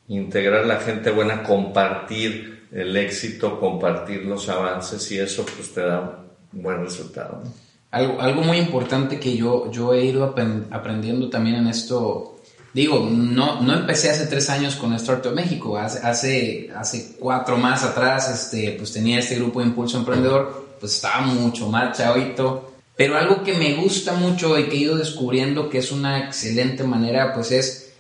integrar 0.08 0.64
a 0.64 0.68
la 0.68 0.80
gente 0.80 1.12
buena, 1.12 1.44
compartir 1.44 2.68
el 2.72 2.96
éxito, 2.96 3.60
compartir 3.60 4.24
los 4.24 4.50
avances 4.50 5.12
y 5.12 5.20
eso 5.20 5.46
pues 5.46 5.74
te 5.74 5.82
da 5.82 6.26
un 6.54 6.62
buen 6.62 6.84
resultado. 6.84 7.44
Algo, 7.92 8.22
algo 8.22 8.42
muy 8.42 8.58
importante 8.58 9.20
que 9.20 9.36
yo, 9.36 9.72
yo 9.72 9.94
he 9.94 10.04
ido 10.04 10.26
aprendiendo 10.26 11.30
también 11.30 11.56
en 11.58 11.68
esto, 11.68 12.37
digo, 12.78 13.10
no, 13.12 13.60
no 13.62 13.74
empecé 13.74 14.12
hace 14.12 14.28
tres 14.28 14.50
años 14.52 14.76
con 14.76 14.94
Startup 14.94 15.34
México, 15.34 15.78
hace, 15.78 16.06
hace, 16.06 16.70
hace 16.76 17.16
cuatro 17.20 17.58
más 17.58 17.84
atrás 17.84 18.30
este, 18.30 18.76
pues 18.78 18.94
tenía 18.94 19.18
este 19.18 19.36
grupo 19.36 19.60
de 19.60 19.66
Impulso 19.66 19.98
Emprendedor, 19.98 20.76
pues 20.80 20.94
estaba 20.94 21.22
mucho 21.22 21.70
más 21.70 21.98
chavito, 21.98 22.74
pero 22.96 23.18
algo 23.18 23.44
que 23.44 23.56
me 23.56 23.74
gusta 23.74 24.14
mucho 24.14 24.60
y 24.60 24.66
que 24.66 24.76
he 24.76 24.80
ido 24.80 24.96
descubriendo 24.96 25.70
que 25.70 25.80
es 25.80 25.92
una 25.92 26.20
excelente 26.20 26.84
manera, 26.84 27.34
pues 27.34 27.52
es 27.52 27.94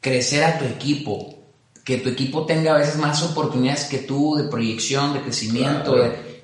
crecer 0.00 0.42
a 0.42 0.58
tu 0.58 0.64
equipo. 0.64 1.34
Que 1.84 1.98
tu 1.98 2.08
equipo 2.08 2.46
tenga 2.46 2.74
a 2.74 2.78
veces 2.78 2.96
más 2.96 3.22
oportunidades 3.22 3.84
que 3.84 3.98
tú 3.98 4.34
de 4.34 4.48
proyección, 4.48 5.14
de 5.14 5.20
crecimiento. 5.20 5.94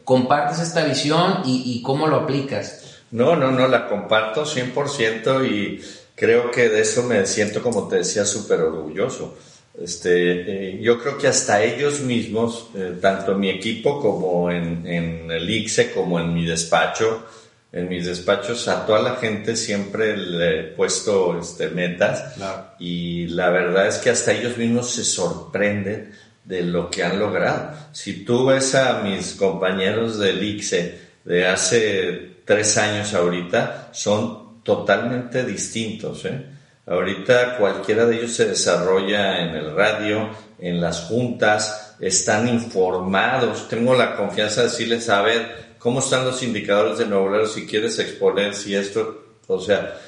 compartes 0.05 0.61
esta 0.61 0.85
visión 0.85 1.43
y, 1.45 1.83
cómo 1.83 2.07
lo 2.07 2.17
aplicas. 2.17 3.01
No, 3.11 3.35
no, 3.35 3.51
no, 3.51 3.67
la 3.67 3.89
comparto 3.89 4.45
100% 4.45 5.51
y 5.51 5.81
creo 6.23 6.53
que 6.53 6.69
de 6.69 6.83
eso 6.83 7.03
me 7.03 7.27
siento, 7.27 7.61
como 7.61 7.89
te 7.89 7.97
decía, 7.97 8.25
súper 8.25 8.61
orgulloso. 8.61 9.37
Este, 9.77 10.77
eh, 10.77 10.79
yo 10.81 10.97
creo 11.01 11.19
que 11.19 11.27
hasta 11.27 11.65
ellos 11.65 11.99
mismos, 11.99 12.69
eh, 12.77 12.97
tanto 13.01 13.33
en 13.33 13.41
mi 13.41 13.51
equipo 13.51 14.01
como 14.01 14.49
en, 14.49 14.87
en 14.87 15.29
el 15.33 15.51
ICSE, 15.51 15.91
como 15.91 16.21
en 16.21 16.33
mi 16.33 16.47
despacho, 16.47 17.25
en 17.73 17.89
mis 17.89 18.07
despachos 18.07 18.69
a 18.69 18.87
toda 18.87 19.03
la 19.03 19.17
gente 19.17 19.57
siempre 19.57 20.17
le 20.17 20.61
he 20.61 20.63
puesto 20.63 21.37
este, 21.41 21.71
metas 21.71 22.37
y 22.79 23.27
la 23.29 23.51
verdad 23.51 23.89
es 23.89 23.97
que 23.97 24.11
hasta 24.11 24.33
ellos 24.33 24.57
mismos 24.59 24.91
se 24.91 25.05
sorprenden 25.05 26.13
de 26.45 26.63
lo 26.63 26.89
que 26.89 27.03
han 27.03 27.19
logrado. 27.19 27.73
Si 27.91 28.25
tú 28.25 28.47
ves 28.47 28.77
a 28.77 29.01
mis 29.03 29.33
compañeros 29.33 30.21
del 30.21 30.41
ICSE 30.41 30.99
de 31.25 31.47
hace 31.47 32.37
tres 32.45 32.77
años 32.77 33.13
ahorita, 33.13 33.89
son 33.93 34.42
totalmente 34.63 35.45
distintos. 35.45 36.25
¿eh? 36.25 36.47
Ahorita 36.87 37.57
cualquiera 37.59 38.07
de 38.07 38.17
ellos 38.17 38.33
se 38.33 38.47
desarrolla 38.47 39.41
en 39.43 39.55
el 39.55 39.75
radio, 39.75 40.31
en 40.59 40.81
las 40.81 41.03
juntas, 41.03 41.97
están 42.01 42.49
informados. 42.49 43.69
Tengo 43.69 43.95
la 43.95 44.17
confianza 44.17 44.63
de 44.63 44.69
decirles, 44.69 45.09
a 45.09 45.23
ver, 45.23 45.75
cómo 45.79 46.01
están 46.01 46.25
los 46.25 46.43
indicadores 46.43 46.99
de 46.99 47.07
Nuevo 47.07 47.47
si 47.47 47.67
quieres 47.67 47.99
exponer, 47.99 48.55
si 48.55 48.75
esto, 48.75 49.39
o 49.47 49.61
sea, 49.61 49.99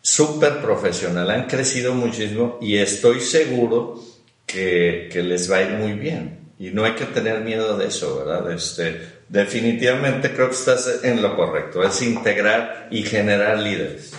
súper 0.00 0.60
profesional, 0.60 1.30
han 1.30 1.46
crecido 1.46 1.94
muchísimo 1.94 2.58
y 2.60 2.76
estoy 2.76 3.20
seguro 3.20 4.02
que, 4.44 5.08
que, 5.12 5.22
les 5.22 5.50
va 5.50 5.56
a 5.56 5.62
ir 5.62 5.70
muy 5.70 5.92
bien. 5.92 6.52
Y 6.58 6.70
no 6.70 6.84
hay 6.84 6.92
que 6.92 7.06
tener 7.06 7.40
miedo 7.40 7.76
de 7.76 7.86
eso, 7.86 8.18
¿verdad? 8.18 8.52
Este, 8.52 9.00
definitivamente 9.28 10.32
creo 10.32 10.48
que 10.48 10.54
estás 10.54 11.00
en 11.02 11.22
lo 11.22 11.36
correcto, 11.36 11.82
es 11.82 12.00
integrar 12.02 12.88
y 12.90 13.02
generar 13.02 13.58
líderes. 13.58 14.12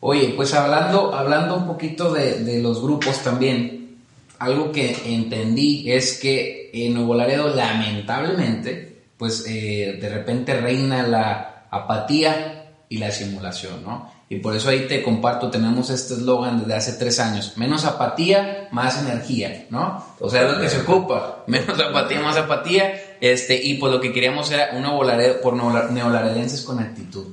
Oye, 0.00 0.32
pues 0.36 0.54
hablando, 0.54 1.14
hablando 1.14 1.56
un 1.56 1.66
poquito 1.66 2.12
de, 2.12 2.42
de 2.44 2.62
los 2.62 2.80
grupos 2.82 3.22
también, 3.22 3.98
algo 4.38 4.72
que 4.72 4.96
entendí 5.04 5.90
es 5.92 6.18
que 6.18 6.70
en 6.72 6.94
Nuevo 6.94 7.14
Laredo 7.14 7.54
lamentablemente 7.54 8.90
pues 9.20 9.44
eh, 9.46 9.98
de 10.00 10.08
repente 10.08 10.58
reina 10.58 11.02
la 11.02 11.66
apatía 11.70 12.72
y 12.88 12.96
la 12.96 13.10
simulación, 13.10 13.82
¿no? 13.84 14.10
Y 14.30 14.36
por 14.36 14.56
eso 14.56 14.70
ahí 14.70 14.86
te 14.88 15.02
comparto, 15.02 15.50
tenemos 15.50 15.90
este 15.90 16.14
eslogan 16.14 16.60
desde 16.60 16.74
hace 16.74 16.92
tres 16.94 17.20
años, 17.20 17.52
menos 17.58 17.84
apatía, 17.84 18.68
más 18.72 18.98
energía, 18.98 19.66
¿no? 19.68 20.02
O 20.20 20.30
sea, 20.30 20.46
es 20.46 20.54
lo 20.54 20.60
que 20.62 20.70
se 20.70 20.80
ocupa, 20.80 21.44
menos 21.48 21.78
apatía, 21.78 22.22
más 22.22 22.38
apatía, 22.38 22.94
este, 23.20 23.60
y 23.62 23.74
pues 23.74 23.92
lo 23.92 24.00
que 24.00 24.12
queríamos 24.12 24.50
era 24.50 24.70
una 24.76 24.92
volaredo 24.92 25.40
por 25.40 25.54
neolaredenses 25.54 26.62
con 26.62 26.78
actitud. 26.78 27.26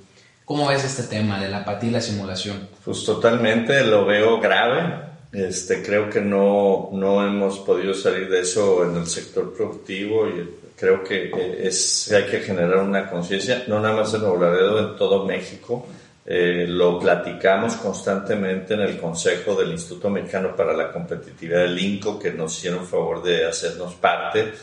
¿Cómo 0.46 0.68
ves 0.68 0.86
este 0.86 1.04
tema 1.04 1.40
de 1.40 1.50
la 1.50 1.60
apatía 1.60 1.90
y 1.90 1.94
la 1.94 2.02
simulación? 2.02 2.70
Pues 2.86 3.04
totalmente, 3.04 3.84
lo 3.84 4.06
veo 4.06 4.40
grave, 4.40 5.08
este, 5.32 5.84
creo 5.84 6.10
que 6.10 6.22
no, 6.22 6.90
no 6.94 7.26
hemos 7.26 7.60
podido 7.60 7.94
salir 7.94 8.30
de 8.30 8.42
eso 8.42 8.86
en 8.86 8.96
el 8.96 9.08
sector 9.08 9.54
productivo 9.54 10.28
y 10.28 10.50
creo 10.78 11.04
que 11.04 11.32
es, 11.60 12.12
hay 12.12 12.24
que 12.26 12.40
generar 12.40 12.78
una 12.78 13.10
conciencia, 13.10 13.66
no 13.68 13.80
nada 13.80 13.98
más 13.98 14.14
en 14.14 14.22
Nuevo 14.22 14.38
Laredo, 14.38 14.80
en 14.80 14.96
todo 14.96 15.26
México. 15.26 15.86
Eh, 16.30 16.66
lo 16.68 17.00
platicamos 17.00 17.76
constantemente 17.76 18.74
en 18.74 18.82
el 18.82 18.98
Consejo 18.98 19.56
del 19.56 19.72
Instituto 19.72 20.10
Mexicano 20.10 20.56
para 20.56 20.74
la 20.74 20.92
Competitividad 20.92 21.62
del 21.62 21.80
INCO, 21.80 22.20
que 22.20 22.32
nos 22.32 22.58
hicieron 22.58 22.86
favor 22.86 23.24
de 23.24 23.46
hacernos 23.46 23.96
parte. 23.96 24.54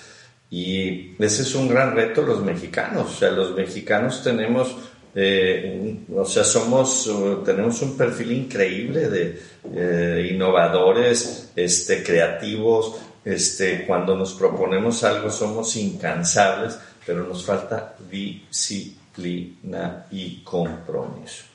Y 0.55 1.17
ese 1.19 1.43
es 1.43 1.53
un 1.57 1.67
gran 1.67 1.97
reto 1.97 2.23
los 2.23 2.41
mexicanos. 2.41 3.11
O 3.11 3.19
sea, 3.19 3.33
los 3.33 3.57
mexicanos 3.57 4.23
tenemos, 4.23 4.77
eh, 5.13 5.97
o 6.15 6.25
sea, 6.25 6.45
somos, 6.45 7.11
tenemos 7.45 7.83
un 7.83 7.97
perfil 7.97 8.31
increíble 8.31 9.09
de 9.09 9.43
eh, 9.75 10.31
innovadores, 10.31 11.51
este, 11.57 12.05
creativos, 12.05 12.95
este, 13.25 13.85
cuando 13.85 14.15
nos 14.15 14.35
proponemos 14.35 15.03
algo 15.03 15.29
somos 15.29 15.75
incansables, 15.75 16.79
pero 17.05 17.25
nos 17.25 17.45
falta 17.45 17.97
disciplina 18.09 20.07
y 20.13 20.37
compromiso. 20.45 21.47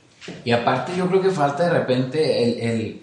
Y 0.44 0.52
aparte 0.52 0.92
yo 0.98 1.08
creo 1.08 1.22
que 1.22 1.30
falta 1.30 1.64
de 1.64 1.80
repente 1.80 2.70
el, 2.70 3.02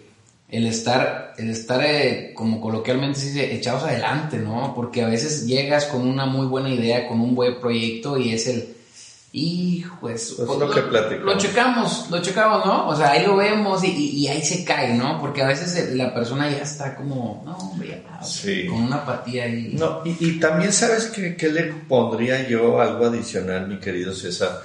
el 0.48 0.66
estar, 0.66 1.34
el 1.38 1.50
estar 1.50 1.84
eh, 1.84 2.32
como 2.34 2.60
coloquialmente 2.60 3.18
se 3.18 3.26
dice, 3.26 3.54
echados 3.54 3.82
adelante, 3.82 4.38
¿no? 4.38 4.74
Porque 4.74 5.02
a 5.02 5.08
veces 5.08 5.46
llegas 5.46 5.86
con 5.86 6.06
una 6.06 6.26
muy 6.26 6.46
buena 6.46 6.70
idea, 6.70 7.08
con 7.08 7.20
un 7.20 7.34
buen 7.34 7.60
proyecto 7.60 8.16
y 8.16 8.32
es 8.32 8.46
el 8.46 8.76
Hijo. 9.38 9.98
Pues 10.00 10.38
lo, 10.38 10.70
que 10.70 10.80
platicamos. 10.80 11.34
Lo 11.34 11.38
checamos, 11.38 12.10
lo 12.10 12.22
checamos, 12.22 12.64
¿no? 12.64 12.88
O 12.88 12.96
sea, 12.96 13.10
ahí 13.10 13.26
lo 13.26 13.36
vemos 13.36 13.84
y, 13.84 13.88
y, 13.88 14.28
ahí 14.28 14.42
se 14.42 14.64
cae, 14.64 14.94
¿no? 14.94 15.20
Porque 15.20 15.42
a 15.42 15.46
veces 15.46 15.94
la 15.94 16.14
persona 16.14 16.50
ya 16.50 16.62
está 16.62 16.94
como, 16.94 17.42
no, 17.44 17.54
hombre, 17.58 18.02
con 18.66 18.84
una 18.84 18.96
apatía 18.96 19.44
ahí. 19.44 19.74
No, 19.78 20.00
y, 20.06 20.16
y 20.20 20.40
también, 20.40 20.72
¿sabes 20.72 21.08
qué, 21.14 21.36
qué, 21.36 21.50
le 21.50 21.64
pondría 21.64 22.48
yo 22.48 22.80
algo 22.80 23.04
adicional, 23.04 23.68
mi 23.68 23.78
querido 23.78 24.14
César? 24.14 24.62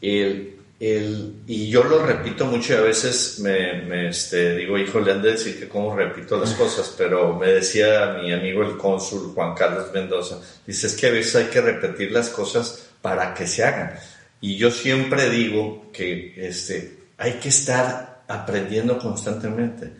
El, 0.00 0.55
el, 0.78 1.42
y 1.46 1.70
yo 1.70 1.84
lo 1.84 2.04
repito 2.04 2.44
mucho 2.44 2.74
y 2.74 2.76
a 2.76 2.80
veces 2.82 3.38
me, 3.40 3.82
me 3.82 4.08
este, 4.10 4.54
digo, 4.56 4.76
hijo, 4.76 5.00
le 5.00 5.12
han 5.12 5.22
de 5.22 5.32
decir 5.32 5.58
que 5.58 5.68
cómo 5.68 5.96
repito 5.96 6.38
las 6.38 6.52
cosas, 6.52 6.94
pero 6.98 7.34
me 7.34 7.48
decía 7.48 8.18
mi 8.20 8.32
amigo 8.32 8.62
el 8.62 8.76
cónsul 8.76 9.32
Juan 9.34 9.54
Carlos 9.54 9.90
Mendoza, 9.94 10.38
dice, 10.66 10.86
es 10.88 10.94
que 10.94 11.06
a 11.06 11.12
veces 11.12 11.36
hay 11.36 11.46
que 11.46 11.62
repetir 11.62 12.12
las 12.12 12.28
cosas 12.28 12.90
para 13.00 13.32
que 13.32 13.46
se 13.46 13.64
hagan. 13.64 13.94
Y 14.40 14.56
yo 14.56 14.70
siempre 14.70 15.30
digo 15.30 15.90
que 15.92 16.34
este, 16.36 16.98
hay 17.16 17.32
que 17.34 17.48
estar 17.48 18.24
aprendiendo 18.28 18.98
constantemente. 18.98 19.92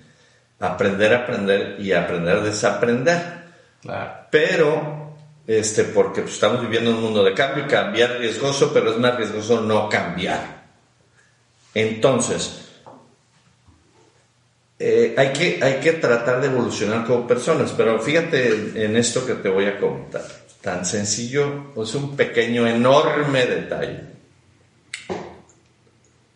Aprender, 0.58 1.14
aprender 1.14 1.76
y 1.80 1.92
aprender 1.92 2.42
desaprender. 2.42 3.20
Pero, 4.30 5.16
este, 5.46 5.84
porque 5.84 6.22
pues, 6.22 6.34
estamos 6.34 6.60
viviendo 6.60 6.90
un 6.90 7.00
mundo 7.00 7.22
de 7.24 7.34
cambio, 7.34 7.66
cambiar 7.68 8.18
riesgoso, 8.18 8.72
pero 8.72 8.90
es 8.90 8.98
más 8.98 9.16
riesgoso 9.16 9.60
no 9.60 9.88
cambiar. 9.88 10.55
Entonces, 11.76 12.62
eh, 14.78 15.14
hay, 15.18 15.34
que, 15.34 15.60
hay 15.62 15.74
que 15.80 15.92
tratar 15.92 16.40
de 16.40 16.46
evolucionar 16.46 17.06
como 17.06 17.26
personas, 17.26 17.74
pero 17.76 18.00
fíjate 18.00 18.82
en 18.82 18.96
esto 18.96 19.26
que 19.26 19.34
te 19.34 19.50
voy 19.50 19.66
a 19.66 19.78
comentar 19.78 20.24
tan 20.62 20.86
sencillo, 20.86 21.74
es 21.76 21.94
un 21.94 22.16
pequeño, 22.16 22.66
enorme 22.66 23.44
detalle. 23.44 24.00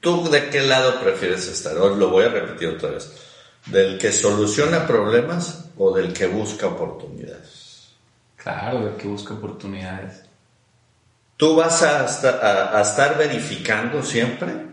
¿Tú 0.00 0.28
de 0.28 0.50
qué 0.50 0.60
lado 0.60 1.00
prefieres 1.00 1.48
estar? 1.48 1.76
Hoy 1.78 1.98
lo 1.98 2.10
voy 2.10 2.26
a 2.26 2.28
repetir 2.28 2.68
otra 2.68 2.90
vez. 2.90 3.10
¿Del 3.64 3.96
que 3.96 4.12
soluciona 4.12 4.86
problemas 4.86 5.70
o 5.78 5.94
del 5.96 6.12
que 6.12 6.26
busca 6.26 6.66
oportunidades? 6.66 7.88
Claro, 8.36 8.84
del 8.84 8.96
que 8.96 9.08
busca 9.08 9.32
oportunidades. 9.32 10.22
¿Tú 11.38 11.56
vas 11.56 11.82
a 11.82 12.04
estar, 12.04 13.16
verificando 13.16 14.02
siempre? 14.02 14.69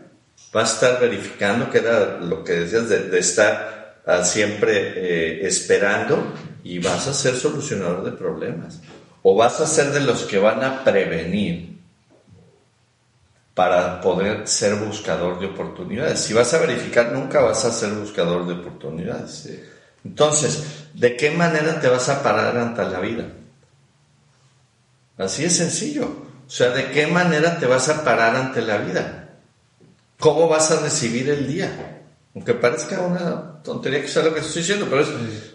¿Vas 0.53 0.71
a 0.71 0.73
estar 0.73 1.01
verificando, 1.01 1.69
que 1.69 1.79
era 1.79 2.17
lo 2.19 2.43
que 2.43 2.53
decías, 2.53 2.89
de, 2.89 3.17
estar 3.19 4.01
ah, 4.05 4.23
siempre 4.23 4.93
eh, 4.95 5.47
esperando 5.47 6.33
y 6.63 6.79
vas 6.79 7.07
a 7.07 7.13
ser 7.13 7.35
solucionador 7.35 8.03
de 8.03 8.11
problemas? 8.11 8.79
¿O 9.23 9.35
vas 9.35 9.59
a 9.59 9.67
ser 9.67 9.91
de 9.91 10.01
los 10.01 10.23
que 10.23 10.39
van 10.39 10.63
a 10.63 10.83
prevenir 10.83 11.77
para 13.57 13.99
poder 14.01 14.47
ser 14.47 14.75
buscador 14.75 15.39
de 15.39 15.47
oportunidades. 15.47 16.19
Si 16.19 16.31
vas 16.31 16.53
a 16.53 16.59
verificar, 16.59 17.11
nunca 17.11 17.41
vas 17.41 17.65
a 17.65 17.71
ser 17.71 17.89
buscador 17.89 18.45
de 18.45 18.53
oportunidades. 18.53 19.49
Entonces, 20.05 20.63
¿de 20.93 21.17
qué 21.17 21.31
manera 21.31 21.79
te 21.79 21.87
vas 21.87 22.07
a 22.07 22.21
parar 22.21 22.55
ante 22.55 22.83
la 22.83 22.99
vida? 22.99 23.25
Así 25.17 25.45
es 25.45 25.57
sencillo. 25.57 26.05
O 26.45 26.49
sea, 26.51 26.69
¿de 26.69 26.91
qué 26.91 27.07
manera 27.07 27.57
te 27.57 27.65
vas 27.65 27.89
a 27.89 28.03
parar 28.03 28.35
ante 28.35 28.61
la 28.61 28.77
vida? 28.77 29.16
¿Cómo 30.19 30.47
vas 30.47 30.71
a 30.71 30.81
recibir 30.81 31.29
el 31.29 31.47
día? 31.47 32.03
Aunque 32.33 32.53
parezca 32.53 33.01
una 33.01 33.61
tontería 33.63 34.01
que 34.01 34.07
sea 34.07 34.23
lo 34.23 34.33
que 34.33 34.39
estoy 34.39 34.61
diciendo, 34.61 34.87
pero 34.89 35.01
es 35.01 35.09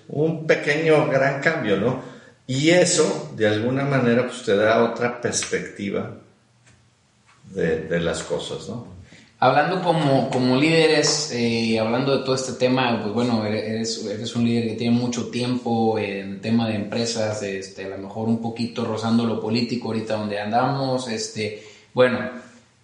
un 0.08 0.46
pequeño, 0.46 1.08
gran 1.08 1.40
cambio, 1.40 1.76
¿no? 1.76 2.00
Y 2.46 2.70
eso, 2.70 3.32
de 3.36 3.48
alguna 3.48 3.84
manera, 3.84 4.26
pues 4.26 4.42
te 4.42 4.56
da 4.56 4.84
otra 4.84 5.20
perspectiva 5.20 6.14
de, 7.50 8.00
las 8.00 8.22
cosas, 8.22 8.68
¿no? 8.68 8.86
Hablando 9.38 9.82
como, 9.82 10.30
como 10.30 10.56
líderes, 10.56 11.32
eh, 11.32 11.78
hablando 11.78 12.16
de 12.16 12.24
todo 12.24 12.36
este 12.36 12.52
tema, 12.52 13.00
pues 13.02 13.12
bueno, 13.12 13.44
eres, 13.44 14.04
eres, 14.06 14.36
un 14.36 14.44
líder 14.44 14.68
que 14.68 14.74
tiene 14.74 14.96
mucho 14.96 15.30
tiempo 15.30 15.98
en 15.98 16.40
tema 16.40 16.68
de 16.68 16.76
empresas, 16.76 17.42
este, 17.42 17.86
a 17.86 17.88
lo 17.88 17.98
mejor 17.98 18.28
un 18.28 18.40
poquito 18.40 18.84
rozando 18.84 19.24
lo 19.24 19.40
político 19.40 19.88
ahorita 19.88 20.14
donde 20.14 20.38
andamos, 20.38 21.08
este, 21.08 21.62
bueno, 21.92 22.18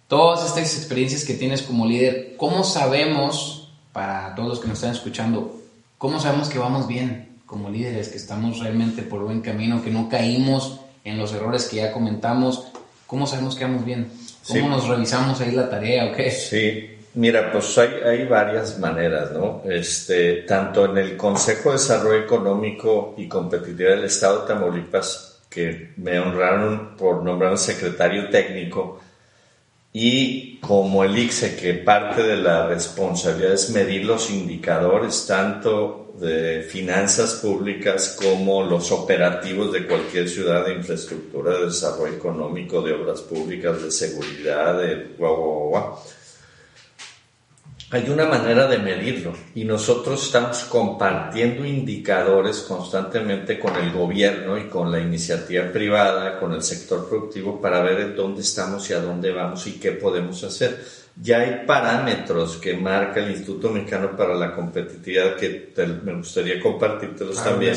todas 0.09 0.45
estas 0.45 0.75
experiencias 0.75 1.23
que 1.23 1.35
tienes 1.35 1.61
como 1.61 1.85
líder, 1.85 2.33
¿cómo 2.35 2.65
sabemos, 2.65 3.71
para 3.93 4.35
todos 4.35 4.49
los 4.49 4.59
que 4.59 4.67
nos 4.67 4.79
están 4.79 4.91
escuchando, 4.91 5.55
cómo 5.97 6.19
sabemos 6.19 6.49
que 6.49 6.59
vamos 6.59 6.87
bien 6.87 7.37
como 7.45 7.69
líderes, 7.69 8.09
que 8.09 8.17
estamos 8.17 8.59
realmente 8.59 9.03
por 9.03 9.21
buen 9.21 9.41
camino, 9.41 9.81
que 9.83 9.91
no 9.91 10.09
caímos 10.09 10.81
en 11.03 11.17
los 11.17 11.31
errores 11.33 11.65
que 11.65 11.77
ya 11.77 11.93
comentamos? 11.93 12.65
¿Cómo 13.05 13.27
sabemos 13.27 13.55
que 13.55 13.63
vamos 13.63 13.85
bien? 13.85 14.11
¿Cómo 14.47 14.67
nos 14.67 14.87
revisamos 14.87 15.39
ahí 15.41 15.51
la 15.51 15.69
tarea 15.69 16.05
o 16.05 16.15
qué? 16.15 16.31
Sí, 16.31 16.89
mira, 17.13 17.51
pues 17.51 17.77
hay, 17.77 17.89
hay 18.03 18.25
varias 18.25 18.79
maneras, 18.79 19.31
¿no? 19.31 19.61
Este, 19.63 20.41
tanto 20.41 20.85
en 20.85 20.97
el 20.97 21.17
Consejo 21.17 21.69
de 21.69 21.77
Desarrollo 21.77 22.23
Económico 22.23 23.13
y 23.15 23.27
Competitividad 23.27 23.91
del 23.91 24.05
Estado 24.05 24.41
de 24.41 24.47
Tamaulipas, 24.47 25.41
que 25.47 25.93
me 25.97 26.19
honraron 26.19 26.95
por 26.97 27.23
nombrar 27.23 27.51
un 27.51 27.57
secretario 27.59 28.29
técnico, 28.29 28.99
y 29.91 30.57
como 30.59 31.03
el 31.03 31.17
ICSE, 31.17 31.55
que 31.55 31.73
parte 31.73 32.21
de 32.23 32.37
la 32.37 32.67
responsabilidad 32.67 33.53
es 33.53 33.71
medir 33.71 34.05
los 34.05 34.29
indicadores, 34.29 35.25
tanto 35.25 36.13
de 36.19 36.63
finanzas 36.63 37.35
públicas 37.35 38.17
como 38.21 38.63
los 38.63 38.91
operativos 38.91 39.71
de 39.71 39.87
cualquier 39.87 40.27
ciudad 40.27 40.65
de 40.65 40.75
infraestructura, 40.75 41.57
de 41.57 41.67
desarrollo 41.67 42.13
económico, 42.13 42.81
de 42.81 42.93
obras 42.93 43.21
públicas, 43.21 43.81
de 43.81 43.91
seguridad, 43.91 44.77
de 44.77 45.15
guau, 45.17 45.97
Hay 47.91 48.07
una 48.07 48.25
manera 48.25 48.67
de 48.67 48.77
medirlo 48.77 49.33
y 49.55 49.63
nosotros 49.65 50.23
estamos 50.23 50.59
compartiendo 50.65 51.65
indicadores 51.65 52.59
constantemente 52.59 53.57
con 53.57 53.75
el 53.77 53.91
gobierno 53.91 54.59
y 54.59 54.67
con 54.67 54.91
la 54.91 54.99
iniciativa 54.99 55.71
privada, 55.71 56.39
con 56.39 56.53
el 56.53 56.61
sector 56.61 57.09
productivo 57.09 57.59
para 57.59 57.81
ver 57.81 58.15
dónde 58.15 58.41
estamos 58.41 58.87
y 58.91 58.93
a 58.93 58.99
dónde 58.99 59.31
vamos 59.31 59.65
y 59.65 59.79
qué 59.79 59.93
podemos 59.93 60.43
hacer. 60.43 60.85
Ya 61.19 61.39
hay 61.39 61.65
parámetros 61.65 62.57
que 62.57 62.75
marca 62.77 63.21
el 63.21 63.31
Instituto 63.31 63.71
Mexicano 63.71 64.15
para 64.15 64.35
la 64.35 64.53
Competitividad 64.53 65.35
que 65.35 65.73
me 66.03 66.13
gustaría 66.13 66.61
compartírtelos 66.61 67.43
también 67.43 67.75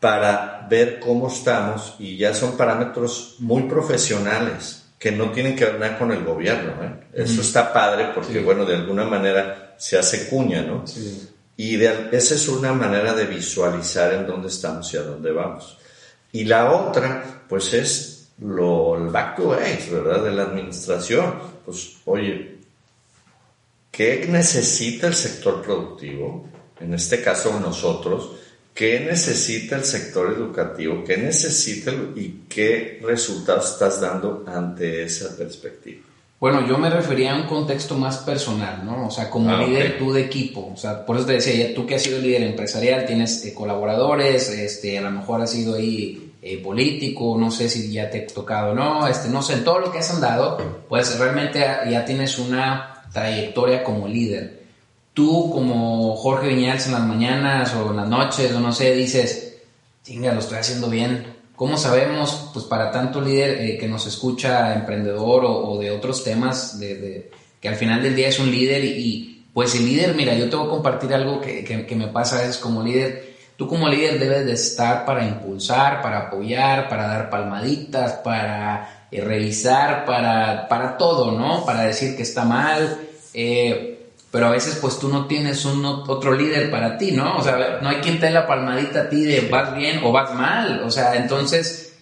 para 0.00 0.66
ver 0.70 0.98
cómo 1.00 1.28
estamos 1.28 1.96
y 1.98 2.16
ya 2.16 2.32
son 2.32 2.56
parámetros 2.56 3.36
muy 3.40 3.64
profesionales 3.64 4.83
que 4.98 5.12
no 5.12 5.30
tienen 5.30 5.56
que 5.56 5.64
ver 5.64 5.78
nada 5.78 5.98
con 5.98 6.12
el 6.12 6.24
gobierno. 6.24 6.72
¿eh? 6.82 7.06
Eso 7.12 7.40
está 7.40 7.72
padre 7.72 8.10
porque, 8.14 8.40
bueno, 8.40 8.64
de 8.64 8.76
alguna 8.76 9.04
manera 9.04 9.74
se 9.78 9.98
hace 9.98 10.28
cuña, 10.28 10.62
¿no? 10.62 10.84
Y 11.56 11.82
esa 11.82 12.34
es 12.34 12.48
una 12.48 12.72
manera 12.72 13.14
de 13.14 13.26
visualizar 13.26 14.12
en 14.12 14.26
dónde 14.26 14.48
estamos 14.48 14.92
y 14.94 14.96
a 14.96 15.02
dónde 15.02 15.30
vamos. 15.30 15.78
Y 16.32 16.44
la 16.44 16.72
otra, 16.72 17.44
pues 17.48 17.72
es 17.74 18.28
lo, 18.38 18.96
el 18.96 19.10
back 19.10 19.36
to 19.36 19.48
base, 19.48 19.90
¿verdad? 19.92 20.24
De 20.24 20.32
la 20.32 20.42
administración. 20.42 21.34
Pues, 21.64 21.98
oye, 22.06 22.54
¿Qué 23.94 24.26
necesita 24.28 25.06
el 25.06 25.14
sector 25.14 25.62
productivo? 25.62 26.48
En 26.80 26.94
este 26.94 27.22
caso 27.22 27.60
nosotros. 27.60 28.32
¿Qué 28.74 28.98
necesita 28.98 29.76
el 29.76 29.84
sector 29.84 30.32
educativo? 30.32 31.04
¿Qué 31.04 31.16
necesita 31.16 31.92
y 32.16 32.40
qué 32.48 33.00
resultados 33.04 33.70
estás 33.70 34.00
dando 34.00 34.44
ante 34.48 35.04
esa 35.04 35.36
perspectiva? 35.36 36.02
Bueno, 36.40 36.66
yo 36.66 36.76
me 36.76 36.90
refería 36.90 37.34
a 37.34 37.36
un 37.36 37.46
contexto 37.46 37.96
más 37.96 38.18
personal, 38.18 38.84
¿no? 38.84 39.06
O 39.06 39.10
sea, 39.12 39.30
como 39.30 39.48
ah, 39.50 39.64
líder 39.64 39.96
tú 39.96 40.12
de 40.12 40.22
equipo. 40.22 40.72
O 40.74 40.76
sea, 40.76 41.06
por 41.06 41.16
eso 41.16 41.24
te 41.24 41.34
decía, 41.34 41.68
ya 41.68 41.74
tú 41.74 41.86
que 41.86 41.94
has 41.94 42.02
sido 42.02 42.18
líder 42.18 42.42
empresarial, 42.42 43.06
tienes 43.06 43.46
eh, 43.46 43.54
colaboradores, 43.54 44.50
este, 44.50 44.98
a 44.98 45.02
lo 45.02 45.12
mejor 45.12 45.40
has 45.40 45.52
sido 45.52 45.76
ahí 45.76 46.32
eh, 46.42 46.60
político, 46.60 47.36
no 47.38 47.52
sé 47.52 47.68
si 47.68 47.92
ya 47.92 48.10
te 48.10 48.24
ha 48.24 48.26
tocado 48.26 48.72
o 48.72 48.74
no, 48.74 49.06
este, 49.06 49.28
no 49.28 49.40
sé, 49.40 49.58
todo 49.58 49.78
lo 49.78 49.92
que 49.92 49.98
has 49.98 50.12
andado, 50.12 50.58
pues 50.88 51.16
realmente 51.16 51.60
ya 51.60 52.04
tienes 52.04 52.38
una 52.40 53.04
trayectoria 53.12 53.84
como 53.84 54.08
líder. 54.08 54.63
Tú 55.14 55.50
como 55.52 56.16
Jorge 56.16 56.48
Viñals 56.48 56.86
en 56.86 56.92
las 56.92 57.04
mañanas 57.04 57.72
o 57.74 57.90
en 57.90 57.96
las 57.96 58.08
noches 58.08 58.52
o 58.52 58.60
no 58.60 58.72
sé, 58.72 58.94
dices, 58.94 59.58
chinga, 60.02 60.34
lo 60.34 60.40
estoy 60.40 60.58
haciendo 60.58 60.90
bien. 60.90 61.34
¿Cómo 61.54 61.76
sabemos, 61.76 62.50
pues 62.52 62.64
para 62.64 62.90
tanto 62.90 63.20
líder 63.20 63.60
eh, 63.60 63.78
que 63.78 63.86
nos 63.86 64.06
escucha, 64.06 64.74
emprendedor 64.74 65.44
o, 65.44 65.78
de 65.78 65.92
otros 65.92 66.24
temas, 66.24 66.80
de, 66.80 67.30
que 67.60 67.68
al 67.68 67.76
final 67.76 68.02
del 68.02 68.16
día 68.16 68.28
es 68.28 68.40
un 68.40 68.50
líder 68.50 68.84
y, 68.84 69.46
pues 69.54 69.76
el 69.76 69.86
líder, 69.86 70.16
mira, 70.16 70.34
yo 70.34 70.50
te 70.50 70.56
voy 70.56 70.66
a 70.66 70.70
compartir 70.70 71.14
algo 71.14 71.40
que, 71.40 71.62
que, 71.62 71.94
me 71.94 72.08
pasa 72.08 72.36
a 72.36 72.40
veces 72.40 72.56
como 72.56 72.82
líder. 72.82 73.34
Tú 73.56 73.68
como 73.68 73.88
líder 73.88 74.18
debes 74.18 74.46
de 74.46 74.52
estar 74.52 75.04
para 75.04 75.24
impulsar, 75.24 76.02
para 76.02 76.26
apoyar, 76.26 76.88
para 76.88 77.06
dar 77.06 77.30
palmaditas, 77.30 78.14
para 78.14 79.06
eh, 79.12 79.20
revisar, 79.20 80.04
para, 80.04 80.66
para 80.66 80.96
todo, 80.96 81.30
¿no? 81.30 81.64
Para 81.64 81.82
decir 81.82 82.16
que 82.16 82.24
está 82.24 82.44
mal, 82.44 82.98
eh, 83.32 83.93
pero 84.34 84.48
a 84.48 84.50
veces 84.50 84.78
pues 84.80 84.98
tú 84.98 85.08
no 85.08 85.28
tienes 85.28 85.64
un 85.64 85.84
otro 85.84 86.34
líder 86.34 86.68
para 86.68 86.98
ti, 86.98 87.12
¿no? 87.12 87.36
O 87.36 87.42
sea, 87.44 87.78
no 87.80 87.88
hay 87.88 87.98
quien 87.98 88.18
te 88.18 88.26
dé 88.26 88.32
la 88.32 88.48
palmadita 88.48 89.02
a 89.02 89.08
ti 89.08 89.24
de 89.24 89.42
vas 89.48 89.76
bien 89.76 90.00
o 90.02 90.10
vas 90.10 90.34
mal. 90.34 90.82
O 90.82 90.90
sea, 90.90 91.14
entonces, 91.14 91.92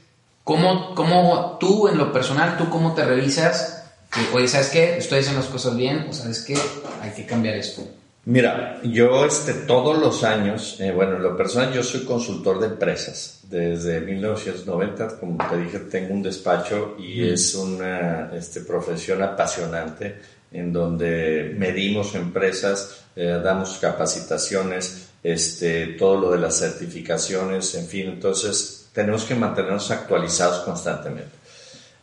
¿cómo, 0.43 0.95
cómo 0.95 1.59
tú 1.61 1.89
en 1.89 1.99
lo 1.99 2.11
personal, 2.11 2.57
tú 2.57 2.71
cómo 2.71 2.95
te 2.95 3.05
revisas? 3.05 3.85
Que, 4.11 4.35
oye, 4.35 4.49
¿sabes 4.49 4.71
qué? 4.71 4.97
Estoy 4.97 5.19
haciendo 5.19 5.43
las 5.43 5.51
cosas 5.51 5.77
bien 5.77 6.07
o 6.09 6.13
sabes 6.15 6.41
qué? 6.41 6.57
Hay 7.03 7.11
que 7.11 7.27
cambiar 7.27 7.57
esto. 7.57 7.83
Mira, 8.25 8.81
yo 8.83 9.27
este, 9.27 9.53
todos 9.53 9.99
los 9.99 10.25
años, 10.25 10.81
eh, 10.81 10.91
bueno, 10.91 11.17
en 11.17 11.23
lo 11.23 11.37
personal 11.37 11.71
yo 11.75 11.83
soy 11.83 12.07
consultor 12.07 12.61
de 12.61 12.69
empresas. 12.69 13.41
Desde 13.43 14.01
1990, 14.01 15.19
como 15.21 15.37
te 15.51 15.59
dije, 15.59 15.81
tengo 15.81 16.15
un 16.15 16.23
despacho 16.23 16.97
y 16.99 17.29
es 17.29 17.55
una 17.57 18.31
este, 18.33 18.63
profesión 18.63 19.23
apasionante 19.23 20.41
en 20.53 20.73
donde 20.73 21.55
medimos 21.57 22.15
empresas, 22.15 23.05
eh, 23.17 23.41
damos 23.43 23.79
capacitaciones, 23.79 25.09
este, 25.23 25.89
todo 25.99 26.21
lo 26.21 26.31
de 26.33 26.39
las 26.39 26.59
certificaciones, 26.59 27.75
en 27.75 27.87
fin, 27.87 28.09
entonces 28.09 28.89
tenemos 28.93 29.25
que 29.25 29.35
mantenernos 29.35 29.91
actualizados 29.91 30.61
constantemente. 30.61 31.31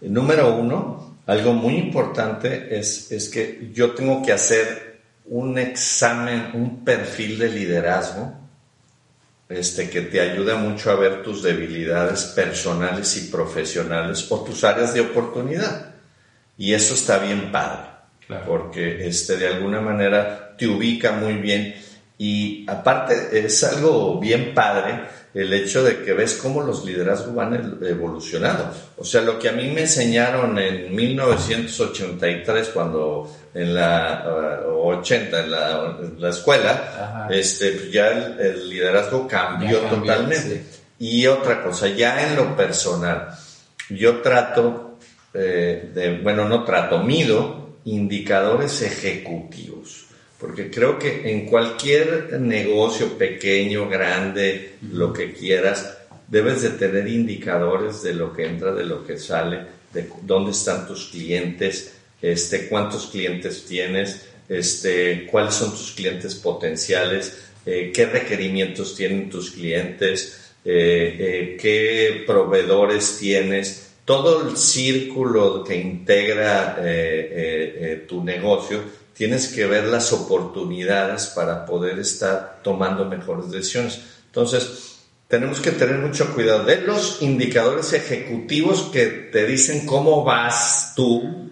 Número 0.01 0.55
uno, 0.55 1.17
algo 1.27 1.53
muy 1.53 1.75
importante 1.75 2.77
es, 2.77 3.11
es 3.11 3.29
que 3.29 3.69
yo 3.73 3.91
tengo 3.91 4.23
que 4.23 4.31
hacer 4.31 4.99
un 5.25 5.59
examen, 5.59 6.51
un 6.53 6.83
perfil 6.83 7.37
de 7.37 7.49
liderazgo 7.49 8.33
este, 9.47 9.89
que 9.89 10.01
te 10.01 10.21
ayuda 10.21 10.55
mucho 10.55 10.89
a 10.89 10.95
ver 10.95 11.21
tus 11.21 11.43
debilidades 11.43 12.23
personales 12.23 13.15
y 13.17 13.29
profesionales 13.29 14.31
o 14.31 14.43
tus 14.43 14.63
áreas 14.63 14.93
de 14.93 15.01
oportunidad. 15.01 15.93
Y 16.57 16.73
eso 16.73 16.93
está 16.93 17.19
bien 17.19 17.51
padre 17.51 17.98
porque 18.45 19.07
este, 19.07 19.37
de 19.37 19.47
alguna 19.47 19.81
manera 19.81 20.55
te 20.57 20.67
ubica 20.67 21.13
muy 21.13 21.33
bien 21.33 21.75
y 22.17 22.69
aparte 22.69 23.45
es 23.45 23.63
algo 23.63 24.19
bien 24.19 24.53
padre 24.53 25.01
el 25.33 25.53
hecho 25.53 25.83
de 25.83 26.03
que 26.03 26.13
ves 26.13 26.39
cómo 26.41 26.61
los 26.61 26.83
liderazgos 26.83 27.33
van 27.33 27.79
evolucionando. 27.81 28.73
O 28.97 29.05
sea, 29.05 29.21
lo 29.21 29.37
que 29.37 29.49
a 29.49 29.51
mí 29.51 29.69
me 29.69 29.81
enseñaron 29.81 30.57
en 30.57 30.93
1983, 30.93 32.69
cuando 32.69 33.31
en 33.53 33.75
la 33.75 34.25
80, 34.67 35.37
uh, 35.37 35.39
en 35.39 36.21
la, 36.21 36.29
escuela, 36.29 37.27
este, 37.29 37.71
pues 37.71 37.91
ya 37.91 38.09
el, 38.09 38.69
liderazgo 38.69 39.27
cambió, 39.27 39.79
totalmente. 39.81 40.65
Y 40.97 41.25
otra 41.27 41.63
cosa, 41.63 41.87
ya 41.87 42.27
en 42.27 42.35
lo 42.35 42.55
personal, 42.55 43.29
yo 43.89 44.17
trato 44.21 44.97
eh, 45.33 45.91
de, 45.93 46.17
bueno, 46.17 46.49
no 46.49 46.63
trato, 46.63 46.99
mido 47.03 47.68
indicadores 47.93 48.81
ejecutivos 48.81 50.09
porque 50.39 50.71
creo 50.71 50.97
que 50.97 51.29
en 51.29 51.45
cualquier 51.45 52.39
negocio 52.39 53.17
pequeño, 53.17 53.89
grande, 53.89 54.75
lo 54.89 55.11
que 55.11 55.33
quieras, 55.33 55.97
debes 56.29 56.61
de 56.61 56.69
tener 56.69 57.07
indicadores 57.09 58.01
de 58.01 58.13
lo 58.13 58.31
que 58.33 58.45
entra, 58.45 58.71
de 58.71 58.85
lo 58.85 59.05
que 59.05 59.17
sale, 59.17 59.59
de 59.93 60.07
dónde 60.21 60.51
están 60.51 60.87
tus 60.87 61.07
clientes, 61.07 61.93
este, 62.21 62.69
cuántos 62.69 63.07
clientes 63.07 63.65
tienes, 63.65 64.27
este, 64.47 65.27
cuáles 65.29 65.55
son 65.55 65.71
tus 65.71 65.91
clientes 65.91 66.35
potenciales, 66.35 67.37
eh, 67.65 67.91
qué 67.93 68.05
requerimientos 68.05 68.95
tienen 68.95 69.29
tus 69.29 69.51
clientes, 69.51 70.53
eh, 70.63 71.17
eh, 71.19 71.57
qué 71.59 72.23
proveedores 72.25 73.17
tienes, 73.19 73.88
todo 74.09 74.49
el 74.49 74.57
círculo 74.57 75.63
que 75.63 75.75
integra 75.75 76.81
tu 78.07 78.23
negocio 78.23 78.81
tienes 79.13 79.49
que 79.49 79.67
ver 79.67 79.83
las 79.83 80.11
oportunidades 80.11 81.27
para 81.27 81.63
poder 81.63 81.99
estar 81.99 82.61
tomando 82.63 83.05
mejores 83.05 83.51
decisiones. 83.51 84.01
Entonces, 84.25 84.97
tenemos 85.27 85.59
que 85.59 85.69
tener 85.69 85.99
mucho 85.99 86.33
cuidado 86.33 86.63
de 86.63 86.81
los 86.81 87.21
indicadores 87.21 87.93
ejecutivos 87.93 88.89
que 88.91 89.05
te 89.05 89.45
dicen 89.45 89.85
cómo 89.85 90.23
vas 90.23 90.93
tú 90.95 91.51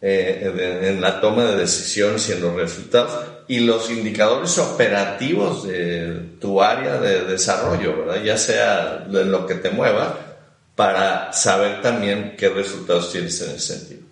eh, 0.00 0.80
en 0.82 1.00
la 1.00 1.20
toma 1.20 1.44
de 1.44 1.58
decisiones 1.58 2.28
y 2.28 2.32
en 2.32 2.42
los 2.42 2.56
resultados 2.56 3.12
y 3.46 3.60
los 3.60 3.88
indicadores 3.92 4.58
operativos 4.58 5.68
de 5.68 6.20
tu 6.40 6.60
área 6.60 6.98
de 6.98 7.26
desarrollo, 7.26 7.98
¿verdad? 7.98 8.24
ya 8.24 8.36
sea 8.36 9.06
lo 9.08 9.46
que 9.46 9.54
te 9.54 9.70
mueva, 9.70 10.31
para 10.74 11.32
saber 11.32 11.82
también 11.82 12.34
qué 12.38 12.48
resultados 12.48 13.12
tienes 13.12 13.40
en 13.40 13.50
ese 13.50 13.74
sentido. 13.78 14.02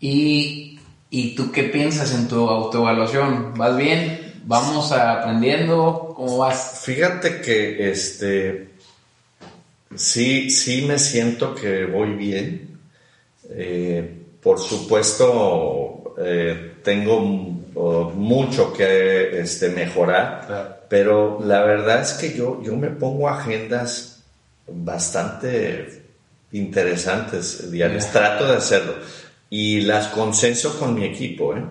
Y 0.00 0.78
¿Y 1.10 1.34
tú 1.34 1.50
qué 1.50 1.64
piensas 1.64 2.12
en 2.14 2.28
tu 2.28 2.48
autoevaluación? 2.48 3.54
¿Vas 3.54 3.76
bien? 3.76 4.34
¿Vamos 4.44 4.92
aprendiendo? 4.92 6.12
¿Cómo 6.14 6.38
vas? 6.38 6.82
Fíjate 6.84 7.40
que 7.40 7.90
este 7.90 8.68
sí, 9.94 10.50
sí 10.50 10.84
me 10.86 10.98
siento 10.98 11.54
que 11.54 11.86
voy 11.86 12.12
bien. 12.12 12.78
Eh, 13.50 14.16
por 14.42 14.58
supuesto, 14.60 16.14
eh, 16.18 16.74
tengo 16.84 17.20
mucho 17.20 18.72
que 18.72 19.40
este, 19.40 19.70
mejorar, 19.70 20.84
pero 20.90 21.38
la 21.42 21.62
verdad 21.62 22.02
es 22.02 22.12
que 22.14 22.36
yo, 22.36 22.60
yo 22.62 22.76
me 22.76 22.88
pongo 22.88 23.28
agendas 23.28 24.07
bastante 24.68 26.02
interesantes 26.52 27.70
diarias. 27.70 28.12
Trato 28.12 28.46
de 28.46 28.56
hacerlo 28.56 28.94
y 29.50 29.80
las 29.82 30.08
consenso 30.08 30.78
con 30.78 30.94
mi 30.94 31.04
equipo, 31.04 31.54
¿eh? 31.56 31.62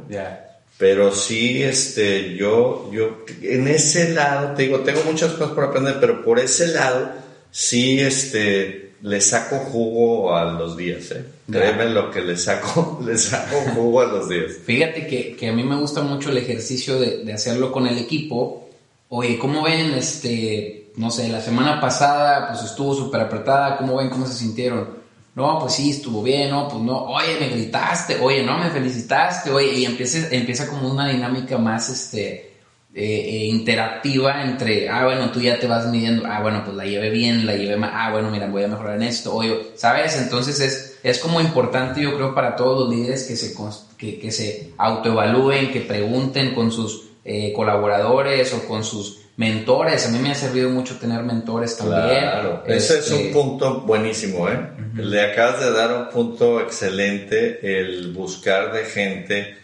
Pero 0.78 1.12
sí, 1.12 1.64
este, 1.64 2.36
yo, 2.36 2.92
yo, 2.94 3.26
en 3.42 3.68
ese 3.68 4.14
lado, 4.14 4.54
te 4.54 4.64
digo, 4.64 4.82
tengo 4.82 5.02
muchas 5.06 5.32
cosas 5.34 5.54
por 5.54 5.64
aprender, 5.64 5.98
pero 6.00 6.24
por 6.24 6.40
ese 6.40 6.68
lado, 6.68 7.10
sí, 7.50 8.00
este, 8.00 8.92
le 9.02 9.22
saco 9.22 9.58
jugo 9.58 10.36
a 10.36 10.46
los 10.54 10.78
días, 10.78 11.10
¿eh? 11.12 11.26
Créeme 11.52 11.86
lo 11.90 12.12
que 12.12 12.22
le 12.22 12.38
saco, 12.38 13.00
le 13.06 13.18
saco 13.18 13.58
jugo 13.74 14.02
a 14.02 14.06
los 14.06 14.30
días. 14.30 14.54
Fíjate 14.66 15.08
que, 15.08 15.36
que 15.36 15.48
a 15.48 15.54
mí 15.54 15.64
me 15.64 15.78
gusta 15.78 16.02
mucho 16.04 16.30
el 16.30 16.38
ejercicio 16.38 17.00
de, 17.00 17.24
de 17.24 17.34
hacerlo 17.34 17.72
con 17.72 17.88
el 17.88 17.98
equipo. 17.98 18.70
Oye, 19.10 19.40
¿cómo 19.40 19.64
ven, 19.64 19.94
este, 19.94 20.87
no 20.98 21.10
sé, 21.10 21.30
la 21.30 21.42
semana 21.42 21.80
pasada, 21.80 22.50
pues 22.50 22.64
estuvo 22.64 22.94
súper 22.94 23.22
apretada, 23.22 23.78
¿cómo 23.78 23.96
ven, 23.96 24.10
cómo 24.10 24.26
se 24.26 24.34
sintieron? 24.34 25.08
no, 25.38 25.60
pues 25.60 25.76
sí, 25.76 25.92
estuvo 25.92 26.24
bien, 26.24 26.50
no, 26.50 26.68
pues 26.68 26.82
no, 26.82 26.98
oye, 27.04 27.38
me 27.40 27.50
gritaste, 27.50 28.18
oye, 28.20 28.42
no, 28.42 28.58
me 28.58 28.72
felicitaste, 28.72 29.52
oye, 29.52 29.72
y 29.72 29.86
empieza, 29.86 30.30
empieza 30.32 30.68
como 30.68 30.90
una 30.90 31.10
dinámica 31.10 31.60
más, 31.60 31.90
este, 31.90 32.34
eh, 32.34 32.54
eh, 32.96 33.46
interactiva 33.46 34.42
entre, 34.44 34.90
ah, 34.90 35.06
bueno, 35.06 35.30
tú 35.30 35.40
ya 35.40 35.60
te 35.60 35.68
vas 35.68 35.86
midiendo, 35.86 36.26
ah, 36.26 36.42
bueno, 36.42 36.64
pues 36.66 36.76
la 36.76 36.86
llevé 36.86 37.12
bien, 37.12 37.46
la 37.46 37.54
llevé 37.54 37.78
mal, 37.78 37.92
ah, 37.94 38.12
bueno, 38.12 38.32
mira, 38.32 38.48
voy 38.48 38.64
a 38.64 38.68
mejorar 38.68 38.96
en 38.96 39.04
esto, 39.04 39.36
oye, 39.36 39.74
¿sabes? 39.76 40.18
Entonces 40.18 40.60
es, 40.60 40.98
es 41.04 41.20
como 41.20 41.40
importante, 41.40 42.02
yo 42.02 42.16
creo, 42.16 42.34
para 42.34 42.56
todos 42.56 42.80
los 42.80 42.96
líderes 42.96 43.26
que 43.26 43.36
se, 43.36 43.54
que, 43.96 44.18
que 44.18 44.32
se 44.32 44.74
autoevalúen, 44.80 45.72
que 45.72 45.82
pregunten 45.82 46.56
con 46.56 46.72
sus 46.72 47.10
eh, 47.24 47.54
colaboradores 47.54 48.52
o 48.56 48.68
con 48.68 48.84
sus 48.84 49.20
mentores. 49.38 50.06
A 50.06 50.10
mí 50.10 50.20
me 50.20 50.32
ha 50.32 50.36
servido 50.36 50.70
mucho 50.70 50.98
tener 50.98 51.24
mentores 51.24 51.78
también. 51.78 52.20
Claro, 52.20 52.64
ese 52.68 53.00
es 53.00 53.12
un 53.12 53.20
este, 53.20 53.34
punto 53.34 53.82
buenísimo, 53.82 54.50
¿eh? 54.50 54.60
Le 54.96 55.22
acabas 55.22 55.62
de 55.62 55.72
dar 55.72 55.96
un 55.96 56.10
punto 56.10 56.60
excelente, 56.60 57.80
el 57.80 58.12
buscar 58.12 58.74
de 58.74 58.84
gente 58.84 59.58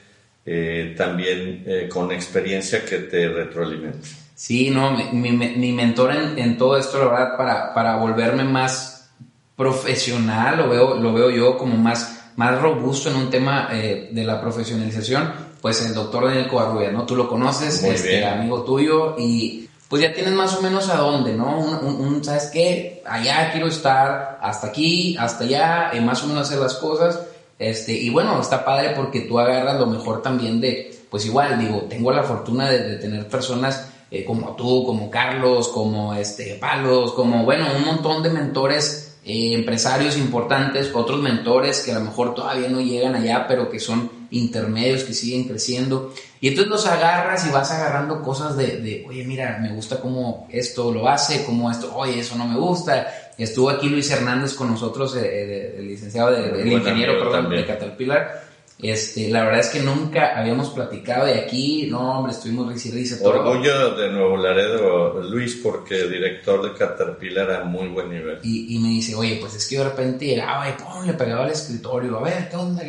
eh, 0.46 0.94
también 0.96 1.64
eh, 1.66 1.90
con 1.92 2.12
experiencia 2.12 2.86
que 2.86 3.00
te 3.00 3.28
retroalimente. 3.28 4.08
Sí, 4.36 4.70
no, 4.70 4.92
mi, 4.92 5.32
mi, 5.32 5.72
mentor 5.72 6.12
en, 6.12 6.38
en, 6.38 6.58
todo 6.58 6.78
esto, 6.78 7.00
la 7.00 7.06
verdad, 7.06 7.38
para, 7.38 7.74
para 7.74 7.96
volverme 7.96 8.44
más 8.44 9.10
profesional, 9.56 10.58
lo 10.58 10.70
veo, 10.70 10.96
lo 10.96 11.14
veo 11.14 11.30
yo 11.30 11.58
como 11.58 11.78
más, 11.78 12.23
más 12.36 12.62
robusto 12.62 13.10
en 13.10 13.16
un 13.16 13.30
tema 13.30 13.70
eh, 13.72 14.10
de 14.12 14.24
la 14.24 14.42
profesionalización, 14.42 15.32
pues 15.62 15.86
el 15.86 15.94
doctor 15.94 16.26
Daniel 16.26 16.48
Covarrubia, 16.48 16.92
¿no? 16.92 17.06
Tú 17.06 17.16
lo 17.16 17.30
conoces, 17.30 17.84
es 17.84 17.84
este, 17.84 18.26
amigo 18.26 18.64
tuyo, 18.64 19.16
y 19.18 19.70
pues 19.88 20.02
ya 20.02 20.14
tienes 20.14 20.34
más 20.34 20.56
o 20.56 20.62
menos 20.62 20.90
a 20.90 20.98
dónde, 20.98 21.34
¿no? 21.34 21.58
Un, 21.58 22.24
¿sabes 22.24 22.50
qué? 22.52 23.02
Allá 23.06 23.52
quiero 23.52 23.68
estar, 23.68 24.40
hasta 24.42 24.68
aquí, 24.68 25.16
hasta 25.18 25.44
allá, 25.44 25.92
más 26.02 26.24
o 26.24 26.28
menos 26.28 26.48
hacer 26.48 26.60
las 26.60 26.74
cosas, 26.76 27.20
este, 27.60 27.94
y 27.94 28.10
bueno, 28.10 28.42
está 28.42 28.66
padre 28.66 28.94
porque 28.96 29.22
tú 29.22 29.40
agarras 29.40 29.80
lo 29.80 29.86
mejor 29.86 30.22
también 30.22 30.60
de, 30.60 31.06
pues 31.10 31.26
igual, 31.26 31.60
digo, 31.60 31.84
tengo 31.84 32.12
la 32.12 32.24
fortuna 32.24 32.70
de, 32.70 32.98
tener 32.98 33.28
personas 33.28 33.90
eh, 34.10 34.26
como 34.26 34.56
tú, 34.56 34.84
como 34.86 35.10
Carlos, 35.10 35.70
como 35.70 36.14
este, 36.14 36.56
Palos, 36.56 37.14
como, 37.14 37.46
bueno, 37.46 37.68
un 37.78 37.86
montón 37.86 38.24
de 38.24 38.30
mentores 38.30 39.13
eh, 39.26 39.54
empresarios 39.54 40.18
importantes, 40.18 40.92
otros 40.94 41.22
mentores 41.22 41.82
que 41.82 41.92
a 41.92 41.96
lo 41.96 42.02
mejor 42.02 42.36
todavía 42.36 42.68
no 42.68 42.82
llegan 42.82 43.16
allá, 43.16 43.46
pero 43.48 43.70
que 43.70 43.80
son 43.80 44.12
intermedios 44.32 45.04
que 45.04 45.14
siguen 45.14 45.48
creciendo. 45.48 46.14
Y 46.42 46.50
entonces 46.50 46.70
los 46.70 46.86
agarras 46.86 47.48
y 47.48 47.52
vas 47.52 47.72
agarrando 47.72 48.22
cosas 48.22 48.58
de, 48.58 48.82
de 48.82 49.06
oye, 49.08 49.24
mira, 49.24 49.60
me 49.62 49.74
gusta 49.74 50.02
cómo 50.02 50.48
esto 50.52 50.92
lo 50.92 51.08
hace, 51.08 51.46
cómo 51.46 51.72
esto, 51.72 51.96
oye, 51.96 52.20
eso 52.20 52.36
no 52.36 52.46
me 52.46 52.60
gusta. 52.60 53.08
Estuvo 53.38 53.70
aquí 53.70 53.88
Luis 53.88 54.12
Hernández 54.12 54.54
con 54.54 54.70
nosotros, 54.70 55.16
eh, 55.16 55.76
el 55.78 55.88
licenciado, 55.88 56.32
de, 56.32 56.62
el 56.62 56.72
ingeniero, 56.72 57.18
perdón, 57.18 57.50
de 57.50 57.66
Caterpillar 57.66 58.43
este, 58.80 59.30
la 59.30 59.44
verdad 59.46 59.62
es 59.62 59.70
que 59.70 59.80
nunca 59.80 60.38
habíamos 60.38 60.70
platicado 60.72 61.26
de 61.26 61.36
aquí, 61.36 61.88
no, 61.90 62.20
hombre, 62.20 62.34
estuvimos 62.34 62.68
risa 62.68 62.90
y 62.90 62.92
risa. 62.92 63.18
Orgullo 63.22 63.96
de 63.96 64.10
Nuevo 64.10 64.36
Laredo, 64.36 65.22
Luis, 65.22 65.60
porque 65.64 66.02
el 66.02 66.12
director 66.12 66.62
de 66.62 66.78
Caterpillar 66.78 67.50
era 67.50 67.64
muy 67.64 67.88
buen 67.88 68.10
nivel. 68.10 68.40
Y, 68.44 68.78
me 68.80 68.90
dice, 68.90 69.16
oye, 69.16 69.38
pues 69.40 69.56
es 69.56 69.68
que 69.68 69.78
de 69.78 69.86
repente 69.86 70.26
llegaba 70.26 70.70
y 70.70 70.74
pum, 70.74 71.06
le 71.06 71.14
pegaba 71.14 71.46
al 71.46 71.52
escritorio, 71.52 72.18
a 72.18 72.24
ver, 72.24 72.50
¿qué 72.50 72.56
onda? 72.56 72.84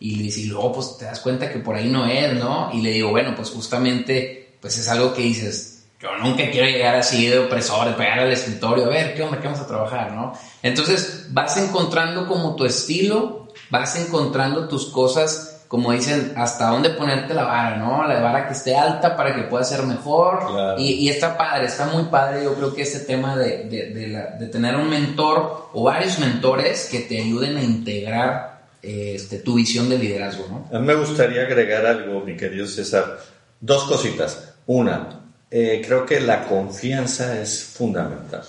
Y, 0.00 0.18
dice, 0.18 0.40
y 0.40 0.44
luego 0.46 0.72
pues 0.72 0.98
te 0.98 1.04
das 1.04 1.20
cuenta 1.20 1.52
que 1.52 1.60
por 1.60 1.76
ahí 1.76 1.88
no 1.88 2.06
es, 2.06 2.34
¿no? 2.34 2.70
Y 2.72 2.82
le 2.82 2.90
digo, 2.90 3.10
bueno, 3.10 3.34
pues 3.36 3.50
justamente, 3.50 4.56
pues 4.60 4.78
es 4.78 4.88
algo 4.88 5.14
que 5.14 5.22
dices, 5.22 5.84
yo 6.00 6.08
nunca 6.18 6.50
quiero 6.50 6.66
llegar 6.66 6.96
así 6.96 7.26
de 7.26 7.38
opresor, 7.38 7.86
de 7.88 7.94
pegar 7.94 8.18
al 8.18 8.32
escritorio, 8.32 8.86
a 8.86 8.88
ver, 8.88 9.14
¿qué 9.14 9.22
onda? 9.22 9.38
¿Qué 9.38 9.46
vamos 9.46 9.60
a 9.60 9.66
trabajar, 9.66 10.12
no? 10.12 10.32
Entonces 10.62 11.26
vas 11.30 11.56
encontrando 11.56 12.26
como 12.26 12.56
tu 12.56 12.64
estilo 12.64 13.45
vas 13.70 13.96
encontrando 13.96 14.68
tus 14.68 14.86
cosas, 14.86 15.64
como 15.68 15.92
dicen, 15.92 16.32
hasta 16.36 16.68
dónde 16.68 16.90
ponerte 16.90 17.34
la 17.34 17.44
vara, 17.44 17.76
¿no? 17.76 18.06
La 18.06 18.20
vara 18.20 18.46
que 18.46 18.54
esté 18.54 18.76
alta 18.76 19.16
para 19.16 19.34
que 19.34 19.42
pueda 19.42 19.64
ser 19.64 19.82
mejor. 19.82 20.78
Y, 20.78 21.08
está 21.08 21.36
padre, 21.36 21.66
está 21.66 21.86
muy 21.86 22.04
padre. 22.04 22.44
Yo 22.44 22.54
creo 22.54 22.74
que 22.74 22.82
este 22.82 23.00
tema 23.00 23.36
de, 23.36 23.64
de, 24.38 24.46
tener 24.46 24.76
un 24.76 24.88
mentor 24.88 25.70
o 25.72 25.84
varios 25.84 26.18
mentores 26.18 26.88
que 26.90 27.00
te 27.00 27.20
ayuden 27.20 27.56
a 27.56 27.62
integrar 27.62 28.60
este, 28.82 29.38
tu 29.38 29.54
visión 29.54 29.88
de 29.88 29.98
liderazgo, 29.98 30.46
¿no? 30.48 30.76
A 30.76 30.80
mí 30.80 30.86
me 30.86 30.94
gustaría 30.94 31.42
agregar 31.42 31.84
algo, 31.84 32.20
mi 32.20 32.36
querido 32.36 32.66
César. 32.66 33.18
Dos 33.60 33.84
cositas. 33.84 34.54
Una, 34.66 35.20
eh, 35.50 35.82
creo 35.84 36.06
que 36.06 36.20
la 36.20 36.44
confianza 36.44 37.40
es 37.40 37.64
fundamental. 37.64 38.42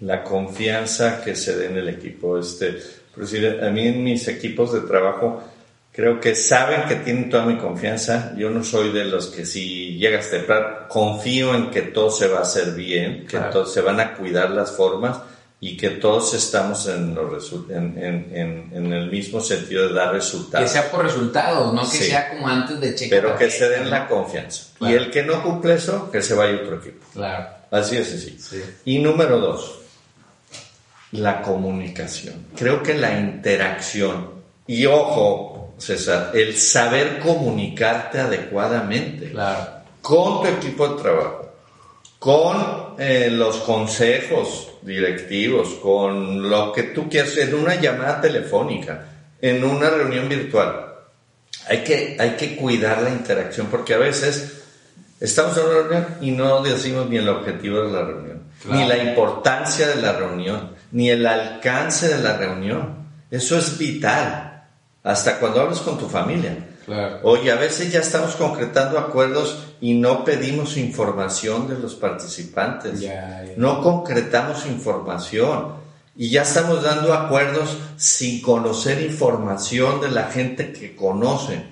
La 0.00 0.24
confianza 0.24 1.22
que 1.22 1.36
se 1.36 1.56
dé 1.56 1.66
en 1.66 1.76
el 1.76 1.88
equipo. 1.88 2.38
Este, 2.38 2.78
a 3.22 3.70
mí 3.70 3.86
en 3.88 4.04
mis 4.04 4.28
equipos 4.28 4.72
de 4.72 4.80
trabajo, 4.80 5.42
Creo 5.90 6.20
que 6.20 6.36
saben 6.36 6.82
que 6.86 6.94
tienen 6.94 7.28
toda 7.28 7.44
mi 7.44 7.56
confianza. 7.58 8.32
Yo 8.36 8.50
no 8.50 8.62
soy 8.62 8.92
de 8.92 9.04
los 9.04 9.26
que 9.26 9.44
si 9.44 9.98
llegas 9.98 10.30
temprano, 10.30 10.86
confío 10.88 11.56
en 11.56 11.70
que 11.72 11.82
todo 11.82 12.08
se 12.12 12.28
va 12.28 12.38
a 12.38 12.42
hacer 12.42 12.70
bien, 12.76 13.22
que 13.22 13.30
Claro. 13.36 13.50
todos 13.50 13.74
se 13.74 13.80
van 13.80 13.98
a 13.98 14.14
cuidar 14.14 14.50
las 14.50 14.70
formas 14.70 15.18
y 15.58 15.76
que 15.76 15.90
todos 15.90 16.34
estamos 16.34 16.86
en, 16.86 17.16
los 17.16 17.52
en, 17.68 17.98
en- 17.98 18.70
en- 18.72 18.92
el 18.92 19.10
mismo 19.10 19.40
sentido 19.40 19.88
de 19.88 19.94
dar 19.94 20.10
Que 20.10 20.18
resultados. 20.18 20.70
sea 20.70 20.88
por 20.88 21.02
resultados, 21.04 21.74
no 21.74 21.80
que 21.82 21.96
Sí. 21.96 22.04
sea 22.04 22.28
como 22.30 22.46
antes 22.46 22.78
de 22.80 22.94
checar. 22.94 23.20
pero 23.20 23.36
que 23.36 23.50
se 23.50 23.68
den 23.68 23.90
la 23.90 24.06
confianza. 24.06 24.66
Claro. 24.78 24.94
Y 24.94 24.96
el 24.98 25.10
que 25.10 25.24
no 25.24 25.42
cumple 25.42 25.74
eso, 25.74 26.12
que 26.12 26.22
se 26.22 26.34
vaya 26.34 26.58
a 26.58 26.62
otro 26.62 26.76
equipo. 26.76 27.04
Claro. 27.12 27.44
Así 27.72 27.96
de 27.96 28.04
sencillo. 28.04 28.38
Sí. 28.40 28.62
Y 28.84 28.98
número 29.00 29.40
dos, 29.40 29.80
la 31.12 31.42
comunicación. 31.42 32.46
Creo 32.56 32.82
que 32.82 32.94
la 32.94 33.18
interacción. 33.18 34.30
Y 34.66 34.86
ojo, 34.86 35.74
César, 35.78 36.32
el 36.34 36.56
saber 36.56 37.18
comunicarte 37.20 38.20
adecuadamente 38.20 39.30
Claro. 39.30 39.66
con 40.02 40.42
tu 40.42 40.48
equipo 40.48 40.88
de 40.88 41.02
trabajo, 41.02 41.52
con 42.18 42.94
eh, 42.98 43.28
los 43.30 43.56
consejos 43.58 44.68
directivos, 44.82 45.68
con 45.82 46.48
lo 46.50 46.72
que 46.72 46.84
tú 46.84 47.08
quieras, 47.08 47.36
en 47.36 47.54
una 47.54 47.76
llamada 47.76 48.20
telefónica, 48.20 49.06
en 49.40 49.64
una 49.64 49.88
reunión 49.90 50.28
virtual. 50.28 50.86
Hay 51.68 51.84
que, 51.84 52.16
hay 52.18 52.30
que 52.30 52.56
cuidar 52.56 53.02
la 53.02 53.10
interacción 53.10 53.68
porque 53.68 53.94
a 53.94 53.98
veces 53.98 54.62
estamos 55.20 55.56
en 55.58 55.64
una 55.64 55.74
reunión 55.74 56.06
y 56.20 56.30
no 56.32 56.62
decimos 56.62 57.08
ni 57.08 57.16
el 57.18 57.28
objetivo 57.28 57.82
de 57.82 57.92
la 57.92 58.02
reunión, 58.02 58.37
Claro. 58.62 58.80
ni 58.80 58.88
la 58.88 58.98
importancia 58.98 59.86
de 59.86 60.02
la 60.02 60.12
reunión, 60.12 60.72
ni 60.90 61.10
el 61.10 61.26
alcance 61.26 62.08
de 62.08 62.22
la 62.22 62.36
reunión. 62.36 63.06
Eso 63.30 63.56
es 63.56 63.78
vital. 63.78 64.64
Hasta 65.04 65.38
cuando 65.38 65.60
hablas 65.60 65.80
con 65.80 65.98
tu 65.98 66.08
familia. 66.08 66.66
Claro. 66.84 67.20
Oye, 67.22 67.52
a 67.52 67.56
veces 67.56 67.92
ya 67.92 68.00
estamos 68.00 68.34
concretando 68.34 68.98
acuerdos 68.98 69.66
y 69.80 69.94
no 69.94 70.24
pedimos 70.24 70.76
información 70.76 71.68
de 71.68 71.78
los 71.78 71.94
participantes. 71.94 73.00
No 73.56 73.82
concretamos 73.82 74.66
información. 74.66 75.76
Y 76.16 76.30
ya 76.30 76.42
estamos 76.42 76.82
dando 76.82 77.14
acuerdos 77.14 77.76
sin 77.96 78.42
conocer 78.42 79.00
información 79.02 80.00
de 80.00 80.10
la 80.10 80.24
gente 80.24 80.72
que 80.72 80.96
conoce. 80.96 81.62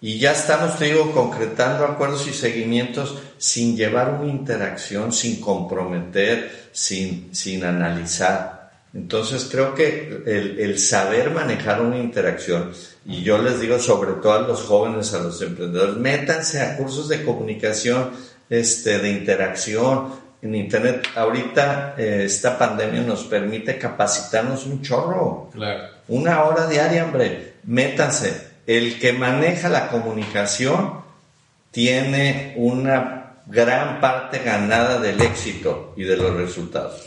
Y 0.00 0.18
ya 0.18 0.32
estamos, 0.32 0.78
te 0.78 0.86
digo, 0.86 1.10
concretando 1.12 1.84
acuerdos 1.84 2.26
y 2.28 2.32
seguimientos 2.32 3.18
sin 3.36 3.76
llevar 3.76 4.14
una 4.20 4.30
interacción, 4.30 5.12
sin 5.12 5.40
comprometer, 5.40 6.68
sin, 6.72 7.34
sin 7.34 7.64
analizar. 7.64 8.70
Entonces 8.94 9.48
creo 9.50 9.74
que 9.74 10.22
el, 10.24 10.58
el 10.60 10.78
saber 10.78 11.30
manejar 11.30 11.80
una 11.82 11.98
interacción, 11.98 12.72
y 13.04 13.22
yo 13.22 13.38
les 13.38 13.60
digo 13.60 13.78
sobre 13.78 14.12
todo 14.22 14.32
a 14.32 14.40
los 14.40 14.62
jóvenes, 14.62 15.12
a 15.14 15.18
los 15.18 15.42
emprendedores, 15.42 15.96
métanse 15.96 16.62
a 16.62 16.76
cursos 16.76 17.08
de 17.08 17.24
comunicación, 17.24 18.10
este, 18.48 18.98
de 18.98 19.10
interacción 19.10 20.14
en 20.40 20.54
Internet. 20.54 21.08
Ahorita 21.14 21.94
eh, 21.98 22.22
esta 22.24 22.56
pandemia 22.56 23.02
nos 23.02 23.24
permite 23.24 23.76
capacitarnos 23.76 24.64
un 24.66 24.80
chorro. 24.80 25.50
Claro. 25.52 25.88
Una 26.08 26.44
hora 26.44 26.66
diaria, 26.66 27.04
hombre. 27.04 27.54
Métanse. 27.64 28.47
El 28.68 28.98
que 29.00 29.14
maneja 29.14 29.70
la 29.70 29.88
comunicación 29.88 31.00
tiene 31.70 32.52
una 32.56 33.32
gran 33.46 33.98
parte 34.00 34.40
ganada 34.40 35.00
del 35.00 35.20
éxito 35.22 35.94
y 35.96 36.04
de 36.04 36.18
los 36.18 36.34
resultados. 36.34 37.02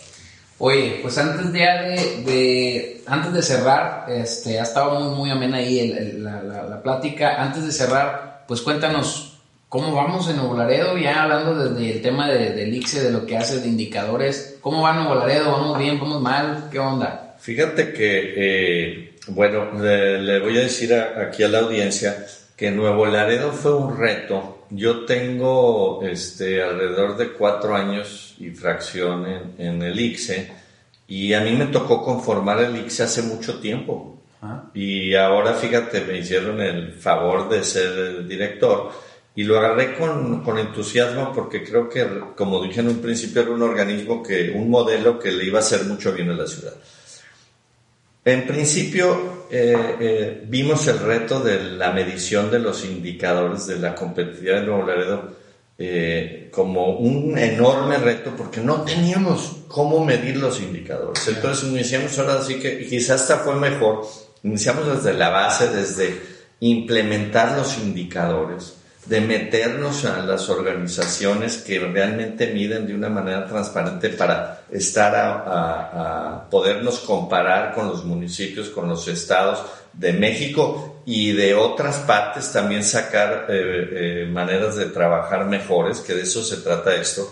Oye, 0.58 1.00
pues 1.04 1.18
antes 1.20 1.54
de, 1.54 1.60
de, 1.60 2.24
de- 2.26 3.04
antes 3.06 3.32
de 3.34 3.42
cerrar, 3.44 4.06
este, 4.10 4.60
ha 4.60 4.64
estado 4.64 5.00
muy, 5.00 5.16
muy 5.16 5.30
amena 5.30 5.58
ahí 5.58 5.80
el- 5.80 5.98
el- 5.98 6.24
la, 6.24 6.42
la- 6.42 6.64
la 6.64 6.82
plática. 6.82 7.42
Antes 7.42 7.64
de 7.66 7.72
cerrar, 7.72 8.44
pues 8.48 8.62
cuéntanos 8.62 9.38
cómo 9.70 9.94
vamos 9.94 10.28
en 10.30 10.38
Nuevo 10.38 10.58
Laredo, 10.58 10.98
ya 10.98 11.24
hablando 11.24 11.54
desde 11.70 11.94
el 11.94 12.02
tema 12.02 12.28
de, 12.28 12.52
del 12.54 12.74
ICSE, 12.76 13.04
de 13.04 13.12
lo 13.12 13.26
que 13.28 13.38
hace 13.38 13.60
de 13.60 13.68
indicadores. 13.68 14.58
¿Cómo 14.62 14.82
va 14.82 14.94
Nuevo 14.94 15.14
Laredo? 15.16 15.52
¿Vamos 15.52 15.78
bien? 15.78 16.00
¿Vamos 16.00 16.22
mal? 16.22 16.70
¿Qué 16.72 16.80
onda? 16.80 17.36
Fíjate 17.40 17.94
que, 17.94 18.34
eh, 18.36 19.11
bueno, 19.28 19.72
le, 19.82 20.22
le 20.22 20.40
voy 20.40 20.58
a 20.58 20.62
decir 20.62 20.94
a- 20.94 21.22
aquí 21.22 21.44
a 21.44 21.48
la 21.48 21.60
audiencia 21.60 22.26
que 22.56 22.72
Nuevo 22.72 23.06
Laredo 23.06 23.52
fue 23.52 23.74
un 23.76 23.98
reto. 23.98 24.66
Yo 24.70 25.06
tengo 25.06 26.02
este, 26.04 26.62
alrededor 26.64 27.18
de 27.18 27.34
cuatro 27.34 27.76
años 27.76 28.36
y 28.40 28.50
fracción 28.52 29.26
en, 29.28 29.54
en 29.58 29.82
el 29.82 30.00
ICSE 30.00 30.52
y 31.08 31.34
a 31.34 31.42
mí 31.42 31.52
me 31.52 31.66
tocó 31.68 32.04
conformar 32.04 32.60
el 32.62 32.78
ICSE 32.78 33.04
hace 33.04 33.22
mucho 33.24 33.60
tiempo. 33.60 34.22
Ah, 34.42 34.64
Y 34.74 35.14
ahora, 35.16 35.54
fíjate, 35.54 36.02
me 36.02 36.18
hicieron 36.18 36.62
el 36.62 36.94
favor 36.94 37.50
de 37.50 37.64
ser 37.64 37.92
el 37.98 38.28
director 38.28 38.92
y 39.36 39.44
lo 39.44 39.58
agarré 39.60 39.96
con, 39.96 40.44
con 40.44 40.58
entusiasmo 40.58 41.32
porque 41.34 41.64
creo 41.64 41.88
que, 41.90 42.06
como 42.36 42.62
dije 42.64 42.80
en 42.80 42.88
un 42.90 43.02
principio, 43.02 43.42
era 43.44 43.52
un 43.52 43.62
organismo 43.62 44.24
que, 44.24 44.52
un 44.56 44.70
modelo 44.70 45.20
que 45.20 45.32
le 45.32 45.46
iba 45.46 45.60
a 45.60 45.62
hacer 45.62 45.84
mucho 45.86 46.12
bien 46.14 46.30
a 46.32 46.34
la 46.34 46.48
ciudad. 46.48 46.74
En 48.24 48.46
principio, 48.46 49.48
eh, 49.50 49.96
eh, 50.00 50.44
vimos 50.48 50.88
el 50.88 51.00
reto 51.00 51.40
de 51.40 51.72
la 51.72 51.92
medición 51.92 52.52
de 52.52 52.60
los 52.60 52.86
indicadores 52.86 53.68
de 53.68 53.80
la 53.80 53.96
competitividad 53.96 54.62
de 54.62 54.68
Nuevo 54.68 54.86
Laredo 54.86 55.42
eh, 55.84 56.50
como 56.52 56.98
un 56.98 57.36
enorme 57.36 57.98
reto 57.98 58.36
porque 58.38 58.62
no 58.62 58.82
teníamos 58.84 59.64
cómo 59.68 60.06
medir 60.06 60.38
los 60.38 60.62
indicadores. 60.62 61.28
Entonces 61.28 61.68
iniciamos 61.68 62.20
ahora 62.20 62.44
sí 62.44 62.60
que 62.60 62.82
y 62.84 62.88
quizás 62.88 63.22
hasta 63.22 63.38
fue 63.38 63.56
mejor, 63.56 64.06
iniciamos 64.44 65.04
desde 65.04 65.18
la 65.18 65.30
base, 65.30 65.70
desde 65.70 66.22
implementar 66.60 67.58
los 67.58 67.80
indicadores, 67.80 68.76
de 69.08 69.22
meternos 69.22 70.06
a 70.06 70.22
las 70.22 70.50
organizaciones 70.50 71.58
que 71.58 71.80
realmente 71.80 72.54
miden 72.54 72.86
de 72.86 72.94
una 72.94 73.10
manera 73.10 73.48
transparente 73.48 74.10
para 74.10 74.61
estar 74.72 75.14
a, 75.16 76.48
podernos 76.50 77.00
comparar 77.00 77.74
con 77.74 77.88
los 77.88 78.04
municipios, 78.04 78.70
con 78.70 78.88
los 78.90 79.08
estados 79.08 79.64
de 79.94 80.14
México 80.14 81.02
y 81.06 81.34
de 81.34 81.54
otras 81.54 81.98
partes 81.98 82.52
también 82.52 82.84
sacar 82.84 83.48
eh, 83.50 84.24
eh, 84.24 84.30
maneras 84.32 84.76
de 84.76 84.86
trabajar 84.88 85.46
mejores, 85.46 86.00
que 86.00 86.14
de 86.14 86.24
eso 86.24 86.44
se 86.44 86.58
trata 86.58 86.96
esto. 86.96 87.32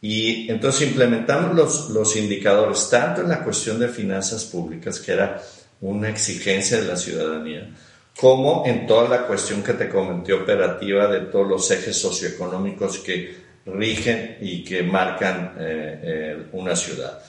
Y 0.00 0.50
entonces 0.50 0.88
implementamos 0.88 1.54
los, 1.54 1.90
los 1.90 2.16
indicadores, 2.16 2.88
tanto 2.90 3.20
en 3.20 3.28
la 3.28 3.44
cuestión 3.44 3.78
de 3.78 3.88
finanzas 3.88 4.44
públicas, 4.44 4.98
que 4.98 5.12
era 5.12 5.40
una 5.80 6.08
exigencia 6.08 6.80
de 6.80 6.88
la 6.88 6.96
ciudadanía, 6.96 7.70
como 8.18 8.64
en 8.66 8.86
toda 8.86 9.08
la 9.08 9.26
cuestión 9.26 9.62
que 9.62 9.74
te 9.74 9.88
comenté 9.88 10.32
operativa 10.32 11.06
de 11.06 11.20
todos 11.20 11.46
los 11.46 11.70
ejes 11.70 11.96
socioeconómicos 12.00 12.98
que 12.98 13.41
rigen 13.66 14.38
y 14.40 14.64
que 14.64 14.82
marcan 14.82 15.54
eh, 15.58 16.00
eh, 16.02 16.46
una 16.52 16.74
ciudad. 16.76 17.20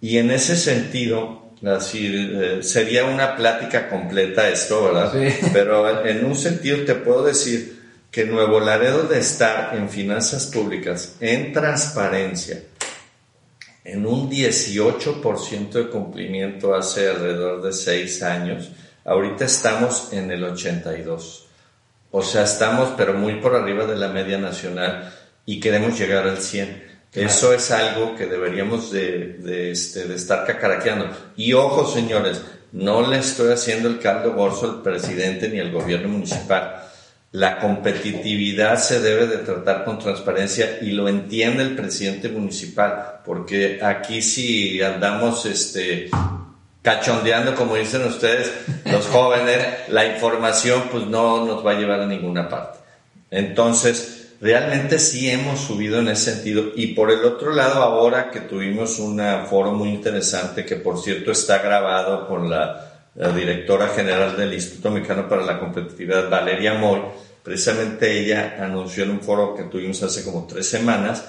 Y 0.00 0.18
en 0.18 0.30
ese 0.30 0.56
sentido, 0.56 1.52
así, 1.66 2.06
eh, 2.14 2.62
sería 2.62 3.04
una 3.04 3.36
plática 3.36 3.88
completa 3.88 4.48
esto, 4.48 4.84
¿verdad? 4.84 5.12
Sí. 5.12 5.46
Pero 5.52 6.04
en 6.04 6.24
un 6.24 6.36
sentido 6.36 6.84
te 6.84 6.94
puedo 6.94 7.24
decir 7.24 7.78
que 8.10 8.24
Nuevo 8.24 8.60
Laredo 8.60 9.04
de 9.04 9.18
estar 9.18 9.76
en 9.76 9.88
finanzas 9.88 10.46
públicas, 10.46 11.16
en 11.20 11.52
transparencia, 11.52 12.62
en 13.84 14.06
un 14.06 14.30
18% 14.30 15.70
de 15.70 15.88
cumplimiento 15.88 16.74
hace 16.74 17.08
alrededor 17.08 17.62
de 17.62 17.72
seis 17.72 18.22
años, 18.22 18.70
ahorita 19.04 19.44
estamos 19.44 20.12
en 20.12 20.30
el 20.30 20.44
82. 20.44 21.46
O 22.10 22.22
sea, 22.22 22.44
estamos 22.44 22.94
pero 22.96 23.14
muy 23.14 23.36
por 23.36 23.54
arriba 23.54 23.84
de 23.84 23.96
la 23.96 24.08
media 24.08 24.38
nacional 24.38 25.12
y 25.48 25.60
queremos 25.60 25.98
llegar 25.98 26.28
al 26.28 26.42
100. 26.42 26.84
Eso 27.14 27.54
es 27.54 27.70
algo 27.70 28.14
que 28.14 28.26
deberíamos 28.26 28.92
de, 28.92 29.38
de, 29.38 29.70
este, 29.70 30.04
de 30.04 30.14
estar 30.14 30.46
cacaraqueando. 30.46 31.08
Y 31.38 31.54
ojo, 31.54 31.90
señores, 31.90 32.42
no 32.72 33.08
le 33.08 33.16
estoy 33.16 33.50
haciendo 33.50 33.88
el 33.88 33.98
caldo 33.98 34.34
gorzo 34.34 34.66
al 34.66 34.82
presidente 34.82 35.48
ni 35.48 35.58
al 35.58 35.72
gobierno 35.72 36.10
municipal. 36.10 36.82
La 37.32 37.60
competitividad 37.60 38.78
se 38.78 39.00
debe 39.00 39.26
de 39.26 39.38
tratar 39.38 39.86
con 39.86 39.98
transparencia 39.98 40.80
y 40.82 40.90
lo 40.90 41.08
entiende 41.08 41.62
el 41.62 41.74
presidente 41.74 42.28
municipal, 42.28 43.20
porque 43.24 43.80
aquí 43.82 44.20
si 44.20 44.82
andamos 44.82 45.46
este, 45.46 46.10
cachondeando, 46.82 47.54
como 47.54 47.76
dicen 47.76 48.04
ustedes, 48.04 48.52
los 48.84 49.06
jóvenes, 49.06 49.66
la 49.88 50.04
información 50.04 50.90
pues 50.92 51.06
no 51.06 51.46
nos 51.46 51.64
va 51.64 51.70
a 51.70 51.78
llevar 51.78 52.02
a 52.02 52.06
ninguna 52.06 52.50
parte. 52.50 52.80
Entonces, 53.30 54.17
realmente 54.40 54.98
sí 54.98 55.30
hemos 55.30 55.60
subido 55.60 55.98
en 55.98 56.08
ese 56.08 56.32
sentido. 56.32 56.72
Y 56.76 56.88
por 56.88 57.10
el 57.10 57.24
otro 57.24 57.52
lado, 57.54 57.82
ahora 57.82 58.30
que 58.30 58.40
tuvimos 58.40 58.98
un 58.98 59.20
foro 59.48 59.72
muy 59.72 59.90
interesante, 59.90 60.64
que 60.64 60.76
por 60.76 61.00
cierto 61.00 61.32
está 61.32 61.58
grabado 61.58 62.26
con 62.26 62.50
la, 62.50 62.84
directora 63.34 63.88
general 63.88 64.36
del 64.36 64.54
Instituto 64.54 64.92
Mexicano 64.92 65.28
para 65.28 65.44
la 65.44 65.58
Competitividad, 65.58 66.30
Valeria 66.30 66.74
Moy, 66.74 67.00
precisamente 67.42 68.16
ella 68.16 68.56
anunció 68.60 69.02
en 69.02 69.10
un 69.10 69.20
foro 69.20 69.56
que 69.56 69.64
tuvimos 69.64 70.00
hace 70.04 70.22
como 70.22 70.46
tres 70.46 70.68
semanas, 70.68 71.24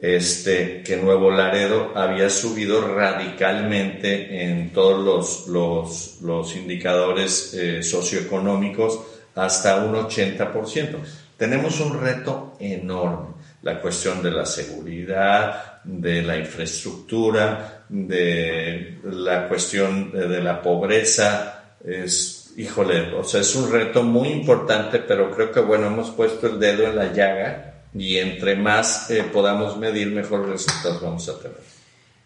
este, 0.00 0.82
que 0.82 0.96
Nuevo 0.96 1.30
Laredo 1.30 1.92
había 1.94 2.28
subido 2.28 2.88
radicalmente 2.88 4.42
en 4.50 4.72
todos 4.72 5.04
los, 5.04 5.46
los, 5.46 6.18
los 6.22 6.56
indicadores 6.56 7.54
eh, 7.54 7.84
socioeconómicos 7.84 8.98
hasta 9.36 9.76
un 9.76 9.94
80%. 9.94 10.96
Tenemos 11.36 11.80
un 11.80 12.00
reto 12.00 12.56
enorme, 12.58 13.34
la 13.62 13.80
cuestión 13.80 14.22
de 14.22 14.30
la 14.30 14.46
seguridad, 14.46 15.82
de 15.84 16.22
la 16.22 16.38
infraestructura, 16.38 17.84
de 17.88 19.00
la 19.04 19.46
cuestión 19.46 20.12
de 20.12 20.42
la 20.42 20.62
pobreza, 20.62 21.76
es, 21.84 22.54
híjole, 22.56 23.12
o 23.14 23.22
sea, 23.22 23.42
es 23.42 23.54
un 23.54 23.70
reto 23.70 24.02
muy 24.02 24.28
importante, 24.28 24.98
pero 25.00 25.30
creo 25.30 25.52
que, 25.52 25.60
bueno, 25.60 25.86
hemos 25.86 26.10
puesto 26.10 26.46
el 26.46 26.58
dedo 26.58 26.84
en 26.84 26.96
la 26.96 27.12
llaga 27.12 27.74
y 27.94 28.16
entre 28.16 28.56
más 28.56 29.10
eh, 29.10 29.24
podamos 29.32 29.76
medir, 29.76 30.08
mejores 30.08 30.48
resultados 30.48 31.00
vamos 31.02 31.28
a 31.28 31.38
tener. 31.38 31.76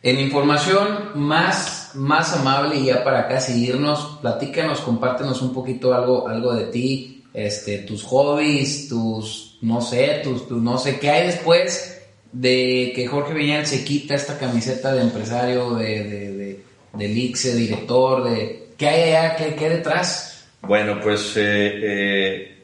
En 0.03 0.19
información 0.19 1.11
más, 1.15 1.91
más 1.95 2.35
amable 2.35 2.77
y 2.77 2.87
ya 2.87 3.05
para 3.05 3.21
acá 3.21 3.41
seguirnos, 3.41 4.19
platícanos, 4.23 4.81
compártenos 4.81 5.43
un 5.43 5.53
poquito 5.53 5.93
algo, 5.93 6.27
algo 6.27 6.55
de 6.55 6.65
ti, 6.67 7.20
este, 7.33 7.78
tus 7.78 8.05
hobbies, 8.05 8.89
tus, 8.89 9.59
no 9.62 9.81
sé, 9.81 10.20
tus, 10.22 10.51
no 10.51 10.78
sé, 10.78 10.99
qué 10.99 11.11
hay 11.11 11.26
después 11.26 12.01
de 12.33 12.93
que 12.95 13.07
Jorge 13.07 13.35
Viñal 13.35 13.66
se 13.66 13.85
quita 13.85 14.14
esta 14.14 14.39
camiseta 14.39 14.93
de 14.95 15.03
empresario, 15.03 15.74
de, 15.74 16.05
de, 16.05 16.61
de, 16.95 17.09
ICSE, 17.09 17.55
director, 17.55 18.24
de, 18.31 18.68
¿qué 18.76 18.89
hay 18.89 19.03
allá, 19.11 19.37
qué, 19.37 19.55
qué 19.55 19.68
detrás? 19.68 20.47
Bueno, 20.62 21.01
pues, 21.01 21.33
eh, 21.37 22.55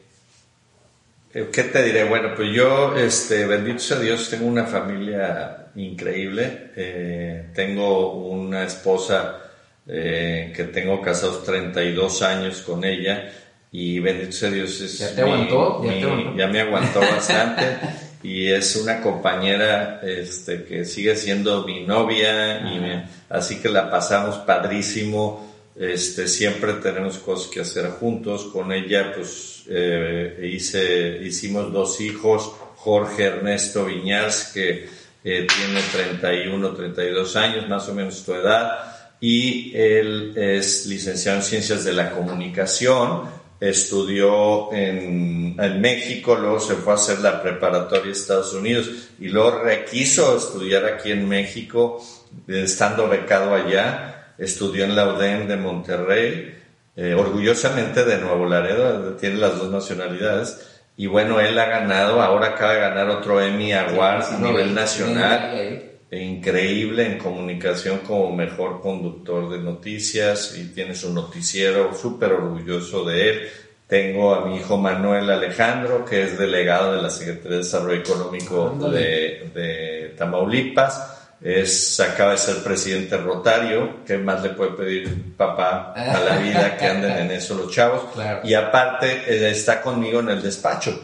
eh, 1.33 1.49
¿qué 1.51 1.63
te 1.63 1.83
diré? 1.83 2.03
Bueno, 2.05 2.33
pues 2.35 2.49
yo, 2.53 2.95
este, 2.95 3.45
bendito 3.45 3.79
sea 3.79 3.99
Dios, 3.99 4.29
tengo 4.29 4.47
una 4.47 4.65
familia 4.65 5.67
increíble, 5.75 6.71
eh, 6.75 7.49
tengo 7.53 8.13
una 8.13 8.63
esposa 8.63 9.43
que 9.87 10.69
tengo 10.73 11.01
casados 11.01 11.45
32 11.45 12.21
años 12.21 12.61
con 12.61 12.83
ella, 12.83 13.31
y 13.71 13.99
bendito 13.99 14.31
sea 14.31 14.49
Dios 14.49 14.79
es 14.81 14.99
¿Ya 14.99 15.13
te 15.13 15.21
aguantó? 15.21 15.83
¿Ya, 15.83 15.91
te 15.91 16.03
aguantó? 16.03 16.37
ya 16.37 16.47
me 16.47 16.61
aguantó 16.61 16.99
bastante. 17.11 17.77
Y 18.23 18.47
es 18.47 18.75
una 18.75 19.01
compañera 19.01 20.01
este 20.03 20.63
que 20.63 20.85
sigue 20.85 21.15
siendo 21.15 21.65
mi 21.65 21.85
novia 21.85 22.61
y 22.61 23.03
así 23.29 23.59
que 23.59 23.69
la 23.69 23.89
pasamos 23.89 24.37
padrísimo. 24.37 25.55
Este 25.75 26.27
siempre 26.27 26.73
tenemos 26.73 27.19
cosas 27.19 27.51
que 27.51 27.61
hacer 27.61 27.87
juntos. 27.91 28.45
Con 28.45 28.71
ella 28.71 29.13
pues 29.15 29.63
eh, 29.69 30.49
hice 30.51 31.19
hicimos 31.23 31.71
dos 31.71 32.01
hijos 32.01 32.51
Jorge 32.77 33.25
Ernesto 33.25 33.85
Viñas 33.85 34.51
que 34.53 34.87
eh, 35.23 35.47
tiene 35.47 35.81
31 35.91 36.71
32 36.71 37.35
años 37.35 37.69
más 37.69 37.87
o 37.89 37.93
menos 37.93 38.23
tu 38.23 38.33
edad. 38.33 38.71
Y 39.19 39.75
él 39.75 40.33
es 40.35 40.85
licenciado 40.85 41.37
en 41.37 41.43
ciencias 41.43 41.83
de 41.83 41.93
la 41.93 42.11
comunicación 42.11 43.37
estudió 43.59 44.71
en, 44.71 45.55
en, 45.57 45.81
México, 45.81 46.35
luego 46.35 46.59
se 46.59 46.75
fue 46.75 46.93
a 46.93 46.95
hacer 46.95 47.19
la 47.19 47.41
preparatoria 47.41 48.05
de 48.05 48.11
Estados 48.11 48.53
Unidos 48.53 48.89
y 49.19 49.29
luego 49.29 49.63
requiso 49.63 50.37
estudiar 50.37 50.85
aquí 50.85 51.11
en 51.11 51.27
México, 51.27 52.03
estando 52.47 53.07
becado 53.07 53.55
allá, 53.55 54.33
estudió 54.37 54.85
en 54.85 54.95
la 54.95 55.07
UDEM 55.13 55.47
de 55.47 55.57
Monterrey, 55.57 56.55
eh, 56.95 57.13
orgullosamente 57.15 58.05
de 58.05 58.17
Nuevo 58.19 58.45
Laredo, 58.45 59.15
tiene 59.15 59.37
las 59.37 59.57
dos 59.57 59.71
nacionalidades. 59.71 60.79
Y 60.95 61.05
bueno, 61.05 61.39
él 61.39 61.57
ha 61.59 61.65
ganado, 61.65 62.21
ahora 62.21 62.47
acaba 62.47 62.73
de 62.73 62.79
ganar 62.79 63.09
otro 63.09 63.39
Emmy 63.39 63.71
Award 63.71 64.23
a 64.33 64.39
nivel 64.39 64.73
nacional 64.73 65.86
increíble 66.11 67.05
en 67.05 67.17
comunicación 67.17 67.99
como 67.99 68.33
mejor 68.33 68.81
conductor 68.81 69.49
de 69.49 69.59
noticias 69.59 70.57
y 70.57 70.73
tiene 70.73 70.95
su 70.95 71.13
noticiero, 71.13 71.93
súper 71.93 72.31
orgulloso 72.31 73.03
de 73.03 73.29
él. 73.29 73.49
Tengo 73.87 74.33
a 74.33 74.45
mi 74.45 74.57
hijo 74.57 74.77
Manuel 74.77 75.29
Alejandro, 75.29 76.05
que 76.05 76.23
es 76.23 76.37
delegado 76.37 76.95
de 76.95 77.01
la 77.01 77.09
Secretaría 77.09 77.51
de 77.51 77.57
Desarrollo 77.57 78.01
Económico 78.01 78.69
de, 78.91 79.49
de, 79.53 80.13
Tamaulipas. 80.17 81.13
Es, 81.41 81.99
acaba 81.99 82.31
de 82.31 82.37
ser 82.37 82.63
presidente 82.63 83.15
rotario. 83.15 84.03
¿Qué 84.05 84.17
más 84.17 84.43
le 84.43 84.49
puede 84.49 84.71
pedir 84.71 85.35
papá 85.37 85.93
a 85.93 86.19
la 86.19 86.37
vida 86.37 86.75
que 86.75 86.85
anden 86.85 87.11
en 87.11 87.31
eso 87.31 87.55
los 87.55 87.71
chavos? 87.71 88.03
Y 88.43 88.53
aparte, 88.53 89.23
eh, 89.27 89.51
está 89.51 89.81
conmigo 89.81 90.19
en 90.19 90.29
el 90.29 90.41
despacho 90.41 90.99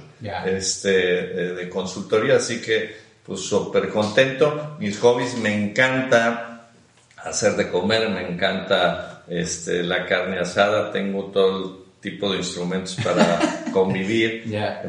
este, 0.46 1.20
eh, 1.20 1.54
de 1.54 1.70
consultoría, 1.70 2.38
así 2.38 2.62
que 2.62 2.96
pues 3.26 3.42
súper 3.42 3.90
contento. 3.90 4.76
Mis 4.80 5.00
hobbies 5.00 5.38
me 5.38 5.54
encanta 5.54 6.70
hacer 7.18 7.56
de 7.56 7.70
comer, 7.70 8.10
me 8.10 8.28
encanta 8.28 9.24
este, 9.28 9.84
la 9.84 10.06
carne 10.06 10.40
asada, 10.40 10.92
tengo 10.92 11.26
todo 11.26 11.84
tipo 12.02 12.30
de 12.32 12.40
instrumentos 12.40 12.98
para 13.02 13.64
convivir, 13.74 14.44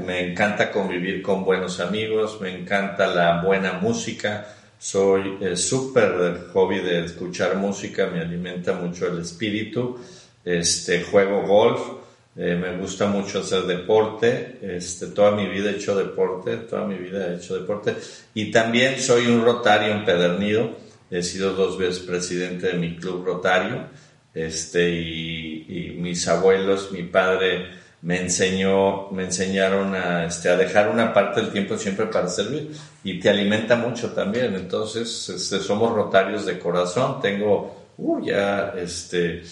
me 0.04 0.32
encanta 0.32 0.72
convivir 0.72 1.22
con 1.22 1.44
buenos 1.44 1.78
amigos, 1.78 2.40
me 2.40 2.50
encanta 2.50 3.06
la 3.06 3.40
buena 3.40 3.74
música, 3.74 4.48
soy 4.76 5.38
eh, 5.40 5.56
súper 5.56 6.48
hobby 6.52 6.80
de 6.80 7.04
escuchar 7.04 7.56
música, 7.56 8.08
me 8.08 8.20
alimenta 8.20 8.72
mucho 8.72 9.06
el 9.06 9.20
espíritu, 9.20 10.00
este, 10.44 11.04
juego 11.04 11.42
golf, 11.46 11.80
eh, 12.36 12.56
me 12.56 12.76
gusta 12.76 13.06
mucho 13.06 13.40
hacer 13.40 13.62
deporte, 13.62 14.58
este, 14.60 15.06
toda 15.08 15.30
mi 15.30 15.46
vida 15.46 15.70
he 15.70 15.76
hecho 15.76 15.94
deporte, 15.94 16.56
toda 16.56 16.84
mi 16.84 16.96
vida 16.96 17.28
he 17.28 17.36
hecho 17.36 17.54
deporte. 17.54 17.94
Y 18.34 18.50
también 18.50 18.98
soy 19.00 19.26
un 19.26 19.44
rotario 19.44 19.92
empedernido, 19.92 20.76
he 21.10 21.22
sido 21.22 21.52
dos 21.52 21.78
veces 21.78 22.00
presidente 22.00 22.68
de 22.68 22.74
mi 22.74 22.96
club 22.96 23.24
rotario, 23.24 23.86
este, 24.34 24.90
y, 24.90 25.96
mis 25.98 26.26
abuelos, 26.26 26.90
mi 26.90 27.04
padre 27.04 27.68
me 28.02 28.20
enseñó, 28.20 29.10
me 29.10 29.24
enseñaron 29.24 29.94
a, 29.94 30.26
este, 30.26 30.50
a 30.50 30.56
dejar 30.56 30.90
una 30.90 31.14
parte 31.14 31.40
del 31.40 31.50
tiempo 31.50 31.78
siempre 31.78 32.06
para 32.06 32.28
servir 32.28 32.72
y 33.02 33.18
te 33.20 33.30
alimenta 33.30 33.76
mucho 33.76 34.10
también. 34.10 34.54
Entonces, 34.54 35.28
este, 35.30 35.60
somos 35.60 35.94
rotarios 35.94 36.44
de 36.44 36.58
corazón. 36.58 37.22
Tengo, 37.22 37.86
uh, 37.96 38.22
ya, 38.22 38.74
este, 38.76 39.42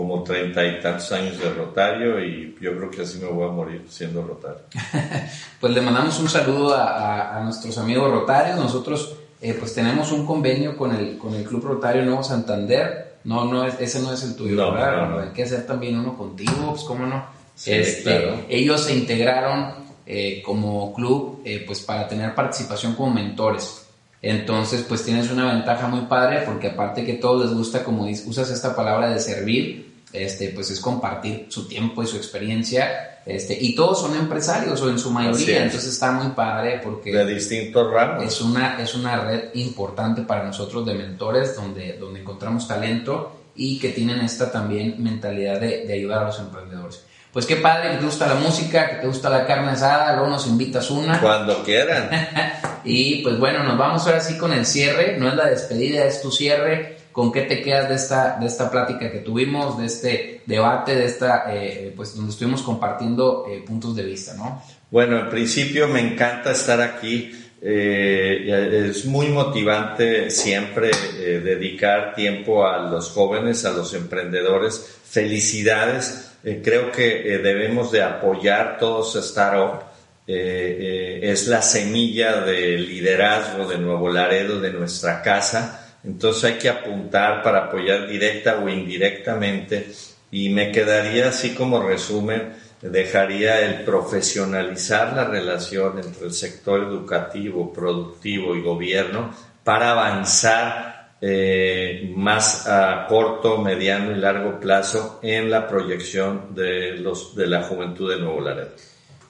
como 0.00 0.22
treinta 0.22 0.64
y 0.64 0.80
tantos 0.80 1.12
años 1.12 1.38
de 1.38 1.50
rotario 1.50 2.24
y 2.24 2.56
yo 2.58 2.74
creo 2.74 2.90
que 2.90 3.02
así 3.02 3.18
me 3.18 3.26
voy 3.26 3.46
a 3.46 3.52
morir 3.52 3.84
siendo 3.86 4.22
rotario. 4.22 4.62
pues 5.60 5.74
le 5.74 5.82
mandamos 5.82 6.18
un 6.20 6.26
saludo 6.26 6.74
a, 6.74 7.38
nuestros 7.44 7.76
amigos 7.76 8.10
rotarios. 8.10 8.56
Nosotros 8.56 9.14
eh, 9.42 9.54
pues 9.60 9.74
tenemos 9.74 10.10
un 10.10 10.24
convenio 10.24 10.74
con 10.74 10.94
el, 10.94 11.18
con 11.18 11.34
el 11.34 11.44
Club 11.44 11.62
Rotario 11.66 12.02
Nuevo 12.02 12.22
Santander. 12.22 13.18
No, 13.24 13.44
no, 13.44 13.66
ese 13.66 14.00
no 14.00 14.10
es 14.14 14.22
el 14.22 14.36
tuyo, 14.36 14.56
no, 14.56 14.72
¿verdad? 14.72 15.20
Hay 15.20 15.32
que 15.34 15.42
hacer 15.42 15.66
también 15.66 15.98
uno 15.98 16.16
contigo, 16.16 16.70
pues 16.70 16.82
cómo 16.84 17.04
no. 17.04 17.22
este, 17.66 18.46
Ellos 18.48 18.80
se 18.80 18.96
integraron 18.96 19.74
eh, 20.06 20.40
como 20.42 20.94
club 20.94 21.42
eh, 21.44 21.62
pues 21.66 21.80
para 21.80 22.08
tener 22.08 22.34
participación 22.34 22.94
como 22.94 23.12
mentores. 23.12 23.84
Entonces, 24.22 24.82
pues 24.88 25.04
tienes 25.04 25.30
una 25.30 25.52
ventaja 25.52 25.88
muy 25.88 26.06
padre 26.06 26.42
porque 26.46 26.68
aparte 26.68 27.04
que 27.04 27.14
todos 27.14 27.44
les 27.44 27.54
gusta, 27.54 27.84
como 27.84 28.04
usas 28.04 28.50
esta 28.50 28.74
palabra 28.74 29.10
de 29.10 29.20
servir, 29.20 29.89
este, 30.12 30.48
pues 30.48 30.70
es 30.70 30.80
compartir 30.80 31.46
su 31.48 31.68
tiempo 31.68 32.02
y 32.02 32.06
su 32.06 32.16
experiencia, 32.16 33.20
este, 33.26 33.56
y 33.60 33.74
todos 33.74 34.00
son 34.00 34.16
empresarios 34.16 34.80
o 34.80 34.88
en 34.88 34.98
su 34.98 35.10
mayoría, 35.10 35.64
entonces 35.64 35.92
está 35.92 36.10
muy 36.12 36.32
padre 36.32 36.80
porque... 36.82 37.12
De 37.12 37.26
distintos 37.26 37.90
ramos. 37.90 38.24
Es 38.24 38.40
una, 38.40 38.80
es 38.80 38.94
una 38.94 39.20
red 39.20 39.50
importante 39.54 40.22
para 40.22 40.44
nosotros 40.44 40.86
de 40.86 40.94
mentores 40.94 41.54
donde, 41.54 41.98
donde 41.98 42.20
encontramos 42.20 42.66
talento 42.66 43.36
y 43.54 43.78
que 43.78 43.90
tienen 43.90 44.20
esta 44.20 44.50
también 44.50 45.02
mentalidad 45.02 45.60
de, 45.60 45.86
de 45.86 45.92
ayudar 45.92 46.22
a 46.22 46.26
los 46.26 46.38
emprendedores. 46.38 47.04
Pues 47.32 47.46
qué 47.46 47.56
padre 47.56 47.92
que 47.92 47.98
te 47.98 48.04
gusta 48.04 48.26
la 48.26 48.34
música, 48.34 48.88
que 48.88 48.96
te 48.96 49.06
gusta 49.06 49.30
la 49.30 49.46
carne 49.46 49.70
asada, 49.70 50.14
luego 50.14 50.30
nos 50.30 50.46
invitas 50.48 50.90
una. 50.90 51.20
Cuando 51.20 51.62
quieran. 51.62 52.10
y 52.84 53.22
pues 53.22 53.38
bueno, 53.38 53.62
nos 53.62 53.78
vamos 53.78 54.04
ahora 54.06 54.20
sí 54.20 54.36
con 54.36 54.52
el 54.52 54.66
cierre, 54.66 55.16
no 55.16 55.28
es 55.28 55.34
la 55.36 55.46
despedida, 55.46 56.04
es 56.04 56.20
tu 56.22 56.32
cierre. 56.32 56.98
¿Con 57.12 57.32
qué 57.32 57.42
te 57.42 57.62
quedas 57.62 57.88
de 57.88 57.94
esta, 57.94 58.38
de 58.38 58.46
esta 58.46 58.70
plática 58.70 59.10
que 59.10 59.18
tuvimos, 59.18 59.78
de 59.78 59.86
este 59.86 60.42
debate, 60.46 60.94
de 60.94 61.06
esta, 61.06 61.44
eh, 61.54 61.92
pues 61.96 62.14
donde 62.14 62.30
estuvimos 62.30 62.62
compartiendo 62.62 63.46
eh, 63.48 63.62
puntos 63.66 63.96
de 63.96 64.04
vista, 64.04 64.34
¿no? 64.34 64.62
Bueno, 64.90 65.18
en 65.18 65.28
principio 65.28 65.88
me 65.88 66.00
encanta 66.00 66.52
estar 66.52 66.80
aquí. 66.80 67.32
Eh, 67.62 68.88
es 68.88 69.04
muy 69.04 69.28
motivante 69.28 70.30
siempre 70.30 70.90
dedicar 71.18 72.14
tiempo 72.14 72.66
a 72.66 72.78
los 72.78 73.10
jóvenes, 73.10 73.64
a 73.64 73.72
los 73.72 73.92
emprendedores. 73.94 74.98
Felicidades 75.04 76.32
creo 76.62 76.90
que 76.90 77.38
debemos 77.42 77.92
de 77.92 78.02
apoyar 78.02 78.78
todos 78.78 79.14
startups. 79.22 79.90
Eh, 80.32 81.18
es 81.22 81.48
la 81.48 81.60
semilla 81.60 82.42
de 82.42 82.78
liderazgo 82.78 83.66
de 83.66 83.78
Nuevo 83.78 84.08
Laredo, 84.08 84.60
de 84.60 84.72
nuestra 84.72 85.22
casa. 85.22 85.79
Entonces 86.04 86.44
hay 86.44 86.58
que 86.58 86.68
apuntar 86.68 87.42
para 87.42 87.64
apoyar 87.64 88.06
directa 88.06 88.58
o 88.58 88.68
indirectamente. 88.68 89.90
Y 90.30 90.48
me 90.48 90.72
quedaría 90.72 91.28
así 91.28 91.54
como 91.54 91.82
resumen, 91.82 92.52
dejaría 92.80 93.60
el 93.60 93.84
profesionalizar 93.84 95.14
la 95.14 95.24
relación 95.24 95.98
entre 95.98 96.26
el 96.26 96.32
sector 96.32 96.80
educativo, 96.80 97.72
productivo 97.72 98.54
y 98.54 98.62
gobierno 98.62 99.30
para 99.64 99.90
avanzar 99.90 101.10
eh, 101.20 102.12
más 102.16 102.66
a 102.66 103.06
corto, 103.06 103.58
mediano 103.58 104.12
y 104.12 104.14
largo 104.14 104.58
plazo 104.58 105.20
en 105.22 105.50
la 105.50 105.68
proyección 105.68 106.54
de, 106.54 106.92
los, 106.92 107.36
de 107.36 107.46
la 107.46 107.64
juventud 107.64 108.10
de 108.10 108.18
Nuevo 108.18 108.40
Laredo. 108.40 108.70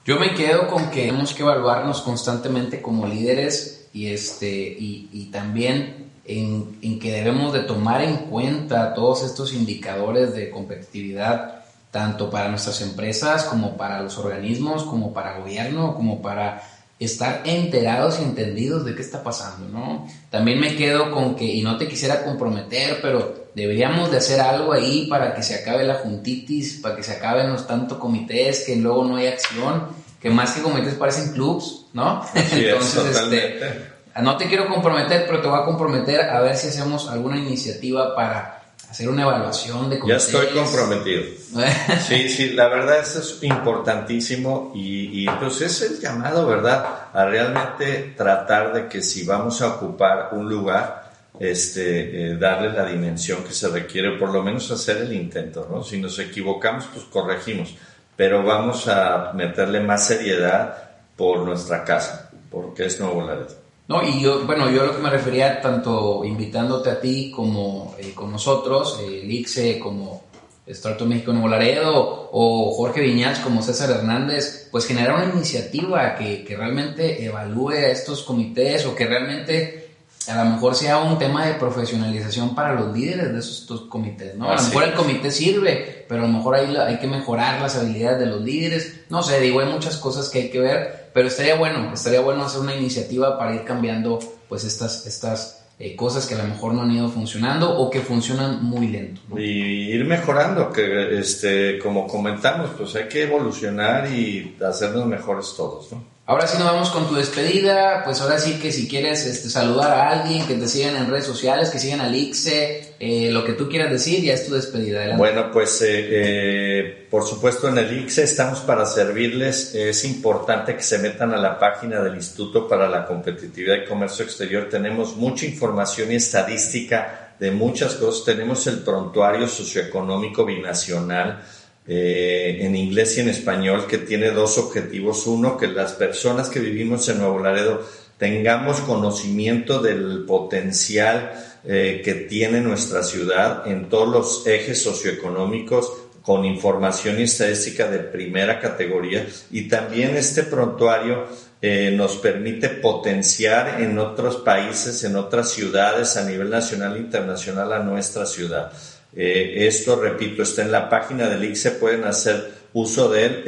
Yo 0.05 0.17
me 0.17 0.33
quedo 0.33 0.67
con 0.67 0.89
que 0.89 1.01
tenemos 1.01 1.33
que 1.33 1.43
evaluarnos 1.43 2.01
constantemente 2.01 2.81
como 2.81 3.05
líderes 3.05 3.89
y, 3.91 4.07
este, 4.07 4.47
y, 4.47 5.09
y 5.11 5.25
también 5.31 6.10
en, 6.25 6.77
en, 6.81 6.99
que 6.99 7.11
debemos 7.11 7.53
de 7.53 7.61
tomar 7.61 8.01
en 8.01 8.17
cuenta 8.17 8.93
todos 8.93 9.23
estos 9.23 9.53
indicadores 9.53 10.33
de 10.33 10.49
competitividad 10.49 11.61
tanto 11.91 12.29
para 12.29 12.49
nuestras 12.49 12.81
empresas 12.81 13.43
como 13.43 13.75
para 13.75 14.01
los 14.01 14.17
organismos, 14.17 14.83
como 14.83 15.13
para 15.13 15.39
gobierno, 15.39 15.93
como 15.93 16.21
para 16.21 16.63
estar 16.99 17.41
enterados 17.45 18.19
y 18.19 18.23
entendidos 18.23 18.85
de 18.85 18.95
qué 18.95 19.01
está 19.01 19.23
pasando, 19.23 19.67
¿no? 19.67 20.07
También 20.29 20.59
me 20.59 20.75
quedo 20.75 21.11
con 21.11 21.35
que, 21.35 21.45
y 21.45 21.61
no 21.63 21.77
te 21.77 21.87
quisiera 21.87 22.23
comprometer, 22.23 22.99
pero 23.01 23.47
deberíamos 23.55 24.11
de 24.11 24.17
hacer 24.17 24.39
algo 24.39 24.71
ahí 24.71 25.07
para 25.07 25.33
que 25.33 25.43
se 25.43 25.55
acabe 25.55 25.83
la 25.83 25.95
juntitis, 25.95 26.79
para 26.81 26.95
que 26.95 27.03
se 27.03 27.13
acaben 27.13 27.51
los 27.51 27.67
tantos 27.67 27.97
comités, 27.97 28.63
que 28.65 28.75
luego 28.75 29.03
no 29.03 29.15
hay 29.17 29.27
acción, 29.27 29.87
que 30.21 30.29
más 30.29 30.51
que 30.51 30.61
comités 30.61 30.93
parecen 30.93 31.33
clubs, 31.33 31.87
¿no? 31.93 32.23
Entonces, 32.35 33.17
este, 33.17 33.90
no 34.19 34.37
te 34.37 34.47
quiero 34.47 34.67
comprometer, 34.67 35.25
pero 35.25 35.41
te 35.41 35.47
voy 35.47 35.59
a 35.59 35.65
comprometer 35.65 36.21
a 36.21 36.41
ver 36.41 36.55
si 36.57 36.67
hacemos 36.67 37.09
alguna 37.09 37.37
iniciativa 37.37 38.15
para 38.15 38.61
hacer 38.89 39.07
una 39.07 39.21
evaluación 39.21 39.89
de 39.89 40.01
Ya 40.05 40.17
estoy 40.17 40.47
comprometido. 40.47 41.23
sí, 42.07 42.27
sí, 42.27 42.49
la 42.49 42.67
verdad 42.67 42.99
eso 42.99 43.19
es 43.19 43.41
importantísimo 43.41 44.73
y, 44.75 45.23
y, 45.23 45.29
pues 45.39 45.61
es 45.61 45.81
el 45.81 45.99
llamado, 45.99 46.45
¿verdad? 46.45 46.85
A 47.13 47.25
realmente 47.25 48.13
tratar 48.17 48.73
de 48.73 48.89
que 48.89 49.01
si 49.01 49.23
vamos 49.23 49.61
a 49.61 49.75
ocupar 49.75 50.29
un 50.33 50.49
lugar, 50.49 51.09
este, 51.39 52.31
eh, 52.31 52.37
darle 52.37 52.73
la 52.73 52.85
dimensión 52.85 53.45
que 53.45 53.53
se 53.53 53.69
requiere, 53.69 54.17
por 54.17 54.29
lo 54.33 54.43
menos 54.43 54.69
hacer 54.71 54.97
el 54.97 55.13
intento, 55.13 55.67
¿no? 55.71 55.83
Si 55.83 55.97
nos 55.97 56.19
equivocamos, 56.19 56.85
pues 56.93 57.05
corregimos, 57.05 57.73
pero 58.17 58.43
vamos 58.43 58.89
a 58.89 59.31
meterle 59.33 59.79
más 59.79 60.05
seriedad 60.05 60.91
por 61.15 61.39
nuestra 61.39 61.85
casa, 61.85 62.29
porque 62.49 62.87
es 62.87 62.99
Nuevo 62.99 63.25
Laredo. 63.25 63.60
No, 63.91 64.01
y 64.07 64.21
yo, 64.21 64.45
bueno, 64.45 64.71
yo 64.71 64.85
lo 64.85 64.95
que 64.95 65.01
me 65.03 65.09
refería 65.09 65.59
tanto 65.59 66.23
invitándote 66.23 66.89
a 66.91 67.01
ti 67.01 67.29
como 67.29 67.93
eh, 67.99 68.13
con 68.15 68.31
nosotros, 68.31 68.97
eh, 69.03 69.21
Lixe 69.25 69.77
como 69.79 70.23
Startup 70.65 71.05
México 71.05 71.33
Nuevo 71.33 71.49
Laredo 71.49 72.29
o 72.31 72.71
Jorge 72.71 73.01
Viñas 73.01 73.39
como 73.39 73.61
César 73.61 73.89
Hernández, 73.89 74.69
pues 74.71 74.87
generar 74.87 75.15
una 75.15 75.33
iniciativa 75.33 76.15
que, 76.15 76.45
que 76.45 76.55
realmente 76.55 77.25
evalúe 77.25 77.71
a 77.71 77.89
estos 77.89 78.23
comités 78.23 78.85
o 78.85 78.95
que 78.95 79.05
realmente 79.05 79.90
a 80.27 80.43
lo 80.43 80.51
mejor 80.51 80.75
sea 80.75 80.99
un 80.99 81.17
tema 81.17 81.45
de 81.45 81.55
profesionalización 81.55 82.53
para 82.53 82.73
los 82.73 82.95
líderes 82.95 83.33
de 83.33 83.39
esos, 83.39 83.81
comités, 83.89 84.35
¿no? 84.35 84.49
A 84.49 84.55
lo 84.55 84.61
mejor 84.61 84.83
el 84.83 84.93
comité 84.93 85.31
sirve, 85.31 86.05
pero 86.07 86.23
a 86.23 86.27
lo 86.27 86.33
mejor 86.33 86.55
hay, 86.55 86.75
hay 86.75 86.99
que 86.99 87.07
mejorar 87.07 87.59
las 87.61 87.75
habilidades 87.75 88.19
de 88.19 88.25
los 88.27 88.41
líderes. 88.41 89.01
No 89.09 89.23
sé, 89.23 89.39
digo, 89.39 89.61
hay 89.61 89.71
muchas 89.71 89.97
cosas 89.97 90.29
que 90.29 90.39
hay 90.39 90.49
que 90.49 90.59
ver, 90.59 91.09
pero 91.13 91.27
estaría 91.27 91.55
bueno, 91.55 91.91
estaría 91.93 92.21
bueno 92.21 92.45
hacer 92.45 92.61
una 92.61 92.75
iniciativa 92.75 93.37
para 93.37 93.55
ir 93.55 93.63
cambiando 93.63 94.19
pues 94.47 94.63
estas, 94.63 95.07
estas 95.07 95.65
eh, 95.79 95.95
cosas 95.95 96.27
que 96.27 96.35
a 96.35 96.37
lo 96.37 96.43
mejor 96.43 96.75
no 96.75 96.83
han 96.83 96.91
ido 96.91 97.09
funcionando 97.09 97.75
o 97.75 97.89
que 97.89 98.01
funcionan 98.01 98.63
muy 98.63 98.87
lento. 98.87 99.21
Y 99.35 99.93
ir 99.93 100.05
mejorando, 100.05 100.71
que 100.71 101.17
este, 101.17 101.79
como 101.79 102.05
comentamos, 102.05 102.69
pues 102.77 102.95
hay 102.95 103.07
que 103.07 103.23
evolucionar 103.23 104.11
y 104.11 104.55
hacernos 104.63 105.07
mejores 105.07 105.53
todos, 105.57 105.91
¿no? 105.91 106.10
Ahora 106.27 106.47
sí 106.47 106.57
nos 106.59 106.67
vamos 106.67 106.91
con 106.91 107.09
tu 107.09 107.15
despedida, 107.15 108.03
pues 108.05 108.21
ahora 108.21 108.37
sí 108.37 108.59
que 108.59 108.71
si 108.71 108.87
quieres 108.87 109.25
este, 109.25 109.49
saludar 109.49 109.91
a 109.91 110.09
alguien, 110.11 110.45
que 110.45 110.53
te 110.53 110.67
sigan 110.67 110.95
en 110.95 111.09
redes 111.09 111.25
sociales, 111.25 111.71
que 111.71 111.79
sigan 111.79 111.99
al 111.99 112.15
ICSE, 112.15 112.95
eh, 112.99 113.29
lo 113.31 113.43
que 113.43 113.53
tú 113.53 113.67
quieras 113.67 113.91
decir, 113.91 114.23
ya 114.23 114.35
es 114.35 114.45
tu 114.45 114.53
despedida. 114.53 114.99
Adelante. 114.99 115.17
Bueno, 115.17 115.51
pues 115.51 115.81
eh, 115.81 115.87
eh, 115.89 117.07
por 117.09 117.25
supuesto 117.25 117.67
en 117.67 117.79
el 117.79 118.03
ICSE 118.03 118.23
estamos 118.23 118.59
para 118.59 118.85
servirles. 118.85 119.73
Es 119.73 120.05
importante 120.05 120.75
que 120.75 120.83
se 120.83 120.99
metan 120.99 121.33
a 121.33 121.37
la 121.37 121.57
página 121.57 122.01
del 122.01 122.15
Instituto 122.15 122.67
para 122.67 122.87
la 122.87 123.07
Competitividad 123.07 123.77
y 123.83 123.85
Comercio 123.85 124.23
Exterior. 124.23 124.69
Tenemos 124.69 125.17
mucha 125.17 125.47
información 125.47 126.11
y 126.11 126.15
estadística 126.15 127.33
de 127.39 127.49
muchas 127.49 127.95
cosas. 127.95 128.23
Tenemos 128.23 128.67
el 128.67 128.79
prontuario 128.79 129.47
socioeconómico 129.47 130.45
binacional 130.45 131.41
eh, 131.87 132.59
en 132.61 132.75
inglés 132.75 133.17
y 133.17 133.21
en 133.21 133.29
español 133.29 133.87
que 133.87 133.97
tiene 133.97 134.31
dos 134.31 134.57
objetivos. 134.57 135.25
Uno, 135.27 135.57
que 135.57 135.67
las 135.67 135.93
personas 135.93 136.49
que 136.49 136.59
vivimos 136.59 137.07
en 137.09 137.19
Nuevo 137.19 137.39
Laredo 137.39 137.81
tengamos 138.17 138.81
conocimiento 138.81 139.81
del 139.81 140.25
potencial 140.27 141.31
eh, 141.63 142.01
que 142.03 142.13
tiene 142.13 142.61
nuestra 142.61 143.03
ciudad 143.03 143.67
en 143.67 143.89
todos 143.89 144.09
los 144.09 144.47
ejes 144.47 144.81
socioeconómicos 144.81 145.91
con 146.21 146.45
información 146.45 147.19
y 147.19 147.23
estadística 147.23 147.89
de 147.89 147.99
primera 147.99 148.59
categoría 148.59 149.27
y 149.49 149.67
también 149.67 150.15
este 150.15 150.43
prontuario 150.43 151.25
eh, 151.61 151.93
nos 151.95 152.17
permite 152.17 152.69
potenciar 152.69 153.81
en 153.81 153.97
otros 153.99 154.37
países, 154.37 155.03
en 155.03 155.15
otras 155.15 155.51
ciudades 155.51 156.17
a 156.17 156.27
nivel 156.27 156.49
nacional 156.49 156.95
e 156.95 156.99
internacional 156.99 157.73
a 157.73 157.79
nuestra 157.79 158.25
ciudad. 158.25 158.71
Eh, 159.13 159.67
esto, 159.67 159.95
repito, 159.97 160.43
está 160.43 160.61
en 160.61 160.71
la 160.71 160.89
página 160.89 161.27
del 161.27 161.43
ICSE, 161.43 161.71
pueden 161.71 162.05
hacer 162.05 162.61
uso 162.73 163.09
de 163.09 163.25
él. 163.25 163.43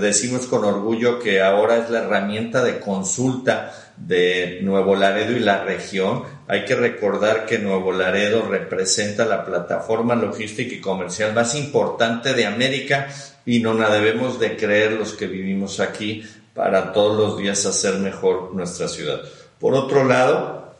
decimos 0.00 0.46
con 0.46 0.64
orgullo 0.64 1.18
que 1.18 1.40
ahora 1.40 1.78
es 1.78 1.90
la 1.90 2.04
herramienta 2.04 2.62
de 2.62 2.78
consulta 2.78 3.72
de 3.96 4.60
Nuevo 4.62 4.94
Laredo 4.94 5.32
y 5.32 5.40
la 5.40 5.64
región. 5.64 6.22
Hay 6.46 6.64
que 6.64 6.76
recordar 6.76 7.46
que 7.46 7.58
Nuevo 7.58 7.92
Laredo 7.92 8.42
representa 8.48 9.24
la 9.24 9.44
plataforma 9.44 10.14
logística 10.14 10.74
y 10.74 10.80
comercial 10.80 11.34
más 11.34 11.54
importante 11.54 12.32
de 12.32 12.46
América 12.46 13.08
y 13.44 13.58
no 13.58 13.74
la 13.74 13.90
debemos 13.90 14.38
de 14.38 14.56
creer 14.56 14.92
los 14.92 15.14
que 15.14 15.26
vivimos 15.26 15.80
aquí 15.80 16.24
para 16.54 16.92
todos 16.92 17.16
los 17.16 17.38
días 17.38 17.66
hacer 17.66 17.94
mejor 17.98 18.54
nuestra 18.54 18.88
ciudad. 18.88 19.20
Por 19.58 19.74
otro 19.74 20.04
lado, 20.04 20.74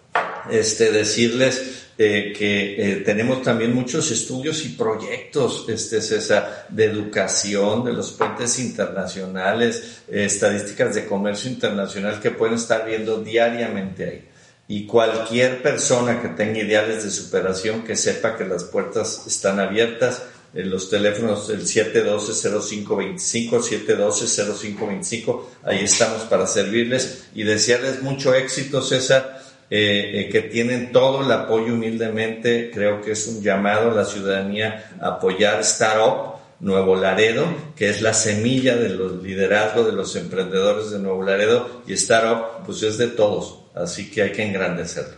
este, 0.50 0.90
decirles 0.92 1.89
eh, 2.03 2.32
que 2.32 2.76
eh, 2.78 2.96
tenemos 3.05 3.42
también 3.42 3.74
muchos 3.74 4.11
estudios 4.11 4.64
y 4.64 4.70
proyectos, 4.70 5.66
este, 5.68 6.01
César, 6.01 6.64
de 6.70 6.86
educación, 6.86 7.84
de 7.84 7.92
los 7.92 8.12
puentes 8.12 8.59
internacionales, 8.59 10.01
eh, 10.09 10.24
estadísticas 10.24 10.94
de 10.94 11.05
comercio 11.05 11.51
internacional 11.51 12.18
que 12.18 12.30
pueden 12.30 12.55
estar 12.55 12.86
viendo 12.86 13.22
diariamente 13.22 14.05
ahí. 14.07 14.24
Y 14.66 14.86
cualquier 14.86 15.61
persona 15.61 16.22
que 16.22 16.28
tenga 16.28 16.61
ideales 16.61 17.05
de 17.05 17.11
superación, 17.11 17.84
que 17.84 17.96
sepa 17.96 18.34
que 18.34 18.46
las 18.46 18.64
puertas 18.64 19.26
están 19.26 19.61
abiertas, 19.61 20.22
en 20.55 20.70
los 20.70 20.88
teléfonos 20.88 21.51
el 21.51 21.66
712-0525, 21.66 23.61
712-0525, 23.61 25.42
ahí 25.64 25.84
estamos 25.84 26.22
para 26.22 26.46
servirles 26.46 27.24
y 27.34 27.42
desearles 27.42 28.01
mucho 28.01 28.34
éxito, 28.34 28.80
César 28.80 29.39
eh, 29.72 30.22
eh, 30.22 30.28
que 30.28 30.42
tienen 30.42 30.90
todo 30.90 31.24
el 31.24 31.30
apoyo 31.30 31.74
humildemente. 31.74 32.72
Creo 32.74 33.00
que 33.00 33.12
es 33.12 33.26
un 33.28 33.40
llamado 33.40 33.92
a 33.92 33.94
la 33.94 34.04
ciudadanía 34.04 34.96
a 35.00 35.10
apoyar 35.10 35.60
Startup 35.60 36.40
Nuevo 36.58 36.96
Laredo, 36.96 37.44
que 37.76 37.88
es 37.88 38.02
la 38.02 38.12
semilla 38.12 38.76
de 38.76 38.88
los 38.90 39.22
liderazgos 39.22 39.86
de 39.86 39.92
los 39.92 40.14
emprendedores 40.16 40.90
de 40.90 40.98
Nuevo 40.98 41.22
Laredo 41.22 41.82
y 41.86 41.92
Startup, 41.92 42.64
pues 42.66 42.82
es 42.82 42.98
de 42.98 43.06
todos, 43.06 43.60
así 43.74 44.10
que 44.10 44.22
hay 44.22 44.32
que 44.32 44.42
engrandecerlo. 44.42 45.14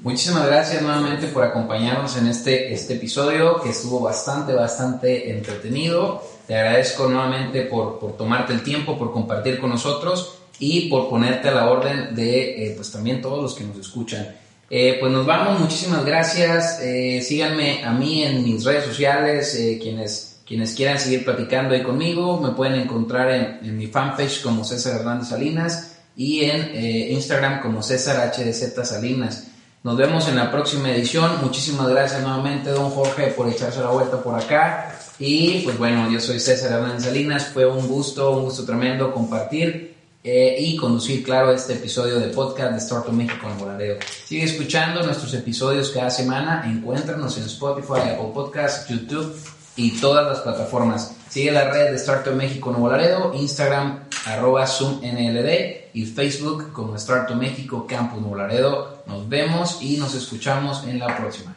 Muchísimas 0.00 0.46
gracias 0.46 0.80
nuevamente 0.80 1.26
por 1.26 1.44
acompañarnos 1.44 2.16
en 2.16 2.26
este, 2.26 2.72
este 2.72 2.94
episodio 2.94 3.60
que 3.60 3.68
estuvo 3.68 4.00
bastante, 4.00 4.54
bastante 4.54 5.30
entretenido. 5.30 6.22
Te 6.46 6.56
agradezco 6.56 7.06
nuevamente 7.06 7.64
por, 7.66 7.98
por 7.98 8.16
tomarte 8.16 8.54
el 8.54 8.62
tiempo, 8.62 8.98
por 8.98 9.12
compartir 9.12 9.60
con 9.60 9.68
nosotros 9.68 10.39
y 10.60 10.90
por 10.90 11.08
ponerte 11.08 11.48
a 11.48 11.52
la 11.52 11.70
orden 11.70 12.14
de 12.14 12.66
eh, 12.66 12.72
pues 12.76 12.92
también 12.92 13.20
todos 13.20 13.42
los 13.42 13.54
que 13.54 13.64
nos 13.64 13.78
escuchan. 13.78 14.36
Eh, 14.68 14.98
pues 15.00 15.10
nos 15.10 15.26
vamos, 15.26 15.58
muchísimas 15.58 16.04
gracias. 16.04 16.78
Eh, 16.80 17.20
síganme 17.22 17.82
a 17.82 17.92
mí 17.92 18.22
en 18.22 18.44
mis 18.44 18.62
redes 18.64 18.84
sociales, 18.84 19.58
quienes, 19.80 20.40
quienes 20.46 20.74
quieran 20.74 20.98
seguir 20.98 21.24
platicando 21.24 21.74
ahí 21.74 21.82
conmigo, 21.82 22.38
me 22.40 22.50
pueden 22.50 22.74
encontrar 22.74 23.30
en, 23.30 23.66
en 23.66 23.76
mi 23.76 23.86
fanpage 23.86 24.42
como 24.42 24.62
César 24.62 25.00
Hernández 25.00 25.30
Salinas 25.30 25.96
y 26.14 26.44
en 26.44 27.10
Instagram 27.12 27.62
como 27.62 27.82
César 27.82 28.30
HDZ 28.30 28.84
Salinas. 28.84 29.46
Nos 29.82 29.96
vemos 29.96 30.28
en 30.28 30.36
la 30.36 30.50
próxima 30.50 30.92
edición. 30.92 31.38
Muchísimas 31.42 31.88
gracias 31.88 32.20
nuevamente, 32.20 32.68
don 32.68 32.90
Jorge, 32.90 33.28
por 33.28 33.48
echarse 33.48 33.80
la 33.80 33.88
vuelta 33.88 34.22
por 34.22 34.34
acá. 34.38 34.94
Y 35.18 35.62
pues 35.64 35.78
bueno, 35.78 36.10
yo 36.10 36.20
soy 36.20 36.38
César 36.38 36.72
Hernández 36.72 37.04
Salinas. 37.04 37.46
Fue 37.46 37.64
un 37.64 37.88
gusto, 37.88 38.36
un 38.36 38.44
gusto 38.44 38.66
tremendo 38.66 39.12
compartir 39.12 39.99
eh, 40.22 40.56
y 40.58 40.76
conducir, 40.76 41.22
claro, 41.22 41.52
este 41.52 41.74
episodio 41.74 42.18
de 42.20 42.28
podcast 42.28 42.72
de 42.72 42.78
Startup 42.78 43.12
México 43.12 43.48
en 43.50 43.58
Volareo. 43.58 43.98
Sigue 44.26 44.44
escuchando 44.44 45.02
nuestros 45.02 45.32
episodios 45.34 45.90
cada 45.90 46.10
semana, 46.10 46.62
encuéntranos 46.66 47.38
en 47.38 47.44
Spotify, 47.44 48.10
Apple 48.12 48.30
Podcasts, 48.34 48.88
YouTube 48.88 49.34
y 49.76 49.98
todas 50.00 50.26
las 50.26 50.40
plataformas. 50.40 51.16
Sigue 51.28 51.52
la 51.52 51.70
red 51.70 51.90
de 51.90 51.96
Startup 51.96 52.34
México 52.34 52.70
Nuevo 52.70 52.90
Laredo, 52.90 53.32
Instagram 53.34 54.00
arroba 54.26 54.66
ZoomNLD 54.66 55.90
y 55.94 56.04
Facebook 56.04 56.72
como 56.72 56.96
Startup 56.96 57.36
México 57.36 57.86
Campus 57.88 58.20
Nuevo 58.20 58.36
Laredo. 58.36 59.02
Nos 59.06 59.28
vemos 59.28 59.78
y 59.80 59.96
nos 59.96 60.14
escuchamos 60.14 60.84
en 60.86 60.98
la 60.98 61.16
próxima. 61.16 61.56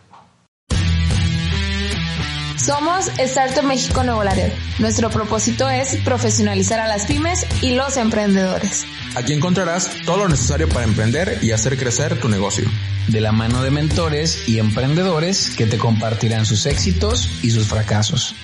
Somos 2.57 3.07
Startup 3.17 3.63
México 3.63 4.03
Nuevo 4.03 4.23
Laredo. 4.23 4.53
Nuestro 4.79 5.09
propósito 5.09 5.69
es 5.69 5.97
profesionalizar 5.97 6.79
a 6.79 6.87
las 6.87 7.05
pymes 7.05 7.45
y 7.61 7.75
los 7.75 7.97
emprendedores. 7.97 8.85
Aquí 9.15 9.33
encontrarás 9.33 9.89
todo 10.05 10.17
lo 10.17 10.29
necesario 10.29 10.69
para 10.69 10.85
emprender 10.85 11.39
y 11.41 11.51
hacer 11.51 11.77
crecer 11.77 12.19
tu 12.19 12.29
negocio. 12.29 12.65
De 13.07 13.21
la 13.21 13.31
mano 13.31 13.63
de 13.63 13.71
mentores 13.71 14.47
y 14.47 14.59
emprendedores 14.59 15.55
que 15.55 15.65
te 15.65 15.77
compartirán 15.77 16.45
sus 16.45 16.65
éxitos 16.65 17.29
y 17.41 17.49
sus 17.49 17.67
fracasos. 17.67 18.35